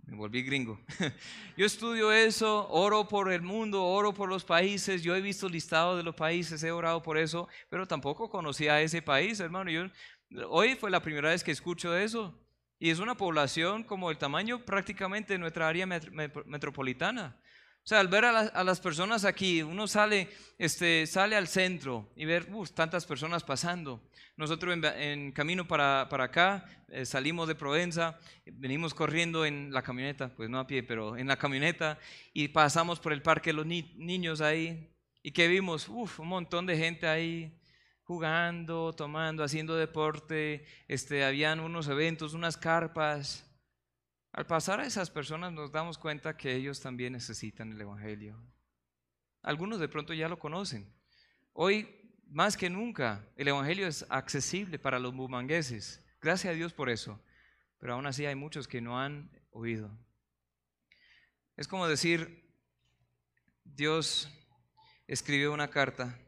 me 0.06 0.16
volví 0.16 0.42
gringo. 0.42 0.78
Yo 1.56 1.64
estudio 1.64 2.12
eso, 2.12 2.68
oro 2.68 3.08
por 3.08 3.32
el 3.32 3.40
mundo, 3.40 3.82
oro 3.84 4.12
por 4.12 4.28
los 4.28 4.44
países. 4.44 5.02
Yo 5.02 5.16
he 5.16 5.20
visto 5.22 5.48
listado 5.48 5.96
de 5.96 6.02
los 6.02 6.14
países, 6.14 6.62
he 6.62 6.70
orado 6.70 7.02
por 7.02 7.16
eso, 7.16 7.48
pero 7.70 7.86
tampoco 7.86 8.28
conocía 8.28 8.82
ese 8.82 9.00
país, 9.00 9.40
hermano. 9.40 9.70
Yo, 9.70 9.86
hoy 10.48 10.74
fue 10.76 10.90
la 10.90 11.00
primera 11.00 11.30
vez 11.30 11.42
que 11.42 11.52
escucho 11.52 11.96
eso. 11.96 12.38
Y 12.78 12.90
es 12.90 12.98
una 13.00 13.16
población 13.16 13.82
como 13.82 14.10
el 14.10 14.18
tamaño 14.18 14.64
prácticamente 14.64 15.32
de 15.32 15.38
nuestra 15.38 15.66
área 15.66 15.86
metropolitana. 15.86 17.40
O 17.84 17.88
sea, 17.88 18.00
al 18.00 18.08
ver 18.08 18.26
a, 18.26 18.64
las 18.64 18.80
personas 18.80 19.24
aquí, 19.24 19.62
uno 19.62 19.86
sale, 19.86 20.28
este, 20.58 21.06
sale 21.06 21.36
al 21.36 21.48
centro 21.48 22.12
y 22.16 22.26
ver 22.26 22.46
tantas 22.74 23.06
personas 23.06 23.44
pasando. 23.44 24.02
Nosotros 24.36 24.78
en, 24.96 25.32
camino 25.32 25.66
para, 25.66 26.06
para 26.10 26.24
acá 26.24 26.64
eh, 26.88 27.06
salimos 27.06 27.48
de 27.48 27.54
Provenza, 27.54 28.18
venimos 28.44 28.94
corriendo 28.94 29.44
en 29.44 29.72
la 29.72 29.82
camioneta, 29.82 30.28
pues 30.28 30.50
no 30.50 30.58
a 30.58 30.66
pie, 30.66 30.82
pero 30.82 31.16
en 31.16 31.26
la 31.26 31.38
camioneta 31.38 31.98
y 32.32 32.48
pasamos 32.48 33.00
por 33.00 33.12
el 33.12 33.22
parque 33.22 33.50
de 33.50 33.54
los 33.54 33.66
niños 33.66 34.40
ahí 34.40 34.94
y 35.22 35.32
que 35.32 35.48
vimos, 35.48 35.88
uf, 35.88 36.20
un 36.20 36.28
montón 36.28 36.66
de 36.66 36.76
gente 36.76 37.06
ahí 37.06 37.58
jugando, 38.02 38.94
tomando, 38.94 39.44
haciendo 39.44 39.76
deporte, 39.76 40.64
este, 40.88 41.24
habían 41.24 41.60
unos 41.60 41.88
eventos, 41.88 42.32
unas 42.32 42.56
carpas. 42.56 43.44
Al 44.32 44.46
pasar 44.46 44.80
a 44.80 44.86
esas 44.86 45.10
personas 45.10 45.52
nos 45.52 45.72
damos 45.72 45.98
cuenta 45.98 46.36
que 46.36 46.54
ellos 46.54 46.80
también 46.80 47.12
necesitan 47.12 47.72
el 47.72 47.80
Evangelio. 47.80 48.36
Algunos 49.42 49.80
de 49.80 49.88
pronto 49.88 50.12
ya 50.12 50.28
lo 50.28 50.38
conocen. 50.38 50.92
Hoy, 51.52 52.12
más 52.26 52.56
que 52.56 52.68
nunca, 52.70 53.26
el 53.36 53.48
Evangelio 53.48 53.86
es 53.86 54.06
accesible 54.10 54.78
para 54.78 54.98
los 54.98 55.14
bumangueses. 55.14 56.04
Gracias 56.20 56.52
a 56.52 56.56
Dios 56.56 56.72
por 56.72 56.90
eso. 56.90 57.20
Pero 57.78 57.94
aún 57.94 58.06
así 58.06 58.26
hay 58.26 58.34
muchos 58.34 58.68
que 58.68 58.80
no 58.80 59.00
han 59.00 59.30
oído. 59.50 59.90
Es 61.56 61.66
como 61.66 61.88
decir, 61.88 62.52
Dios 63.64 64.28
escribió 65.06 65.52
una 65.52 65.68
carta 65.68 66.18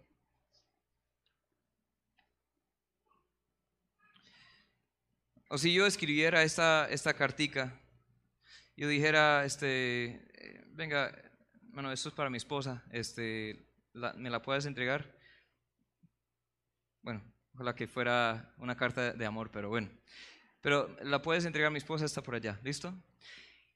O 5.52 5.58
si 5.58 5.72
yo 5.72 5.84
escribiera 5.84 6.44
esta, 6.44 6.88
esta 6.90 7.12
cartica 7.12 7.79
yo 8.80 8.88
dijera, 8.88 9.44
este, 9.44 10.64
venga, 10.70 11.14
bueno, 11.64 11.92
esto 11.92 12.08
es 12.08 12.14
para 12.14 12.30
mi 12.30 12.38
esposa, 12.38 12.82
este, 12.90 13.68
¿me 14.16 14.30
la 14.30 14.40
puedes 14.40 14.64
entregar? 14.64 15.18
Bueno, 17.02 17.22
ojalá 17.52 17.74
que 17.74 17.86
fuera 17.86 18.54
una 18.56 18.78
carta 18.78 19.12
de 19.12 19.26
amor, 19.26 19.50
pero 19.50 19.68
bueno. 19.68 19.90
Pero 20.62 20.96
la 21.02 21.20
puedes 21.20 21.44
entregar 21.44 21.66
a 21.66 21.70
mi 21.70 21.76
esposa, 21.76 22.06
está 22.06 22.22
por 22.22 22.34
allá, 22.34 22.58
¿listo? 22.62 22.94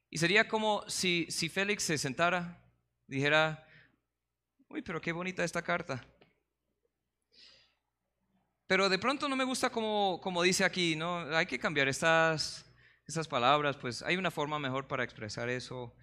Y 0.09 0.17
sería 0.17 0.49
como 0.49 0.89
si, 0.89 1.27
si 1.29 1.51
Félix 1.51 1.83
se 1.83 1.99
sentara, 1.99 2.65
dijera, 3.07 3.69
uy, 4.69 4.81
pero 4.81 5.03
qué 5.03 5.13
bonita 5.13 5.45
esta 5.45 5.61
carta. 5.61 6.03
Pero 8.67 8.89
de 8.89 8.99
pronto 8.99 9.29
no 9.29 9.37
me 9.37 9.45
gusta 9.45 9.69
como, 9.69 10.19
como 10.23 10.43
dice 10.43 10.65
aquí, 10.65 10.97
¿no? 10.97 11.19
Hay 11.37 11.45
que 11.45 11.59
cambiar 11.59 11.89
estas, 11.89 12.65
estas 13.07 13.29
palabras, 13.29 13.77
pues 13.77 14.03
hay 14.03 14.17
una 14.17 14.31
forma 14.31 14.59
mejor 14.59 14.87
para 14.87 15.05
expresar 15.05 15.49
eso. 15.49 15.95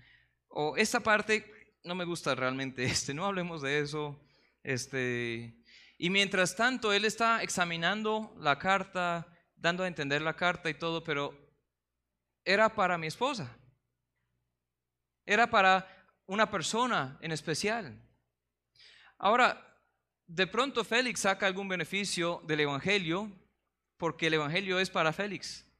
O 0.47 0.75
esta 0.77 0.99
parte 0.99 1.51
no 1.83 1.95
me 1.95 2.05
gusta 2.05 2.35
realmente, 2.35 2.83
este, 2.85 3.13
no 3.13 3.25
hablemos 3.25 3.61
de 3.61 3.79
eso. 3.79 4.19
Este, 4.63 5.55
y 5.97 6.09
mientras 6.09 6.55
tanto, 6.55 6.93
él 6.93 7.05
está 7.05 7.41
examinando 7.41 8.35
la 8.37 8.57
carta, 8.59 9.27
dando 9.55 9.83
a 9.83 9.87
entender 9.87 10.21
la 10.21 10.35
carta 10.35 10.69
y 10.69 10.73
todo, 10.73 11.03
pero 11.03 11.37
era 12.43 12.73
para 12.75 12.97
mi 12.97 13.07
esposa. 13.07 13.55
Era 15.25 15.49
para 15.49 15.87
una 16.25 16.49
persona 16.49 17.17
en 17.21 17.31
especial. 17.31 18.01
Ahora, 19.17 19.67
de 20.25 20.47
pronto 20.47 20.83
Félix 20.83 21.21
saca 21.21 21.45
algún 21.45 21.67
beneficio 21.67 22.41
del 22.47 22.61
Evangelio 22.61 23.31
porque 23.97 24.27
el 24.27 24.35
Evangelio 24.35 24.79
es 24.79 24.89
para 24.89 25.13
Félix. 25.13 25.70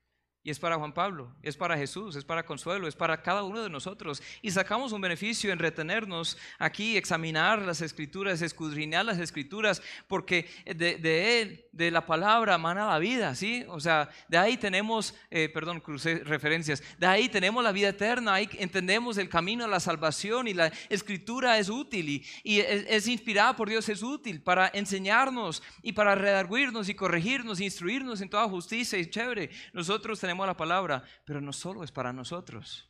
Y 0.44 0.50
es 0.50 0.58
para 0.58 0.78
Juan 0.78 0.92
Pablo, 0.92 1.32
es 1.44 1.56
para 1.56 1.78
Jesús, 1.78 2.16
es 2.16 2.26
para 2.26 2.44
Consuelo, 2.44 2.88
es 2.88 2.96
para 2.96 3.22
cada 3.22 3.44
uno 3.44 3.62
de 3.62 3.70
nosotros. 3.70 4.24
Y 4.42 4.50
sacamos 4.50 4.92
un 4.92 5.00
beneficio 5.00 5.52
en 5.52 5.60
retenernos 5.60 6.36
aquí, 6.58 6.98
examinar 6.98 7.62
las 7.62 7.82
escrituras, 7.82 8.42
escudriñar 8.42 9.06
las 9.06 9.20
escrituras, 9.20 9.84
porque 10.08 10.50
de, 10.66 11.42
Él, 11.42 11.66
de 11.72 11.92
la 11.92 12.08
palabra, 12.08 12.58
mana 12.58 12.88
la 12.88 12.98
vida, 12.98 13.36
¿sí? 13.36 13.64
O 13.68 13.80
sea, 13.80 14.10
de 14.30 14.40
ahí 14.40 14.58
tenemos, 14.58 15.14
eh, 15.30 15.48
perdón, 15.48 15.80
crucé 15.80 16.24
referencias, 16.24 16.82
de 16.98 17.06
ahí 17.06 17.30
tenemos 17.30 17.64
la 17.64 17.72
vida 17.72 17.90
eterna, 17.90 18.34
ahí 18.34 18.50
entendemos 18.58 19.20
el 19.20 19.30
camino 19.30 19.66
a 19.66 19.68
la 19.68 19.80
salvación 19.80 20.48
y 20.48 20.56
la 20.56 20.72
escritura 20.90 21.60
es 21.60 21.70
útil 21.70 22.26
y, 22.44 22.60
es, 22.60 23.08
inspirada 23.08 23.56
por 23.56 23.70
Dios, 23.70 23.88
es 23.90 24.02
útil 24.02 24.42
para 24.42 24.72
enseñarnos 24.74 25.62
y 25.84 25.92
para 25.92 26.16
redarguirnos 26.16 26.90
y 26.90 26.96
corregirnos, 26.96 27.62
instruirnos 27.62 28.22
en 28.22 28.30
toda 28.30 28.50
justicia 28.50 28.98
y 28.98 29.08
chévere. 29.08 29.52
Nosotros 29.72 30.20
tenemos 30.20 30.31
tenemos 30.32 30.48
la 30.48 30.56
palabra, 30.56 31.04
pero 31.26 31.42
no 31.42 31.52
solo 31.52 31.84
es 31.84 31.92
para 31.92 32.14
nosotros. 32.14 32.90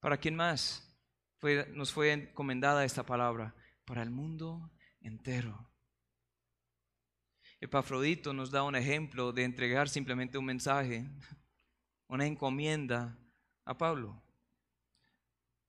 ¿Para 0.00 0.16
quién 0.16 0.34
más 0.34 0.92
fue, 1.36 1.68
nos 1.72 1.92
fue 1.92 2.10
encomendada 2.10 2.84
esta 2.84 3.06
palabra? 3.06 3.54
Para 3.84 4.02
el 4.02 4.10
mundo 4.10 4.72
entero. 5.00 5.70
Epafrodito 7.60 8.32
nos 8.32 8.50
da 8.50 8.64
un 8.64 8.74
ejemplo 8.74 9.30
de 9.30 9.44
entregar 9.44 9.88
simplemente 9.88 10.36
un 10.36 10.46
mensaje, 10.46 11.08
una 12.08 12.26
encomienda 12.26 13.16
a 13.64 13.78
Pablo. 13.78 14.20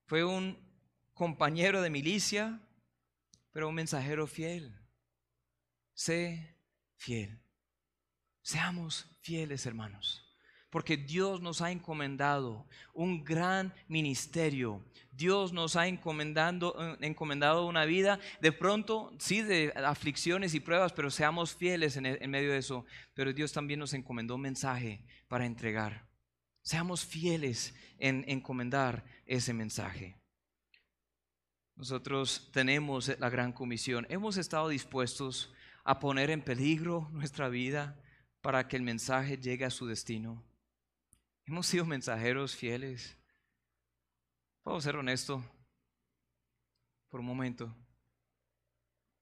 Fue 0.07 0.23
un 0.23 0.57
compañero 1.13 1.83
de 1.83 1.91
milicia, 1.91 2.67
pero 3.51 3.69
un 3.69 3.75
mensajero 3.75 4.25
fiel. 4.25 4.75
Sé 5.93 6.57
fiel. 6.95 7.43
Seamos 8.41 9.05
fieles, 9.21 9.67
hermanos 9.67 10.25
porque 10.69 10.97
Dios 10.97 11.41
nos 11.41 11.61
ha 11.61 11.71
encomendado 11.71 12.67
un 12.93 13.23
gran 13.23 13.73
ministerio. 13.87 14.83
Dios 15.11 15.51
nos 15.51 15.75
ha 15.75 15.87
encomendado, 15.87 16.75
eh, 16.79 16.97
encomendado 17.01 17.65
una 17.65 17.85
vida, 17.85 18.19
de 18.41 18.51
pronto, 18.51 19.13
sí, 19.19 19.41
de 19.41 19.73
aflicciones 19.75 20.53
y 20.53 20.59
pruebas, 20.59 20.93
pero 20.93 21.09
seamos 21.09 21.55
fieles 21.55 21.97
en, 21.97 22.05
en 22.05 22.29
medio 22.29 22.51
de 22.51 22.59
eso. 22.59 22.85
Pero 23.13 23.33
Dios 23.33 23.51
también 23.51 23.79
nos 23.79 23.93
encomendó 23.93 24.35
un 24.35 24.41
mensaje 24.41 25.03
para 25.27 25.45
entregar. 25.45 26.07
Seamos 26.61 27.05
fieles 27.05 27.73
en 27.97 28.23
encomendar 28.27 29.03
ese 29.25 29.53
mensaje. 29.53 30.17
Nosotros 31.75 32.49
tenemos 32.51 33.17
la 33.19 33.29
gran 33.29 33.53
comisión. 33.53 34.05
Hemos 34.09 34.37
estado 34.37 34.67
dispuestos 34.67 35.51
a 35.83 35.99
poner 35.99 36.29
en 36.29 36.43
peligro 36.43 37.09
nuestra 37.11 37.49
vida 37.49 37.97
para 38.41 38.67
que 38.67 38.75
el 38.75 38.83
mensaje 38.83 39.37
llegue 39.37 39.65
a 39.65 39.69
su 39.69 39.87
destino. 39.87 40.43
Hemos 41.49 41.65
sido 41.65 41.83
mensajeros 41.83 42.55
fieles. 42.55 43.17
Puedo 44.61 44.79
ser 44.79 44.95
honesto 44.95 45.43
por 47.09 47.21
un 47.21 47.25
momento. 47.25 47.75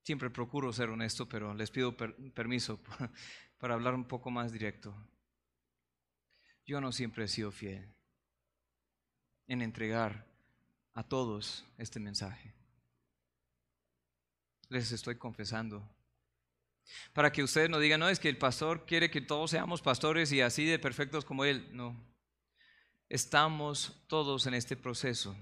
Siempre 0.04 0.30
procuro 0.30 0.74
ser 0.74 0.90
honesto, 0.90 1.30
pero 1.30 1.54
les 1.54 1.72
pido 1.72 1.96
permiso 1.96 2.82
para 3.58 3.76
hablar 3.76 3.96
un 3.96 4.04
poco 4.04 4.30
más 4.30 4.52
directo. 4.52 4.94
Yo 6.66 6.82
no 6.82 6.92
siempre 6.92 7.24
he 7.24 7.28
sido 7.30 7.50
fiel 7.50 7.96
en 9.48 9.62
entregar 9.62 10.28
a 10.96 11.04
todos 11.04 11.64
este 11.78 12.02
mensaje. 12.02 12.54
Les 14.68 14.92
estoy 14.92 15.16
confesando. 15.16 15.90
Para 17.14 17.32
que 17.32 17.42
ustedes 17.42 17.70
no 17.70 17.80
digan, 17.80 18.02
no, 18.02 18.10
es 18.10 18.20
que 18.20 18.28
el 18.28 18.38
pastor 18.38 18.86
quiere 18.86 19.10
que 19.10 19.22
todos 19.22 19.52
seamos 19.52 19.82
pastores 19.82 20.34
y 20.34 20.42
así 20.42 20.66
de 20.66 20.78
perfectos 20.78 21.24
como 21.24 21.46
él. 21.46 21.70
No, 21.72 22.17
estamos 23.10 23.94
todos 24.08 24.48
en 24.48 24.54
este 24.54 24.76
proceso. 24.76 25.36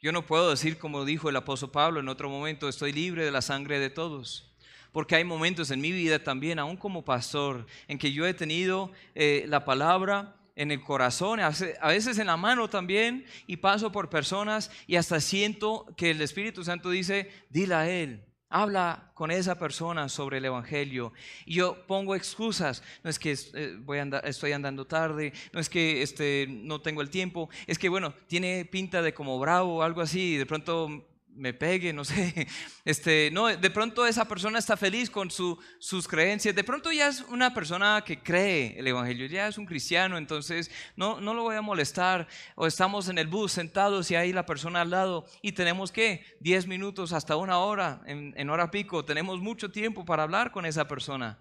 Yo 0.00 0.12
no 0.12 0.26
puedo 0.26 0.50
decir 0.50 0.78
como 0.78 1.04
dijo 1.04 1.28
el 1.28 1.36
apóstol 1.36 1.70
Pablo 1.70 2.00
en 2.00 2.08
otro 2.08 2.28
momento, 2.28 2.68
estoy 2.68 2.92
libre 2.92 3.24
de 3.24 3.30
la 3.30 3.42
sangre 3.42 3.78
de 3.78 3.90
todos. 3.90 4.54
Porque 4.92 5.16
hay 5.16 5.24
momentos 5.24 5.70
en 5.70 5.80
mi 5.80 5.92
vida 5.92 6.22
también, 6.22 6.58
aún 6.58 6.76
como 6.76 7.04
pastor, 7.04 7.66
en 7.88 7.98
que 7.98 8.12
yo 8.12 8.26
he 8.26 8.34
tenido 8.34 8.92
eh, 9.14 9.44
la 9.48 9.64
palabra 9.64 10.36
en 10.56 10.70
el 10.72 10.82
corazón, 10.82 11.38
a 11.40 11.88
veces 11.88 12.18
en 12.18 12.26
la 12.26 12.36
mano 12.36 12.68
también, 12.68 13.24
y 13.46 13.58
paso 13.58 13.92
por 13.92 14.10
personas 14.10 14.72
y 14.88 14.96
hasta 14.96 15.20
siento 15.20 15.86
que 15.96 16.10
el 16.10 16.20
Espíritu 16.20 16.64
Santo 16.64 16.90
dice, 16.90 17.30
dile 17.48 17.74
a 17.74 17.88
Él, 17.88 18.24
Habla 18.50 19.10
con 19.14 19.30
esa 19.30 19.58
persona 19.58 20.08
sobre 20.08 20.38
el 20.38 20.44
Evangelio. 20.46 21.12
Y 21.44 21.54
yo 21.54 21.86
pongo 21.86 22.14
excusas. 22.14 22.82
No 23.04 23.10
es 23.10 23.18
que 23.18 23.36
eh, 23.54 23.76
voy 23.80 23.98
estoy 24.24 24.52
andando 24.52 24.86
tarde, 24.86 25.32
no 25.52 25.60
es 25.60 25.68
que 25.68 26.02
este, 26.02 26.46
no 26.48 26.80
tengo 26.80 27.02
el 27.02 27.10
tiempo, 27.10 27.50
es 27.66 27.78
que 27.78 27.88
bueno, 27.88 28.14
tiene 28.26 28.64
pinta 28.64 29.02
de 29.02 29.12
como 29.12 29.38
bravo 29.38 29.82
algo 29.82 30.00
así. 30.00 30.34
Y 30.34 30.36
de 30.38 30.46
pronto 30.46 31.04
me 31.34 31.54
pegue, 31.54 31.92
no 31.92 32.04
sé. 32.04 32.46
Este, 32.84 33.30
no, 33.32 33.48
de 33.48 33.70
pronto 33.70 34.06
esa 34.06 34.26
persona 34.26 34.58
está 34.58 34.74
feliz 34.76 35.10
con 35.10 35.30
su, 35.30 35.58
sus 35.78 36.08
creencias. 36.08 36.54
De 36.54 36.64
pronto 36.64 36.90
ya 36.90 37.08
es 37.08 37.20
una 37.28 37.52
persona 37.52 38.02
que 38.04 38.22
cree 38.22 38.78
el 38.78 38.86
Evangelio, 38.86 39.26
ya 39.26 39.46
es 39.46 39.58
un 39.58 39.66
cristiano, 39.66 40.16
entonces 40.16 40.70
no, 40.96 41.20
no 41.20 41.34
lo 41.34 41.42
voy 41.42 41.56
a 41.56 41.60
molestar. 41.60 42.28
O 42.54 42.66
estamos 42.66 43.08
en 43.08 43.18
el 43.18 43.26
bus 43.26 43.52
sentados 43.52 44.10
y 44.10 44.16
ahí 44.16 44.32
la 44.32 44.46
persona 44.46 44.80
al 44.80 44.90
lado 44.90 45.26
y 45.42 45.52
tenemos 45.52 45.92
que 45.92 46.24
10 46.40 46.66
minutos 46.66 47.12
hasta 47.12 47.36
una 47.36 47.58
hora, 47.58 48.00
en, 48.06 48.32
en 48.36 48.48
hora 48.48 48.70
pico, 48.70 49.04
tenemos 49.04 49.40
mucho 49.40 49.70
tiempo 49.70 50.04
para 50.04 50.22
hablar 50.22 50.50
con 50.50 50.64
esa 50.64 50.88
persona. 50.88 51.38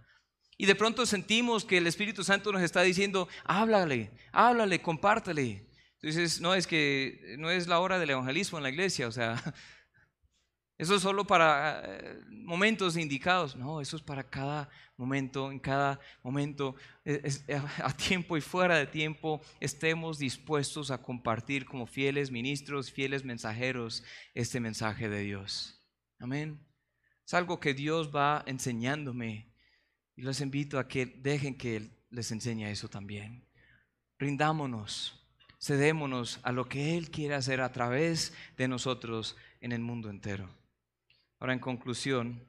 Y 0.57 0.65
de 0.65 0.75
pronto 0.75 1.05
sentimos 1.05 1.63
que 1.63 1.77
el 1.77 1.87
Espíritu 1.87 2.23
Santo 2.23 2.51
nos 2.51 2.63
está 2.63 2.81
diciendo, 2.81 3.29
háblale, 3.45 4.11
háblale, 4.33 4.81
compártele. 4.81 5.67
Entonces, 6.01 6.41
no 6.41 6.53
es 6.53 6.67
que 6.67 7.35
no 7.37 7.49
es 7.49 7.67
la 7.67 7.79
hora 7.79 7.99
del 7.99 8.11
evangelismo 8.11 8.57
en 8.57 8.63
la 8.63 8.69
iglesia, 8.69 9.07
o 9.07 9.11
sea, 9.11 9.35
eso 10.77 10.95
es 10.95 11.01
solo 11.01 11.25
para 11.25 11.81
eh, 11.83 12.21
momentos 12.29 12.97
indicados. 12.97 13.55
No, 13.55 13.81
eso 13.81 13.97
es 13.97 14.03
para 14.03 14.29
cada 14.29 14.69
momento, 14.95 15.51
en 15.51 15.59
cada 15.59 15.99
momento, 16.21 16.75
eh, 17.03 17.21
a 17.83 17.93
tiempo 17.93 18.37
y 18.37 18.41
fuera 18.41 18.77
de 18.77 18.85
tiempo, 18.85 19.41
estemos 19.59 20.19
dispuestos 20.19 20.91
a 20.91 21.01
compartir 21.01 21.65
como 21.65 21.87
fieles 21.87 22.31
ministros, 22.31 22.91
fieles 22.91 23.25
mensajeros, 23.25 24.03
este 24.35 24.59
mensaje 24.59 25.09
de 25.09 25.21
Dios. 25.21 25.83
Amén. 26.19 26.63
Es 27.25 27.33
algo 27.33 27.59
que 27.59 27.73
Dios 27.73 28.15
va 28.15 28.43
enseñándome 28.45 29.51
y 30.15 30.21
los 30.21 30.41
invito 30.41 30.77
a 30.79 30.87
que 30.87 31.05
dejen 31.05 31.57
que 31.57 31.77
Él 31.77 31.91
les 32.11 32.31
enseñe 32.31 32.69
eso 32.69 32.87
también. 32.87 33.47
Rindámonos, 34.19 35.27
cedémonos 35.59 36.39
a 36.43 36.51
lo 36.51 36.69
que 36.69 36.97
Él 36.97 37.09
quiere 37.09 37.35
hacer 37.35 37.61
a 37.61 37.71
través 37.71 38.33
de 38.57 38.67
nosotros 38.67 39.35
en 39.59 39.71
el 39.71 39.81
mundo 39.81 40.09
entero. 40.09 40.56
Ahora, 41.39 41.53
en 41.53 41.59
conclusión, 41.59 42.43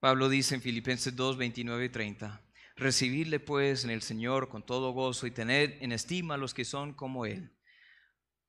Pablo 0.00 0.28
dice 0.28 0.54
en 0.54 0.60
Filipenses 0.60 1.16
2, 1.16 1.38
29 1.38 1.86
y 1.86 1.88
30, 1.88 2.42
recibirle 2.76 3.40
pues 3.40 3.84
en 3.84 3.90
el 3.90 4.02
Señor 4.02 4.48
con 4.50 4.62
todo 4.62 4.92
gozo 4.92 5.26
y 5.26 5.30
tener 5.30 5.78
en 5.80 5.92
estima 5.92 6.34
a 6.34 6.36
los 6.36 6.52
que 6.52 6.66
son 6.66 6.92
como 6.92 7.24
Él, 7.24 7.50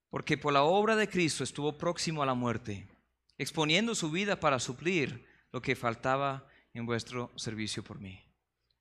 porque 0.10 0.38
por 0.38 0.52
la 0.52 0.64
obra 0.64 0.98
de 0.98 1.08
Cristo 1.08 1.46
estuvo 1.46 1.78
próximo 1.78 2.24
a 2.24 2.26
la 2.26 2.34
muerte, 2.34 2.90
exponiendo 3.38 3.96
su 3.96 4.12
vida 4.12 4.40
para 4.40 4.60
suplir 4.60 5.26
lo 5.54 5.62
que 5.62 5.78
faltaba 5.78 6.46
en 6.74 6.86
vuestro 6.86 7.32
servicio 7.38 7.84
por 7.84 8.00
mí. 8.00 8.22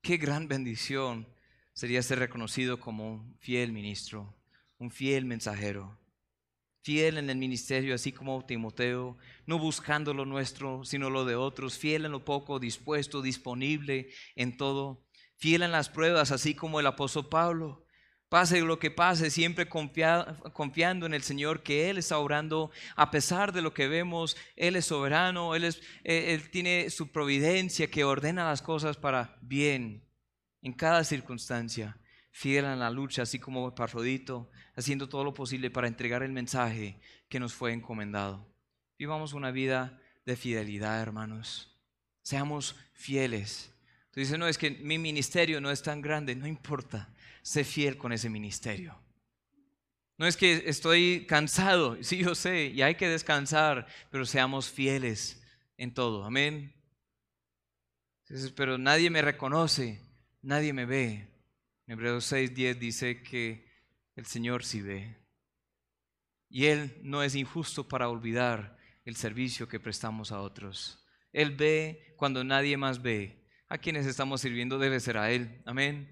Qué 0.01 0.17
gran 0.17 0.49
bendición 0.49 1.27
sería 1.71 2.03
ser 2.03 2.19
reconocido 2.19 2.81
como 2.81 3.13
un 3.13 3.37
fiel 3.39 3.71
ministro, 3.71 4.35
un 4.79 4.91
fiel 4.91 5.23
mensajero 5.23 5.97
fiel 6.85 7.17
en 7.17 7.31
el 7.31 7.37
ministerio, 7.37 7.95
así 7.95 8.11
como 8.11 8.45
Timoteo, 8.45 9.17
no 9.47 9.57
buscando 9.57 10.13
lo 10.13 10.23
nuestro, 10.23 10.85
sino 10.85 11.09
lo 11.09 11.25
de 11.25 11.35
otros, 11.35 11.79
fiel 11.79 12.05
en 12.05 12.11
lo 12.11 12.23
poco, 12.23 12.59
dispuesto, 12.59 13.23
disponible 13.23 14.09
en 14.35 14.55
todo, 14.55 15.03
fiel 15.35 15.63
en 15.63 15.71
las 15.71 15.89
pruebas, 15.89 16.31
así 16.31 16.53
como 16.53 16.79
el 16.79 16.85
apóstol 16.85 17.27
Pablo. 17.27 17.87
Pase 18.29 18.61
lo 18.61 18.77
que 18.77 18.91
pase, 18.91 19.31
siempre 19.31 19.67
confiando 19.67 21.07
en 21.07 21.15
el 21.15 21.23
Señor, 21.23 21.63
que 21.63 21.89
Él 21.89 21.97
está 21.97 22.19
obrando 22.19 22.69
a 22.95 23.09
pesar 23.09 23.51
de 23.51 23.63
lo 23.63 23.73
que 23.73 23.87
vemos. 23.87 24.37
Él 24.55 24.75
es 24.75 24.85
soberano, 24.85 25.55
Él, 25.55 25.63
es, 25.63 25.81
eh, 26.03 26.35
él 26.35 26.51
tiene 26.51 26.91
su 26.91 27.11
providencia 27.11 27.89
que 27.89 28.03
ordena 28.03 28.45
las 28.45 28.61
cosas 28.61 28.95
para 28.95 29.39
bien 29.41 30.07
en 30.61 30.73
cada 30.73 31.03
circunstancia. 31.03 31.97
Fiel 32.37 32.65
en 32.65 32.79
la 32.79 32.89
lucha, 32.89 33.21
así 33.21 33.39
como 33.39 33.73
Parrodito, 33.73 34.49
haciendo 34.75 35.07
todo 35.07 35.23
lo 35.23 35.33
posible 35.33 35.71
para 35.71 35.87
entregar 35.87 36.21
el 36.21 36.33
mensaje 36.33 36.99
que 37.29 37.39
nos 37.39 37.53
fue 37.53 37.71
encomendado. 37.71 38.45
Vivamos 38.99 39.31
una 39.31 39.51
vida 39.51 40.01
de 40.25 40.35
fidelidad, 40.35 41.01
hermanos. 41.01 41.73
Seamos 42.23 42.75
fieles. 42.93 43.71
Tú 44.11 44.19
dices, 44.19 44.37
no, 44.37 44.49
es 44.49 44.57
que 44.57 44.71
mi 44.71 44.97
ministerio 44.97 45.61
no 45.61 45.71
es 45.71 45.81
tan 45.81 46.01
grande, 46.01 46.35
no 46.35 46.45
importa 46.45 47.07
sé 47.41 47.63
fiel 47.63 47.97
con 47.97 48.11
ese 48.11 48.29
ministerio. 48.29 48.99
No 50.17 50.27
es 50.27 50.35
que 50.35 50.63
estoy 50.65 51.25
cansado, 51.25 51.97
sí 52.03 52.17
yo 52.17 52.35
sé, 52.35 52.65
y 52.65 52.81
hay 52.81 52.95
que 52.95 53.07
descansar, 53.07 53.87
pero 54.11 54.25
seamos 54.25 54.69
fieles 54.69 55.41
en 55.77 55.93
todo. 55.93 56.25
Amén. 56.25 56.73
pero 58.57 58.77
nadie 58.77 59.09
me 59.09 59.21
reconoce, 59.21 60.01
nadie 60.41 60.73
me 60.73 60.85
ve. 60.85 61.34
En 61.87 61.93
Hebreos 61.93 62.31
6:10 62.31 62.79
dice 62.79 63.21
que 63.21 63.69
el 64.15 64.25
Señor 64.25 64.63
sí 64.63 64.81
ve. 64.81 65.17
Y 66.49 66.65
Él 66.65 66.99
no 67.03 67.21
es 67.21 67.35
injusto 67.35 67.87
para 67.87 68.09
olvidar 68.09 68.77
el 69.03 69.15
servicio 69.15 69.67
que 69.67 69.79
prestamos 69.79 70.31
a 70.31 70.41
otros. 70.41 71.05
Él 71.31 71.55
ve 71.55 72.15
cuando 72.17 72.43
nadie 72.43 72.77
más 72.77 73.01
ve. 73.01 73.45
A 73.67 73.77
quienes 73.77 74.05
estamos 74.05 74.41
sirviendo 74.41 74.77
debe 74.77 74.99
ser 74.99 75.17
a 75.17 75.31
Él. 75.31 75.61
Amén. 75.65 76.11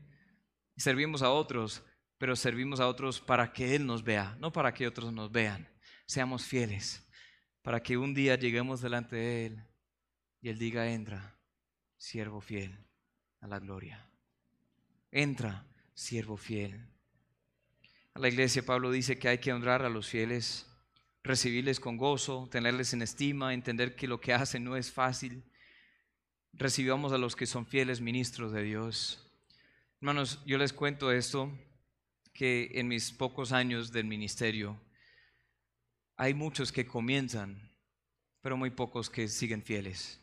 Servimos 0.75 1.21
a 1.21 1.29
otros, 1.29 1.83
pero 2.17 2.35
servimos 2.35 2.79
a 2.79 2.87
otros 2.87 3.21
para 3.21 3.53
que 3.53 3.75
Él 3.75 3.85
nos 3.85 4.03
vea, 4.03 4.35
no 4.39 4.51
para 4.51 4.73
que 4.73 4.87
otros 4.87 5.13
nos 5.13 5.31
vean. 5.31 5.69
Seamos 6.07 6.45
fieles, 6.45 7.07
para 7.61 7.81
que 7.81 7.97
un 7.97 8.13
día 8.13 8.35
lleguemos 8.35 8.81
delante 8.81 9.15
de 9.15 9.45
Él 9.45 9.63
y 10.41 10.49
Él 10.49 10.57
diga, 10.57 10.91
entra, 10.91 11.39
siervo 11.97 12.41
fiel, 12.41 12.85
a 13.39 13.47
la 13.47 13.59
gloria. 13.59 14.12
Entra, 15.15 15.63
siervo 15.93 16.37
fiel. 16.37 16.87
A 18.15 18.19
la 18.19 18.29
iglesia 18.29 18.65
Pablo 18.65 18.89
dice 18.89 19.19
que 19.19 19.27
hay 19.27 19.37
que 19.37 19.53
honrar 19.53 19.83
a 19.83 19.89
los 19.89 20.07
fieles, 20.09 20.65
recibirles 21.23 21.79
con 21.79 21.97
gozo, 21.97 22.49
tenerles 22.51 22.93
en 22.93 23.03
estima, 23.03 23.53
entender 23.53 23.95
que 23.95 24.07
lo 24.07 24.19
que 24.19 24.33
hacen 24.33 24.63
no 24.63 24.75
es 24.75 24.91
fácil. 24.91 25.43
Recibamos 26.51 27.13
a 27.13 27.19
los 27.19 27.35
que 27.35 27.45
son 27.45 27.67
fieles 27.67 28.01
ministros 28.01 28.51
de 28.53 28.63
Dios. 28.63 29.23
Hermanos, 30.01 30.39
yo 30.47 30.57
les 30.57 30.73
cuento 30.73 31.11
esto, 31.11 31.51
que 32.33 32.71
en 32.73 32.87
mis 32.87 33.11
pocos 33.11 33.51
años 33.51 33.91
del 33.91 34.05
ministerio 34.05 34.81
hay 36.15 36.33
muchos 36.33 36.71
que 36.71 36.87
comienzan, 36.87 37.71
pero 38.41 38.57
muy 38.57 38.71
pocos 38.71 39.11
que 39.11 39.27
siguen 39.27 39.61
fieles. 39.61 40.19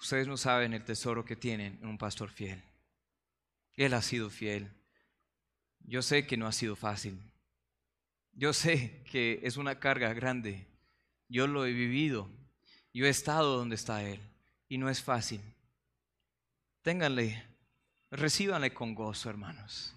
Ustedes 0.00 0.28
no 0.28 0.36
saben 0.36 0.74
el 0.74 0.84
tesoro 0.84 1.24
que 1.24 1.34
tienen 1.34 1.80
en 1.82 1.88
un 1.88 1.98
pastor 1.98 2.30
fiel. 2.30 2.62
Él 3.76 3.94
ha 3.94 4.02
sido 4.02 4.30
fiel. 4.30 4.72
Yo 5.80 6.02
sé 6.02 6.26
que 6.26 6.36
no 6.36 6.46
ha 6.46 6.52
sido 6.52 6.76
fácil. 6.76 7.20
Yo 8.32 8.52
sé 8.52 9.04
que 9.10 9.40
es 9.42 9.56
una 9.56 9.78
carga 9.78 10.12
grande. 10.12 10.66
Yo 11.28 11.46
lo 11.46 11.64
he 11.66 11.72
vivido. 11.72 12.30
Yo 12.92 13.06
he 13.06 13.10
estado 13.10 13.56
donde 13.56 13.76
está 13.76 14.02
Él. 14.02 14.20
Y 14.68 14.78
no 14.78 14.90
es 14.90 15.02
fácil. 15.02 15.40
Ténganle 16.82 17.44
Recíbanle 18.10 18.72
con 18.72 18.94
gozo, 18.94 19.28
hermanos. 19.28 19.94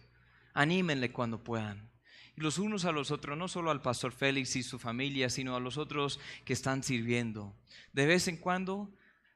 Anímenle 0.54 1.12
cuando 1.12 1.44
puedan. 1.44 1.90
Y 2.36 2.42
los 2.42 2.58
unos 2.58 2.86
a 2.86 2.92
los 2.92 3.12
otros, 3.12 3.38
no 3.38 3.48
solo 3.48 3.70
al 3.70 3.82
pastor 3.82 4.12
Félix 4.12 4.56
y 4.56 4.64
su 4.64 4.80
familia, 4.80 5.30
sino 5.30 5.56
a 5.56 5.60
los 5.60 5.78
otros 5.78 6.20
que 6.44 6.54
están 6.54 6.84
sirviendo. 6.84 7.56
De 7.94 8.08
vez 8.08 8.28
en 8.28 8.38
cuando, 8.38 8.92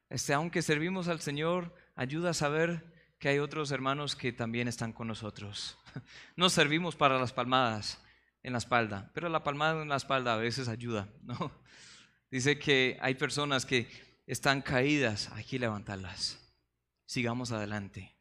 este, 0.10 0.34
aunque 0.34 0.62
servimos 0.62 1.08
al 1.08 1.22
Señor, 1.22 1.76
ayuda 1.96 2.32
a 2.32 2.34
saber 2.34 2.93
que 3.24 3.30
hay 3.30 3.40
otros 3.40 3.72
hermanos 3.72 4.18
que 4.18 4.34
también 4.34 4.68
están 4.68 4.92
con 4.92 5.08
nosotros. 5.08 5.78
No 6.36 6.50
servimos 6.50 6.98
para 6.98 7.18
las 7.18 7.32
palmadas 7.32 7.98
en 8.42 8.52
la 8.52 8.58
espalda, 8.58 9.12
pero 9.14 9.30
la 9.30 9.46
palmada 9.46 9.82
en 9.82 9.88
la 9.88 9.96
espalda 9.96 10.34
a 10.34 10.38
veces 10.38 10.68
ayuda, 10.68 11.08
¿no? 11.24 11.50
Dice 12.30 12.60
que 12.60 12.98
hay 13.00 13.16
personas 13.16 13.66
que 13.66 13.88
están 14.28 14.62
caídas, 14.62 15.30
hay 15.32 15.46
que 15.46 15.58
levantarlas. 15.58 16.38
Sigamos 17.06 17.54
adelante. 17.54 18.14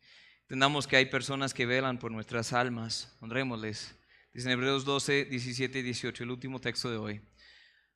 Entendamos 0.42 0.86
que 0.86 0.94
hay 0.94 1.06
personas 1.06 1.52
que 1.52 1.66
velan 1.66 1.98
por 1.98 2.12
nuestras 2.12 2.52
almas. 2.52 3.16
Honrémosles. 3.18 3.96
Dice 4.32 4.46
en 4.46 4.52
Hebreos 4.52 4.84
12, 4.84 5.24
17 5.24 5.80
y 5.80 5.82
18, 5.82 6.22
el 6.22 6.30
último 6.30 6.60
texto 6.60 6.92
de 6.92 6.98
hoy. 6.98 7.22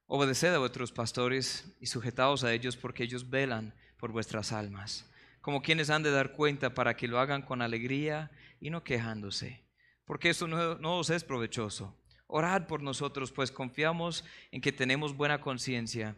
Obedeced 0.06 0.54
a 0.54 0.58
vuestros 0.58 0.90
pastores 0.90 1.72
y 1.78 1.86
sujetaos 1.86 2.42
a 2.42 2.52
ellos 2.52 2.76
porque 2.76 3.04
ellos 3.04 3.30
velan 3.30 3.76
por 3.96 4.10
vuestras 4.10 4.50
almas, 4.50 5.08
como 5.46 5.62
quienes 5.62 5.90
han 5.90 6.02
de 6.02 6.10
dar 6.10 6.32
cuenta 6.32 6.74
para 6.74 6.96
que 6.96 7.06
lo 7.06 7.20
hagan 7.20 7.40
con 7.40 7.62
alegría 7.62 8.32
y 8.58 8.68
no 8.70 8.82
quejándose, 8.82 9.62
porque 10.04 10.30
eso 10.30 10.48
no, 10.48 10.74
no 10.78 10.98
os 10.98 11.08
es 11.08 11.22
provechoso. 11.22 11.96
Orad 12.26 12.66
por 12.66 12.82
nosotros, 12.82 13.30
pues 13.30 13.52
confiamos 13.52 14.24
en 14.50 14.60
que 14.60 14.72
tenemos 14.72 15.16
buena 15.16 15.40
conciencia, 15.40 16.16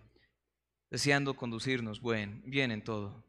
deseando 0.88 1.36
conducirnos 1.36 2.00
buen, 2.00 2.40
bien 2.46 2.70
en 2.70 2.82
todo. 2.82 3.22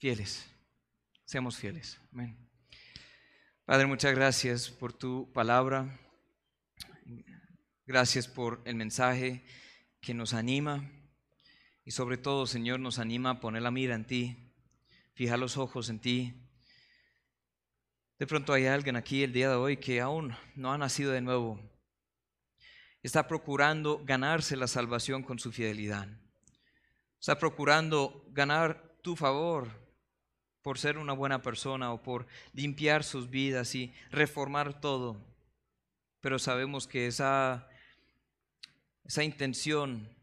fieles. 0.00 0.44
Seamos 1.24 1.56
fieles. 1.56 2.00
Amén. 2.12 2.36
Padre, 3.64 3.86
muchas 3.86 4.12
gracias 4.12 4.68
por 4.68 4.92
tu 4.92 5.32
palabra. 5.32 6.00
Gracias 7.86 8.26
por 8.26 8.60
el 8.64 8.74
mensaje 8.74 9.44
que 10.00 10.14
nos 10.14 10.34
anima. 10.34 10.97
Y 11.88 11.90
sobre 11.90 12.18
todo, 12.18 12.46
Señor, 12.46 12.80
nos 12.80 12.98
anima 12.98 13.30
a 13.30 13.40
poner 13.40 13.62
la 13.62 13.70
mira 13.70 13.94
en 13.94 14.04
ti, 14.04 14.36
fijar 15.14 15.38
los 15.38 15.56
ojos 15.56 15.88
en 15.88 15.98
ti. 15.98 16.34
De 18.18 18.26
pronto 18.26 18.52
hay 18.52 18.66
alguien 18.66 18.94
aquí 18.94 19.22
el 19.22 19.32
día 19.32 19.48
de 19.48 19.54
hoy 19.54 19.78
que 19.78 20.02
aún 20.02 20.36
no 20.54 20.70
ha 20.70 20.76
nacido 20.76 21.12
de 21.12 21.22
nuevo. 21.22 21.58
Está 23.02 23.26
procurando 23.26 24.02
ganarse 24.04 24.54
la 24.54 24.66
salvación 24.66 25.22
con 25.22 25.38
su 25.38 25.50
fidelidad. 25.50 26.08
Está 27.18 27.38
procurando 27.38 28.22
ganar 28.32 28.98
tu 29.00 29.16
favor 29.16 29.70
por 30.60 30.78
ser 30.78 30.98
una 30.98 31.14
buena 31.14 31.40
persona 31.40 31.90
o 31.90 32.02
por 32.02 32.26
limpiar 32.52 33.02
sus 33.02 33.30
vidas 33.30 33.74
y 33.74 33.94
reformar 34.10 34.78
todo. 34.78 35.24
Pero 36.20 36.38
sabemos 36.38 36.86
que 36.86 37.06
esa, 37.06 37.66
esa 39.06 39.24
intención 39.24 40.17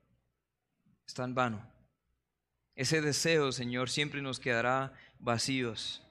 está 1.05 1.23
en 1.23 1.35
vano. 1.35 1.75
Ese 2.75 3.01
deseo, 3.01 3.51
Señor, 3.51 3.89
siempre 3.89 4.21
nos 4.21 4.39
quedará 4.39 4.93
vacíos. 5.19 6.01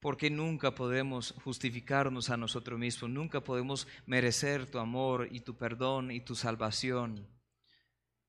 Porque 0.00 0.30
nunca 0.30 0.74
podemos 0.74 1.32
justificarnos 1.44 2.30
a 2.30 2.36
nosotros 2.36 2.78
mismos, 2.78 3.10
nunca 3.10 3.40
podemos 3.40 3.86
merecer 4.06 4.66
tu 4.66 4.78
amor 4.78 5.28
y 5.30 5.40
tu 5.40 5.56
perdón 5.56 6.10
y 6.10 6.20
tu 6.20 6.34
salvación. 6.34 7.28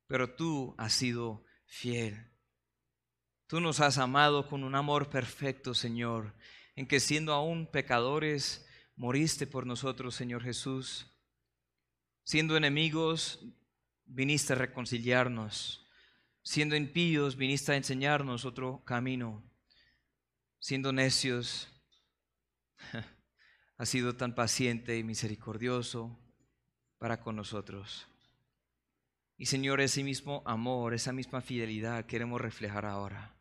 Pero 0.07 0.35
tú 0.35 0.75
has 0.77 0.93
sido 0.93 1.43
fiel. 1.65 2.29
Tú 3.47 3.59
nos 3.59 3.79
has 3.79 3.97
amado 3.97 4.47
con 4.47 4.63
un 4.63 4.75
amor 4.75 5.09
perfecto, 5.09 5.73
Señor, 5.73 6.35
en 6.75 6.87
que 6.87 6.99
siendo 6.99 7.33
aún 7.33 7.67
pecadores, 7.67 8.67
moriste 8.95 9.47
por 9.47 9.65
nosotros, 9.65 10.15
Señor 10.15 10.43
Jesús. 10.43 11.07
Siendo 12.23 12.55
enemigos, 12.55 13.43
viniste 14.05 14.53
a 14.53 14.57
reconciliarnos. 14.57 15.85
Siendo 16.41 16.75
impíos, 16.75 17.35
viniste 17.35 17.71
a 17.71 17.75
enseñarnos 17.75 18.45
otro 18.45 18.83
camino. 18.83 19.43
Siendo 20.59 20.91
necios, 20.91 21.69
has 23.77 23.89
sido 23.89 24.15
tan 24.15 24.35
paciente 24.35 24.97
y 24.97 25.03
misericordioso 25.03 26.19
para 26.97 27.19
con 27.21 27.35
nosotros. 27.35 28.07
Y 29.37 29.47
Señor, 29.47 29.81
ese 29.81 30.03
mismo 30.03 30.43
amor, 30.45 30.93
esa 30.93 31.11
misma 31.11 31.41
fidelidad 31.41 32.05
queremos 32.05 32.39
reflejar 32.39 32.85
ahora. 32.85 33.35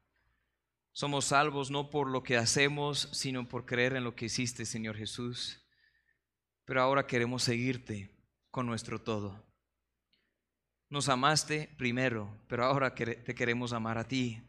Somos 0.93 1.27
salvos 1.27 1.71
no 1.71 1.91
por 1.91 2.09
lo 2.09 2.23
que 2.23 2.37
hacemos, 2.37 3.09
sino 3.13 3.49
por 3.49 3.67
creer 3.67 3.97
en 3.97 4.05
lo 4.05 4.15
que 4.15 4.27
hiciste, 4.27 4.67
Señor 4.67 4.97
Jesús. 4.97 5.65
Pero 6.65 6.83
ahora 6.83 7.07
queremos 7.07 7.43
seguirte 7.43 8.11
con 8.51 8.67
nuestro 8.67 9.01
todo. 9.01 9.52
Nos 10.93 11.09
amaste 11.09 11.71
primero, 11.79 12.37
pero 12.49 12.67
ahora 12.67 12.95
te 12.95 13.35
queremos 13.35 13.73
amar 13.73 13.97
a 13.97 14.07
ti. 14.07 14.43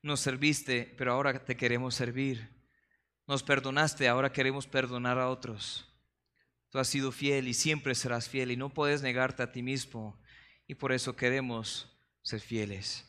Nos 0.00 0.18
serviste, 0.18 0.94
pero 0.96 1.12
ahora 1.12 1.44
te 1.44 1.58
queremos 1.58 1.94
servir. 1.94 2.48
Nos 3.26 3.42
perdonaste, 3.42 4.08
ahora 4.08 4.32
queremos 4.32 4.66
perdonar 4.66 5.18
a 5.18 5.28
otros. 5.28 5.86
Tú 6.70 6.78
has 6.78 6.88
sido 6.88 7.12
fiel 7.12 7.48
y 7.48 7.52
siempre 7.52 7.94
serás 7.94 8.30
fiel 8.30 8.50
y 8.50 8.56
no 8.56 8.70
puedes 8.72 9.02
negarte 9.02 9.42
a 9.42 9.52
ti 9.52 9.62
mismo 9.62 10.18
y 10.66 10.76
por 10.76 10.90
eso 10.90 11.16
queremos 11.16 11.94
ser 12.22 12.40
fieles. 12.40 13.06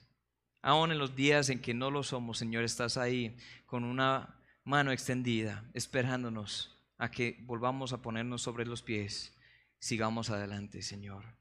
Aún 0.62 0.92
en 0.92 0.98
los 0.98 1.16
días 1.16 1.48
en 1.48 1.62
que 1.62 1.74
no 1.74 1.90
lo 1.90 2.04
somos, 2.04 2.40
Señor, 2.40 2.66
estás 2.66 2.98
ahí 2.98 3.38
con 3.68 3.86
una 3.86 4.38
mano 4.66 4.92
extendida, 4.92 5.64
esperándonos 5.74 6.78
a 6.98 7.10
que 7.10 7.38
volvamos 7.44 7.94
a 7.94 8.02
ponernos 8.02 8.42
sobre 8.42 8.66
los 8.66 8.82
pies. 8.82 9.34
Sigamos 9.80 10.30
adelante, 10.30 10.82
Señor. 10.82 11.39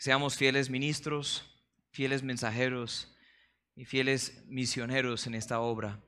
Seamos 0.00 0.34
fieles 0.34 0.70
ministros, 0.70 1.44
fieles 1.90 2.22
mensajeros 2.22 3.14
y 3.76 3.84
fieles 3.84 4.42
misioneros 4.46 5.26
en 5.26 5.34
esta 5.34 5.60
obra 5.60 6.00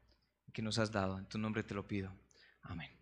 que 0.54 0.62
nos 0.62 0.78
has 0.78 0.92
dado. 0.92 1.18
En 1.18 1.26
tu 1.26 1.36
nombre 1.36 1.62
te 1.62 1.74
lo 1.74 1.86
pido. 1.86 2.10
Amén. 2.62 3.01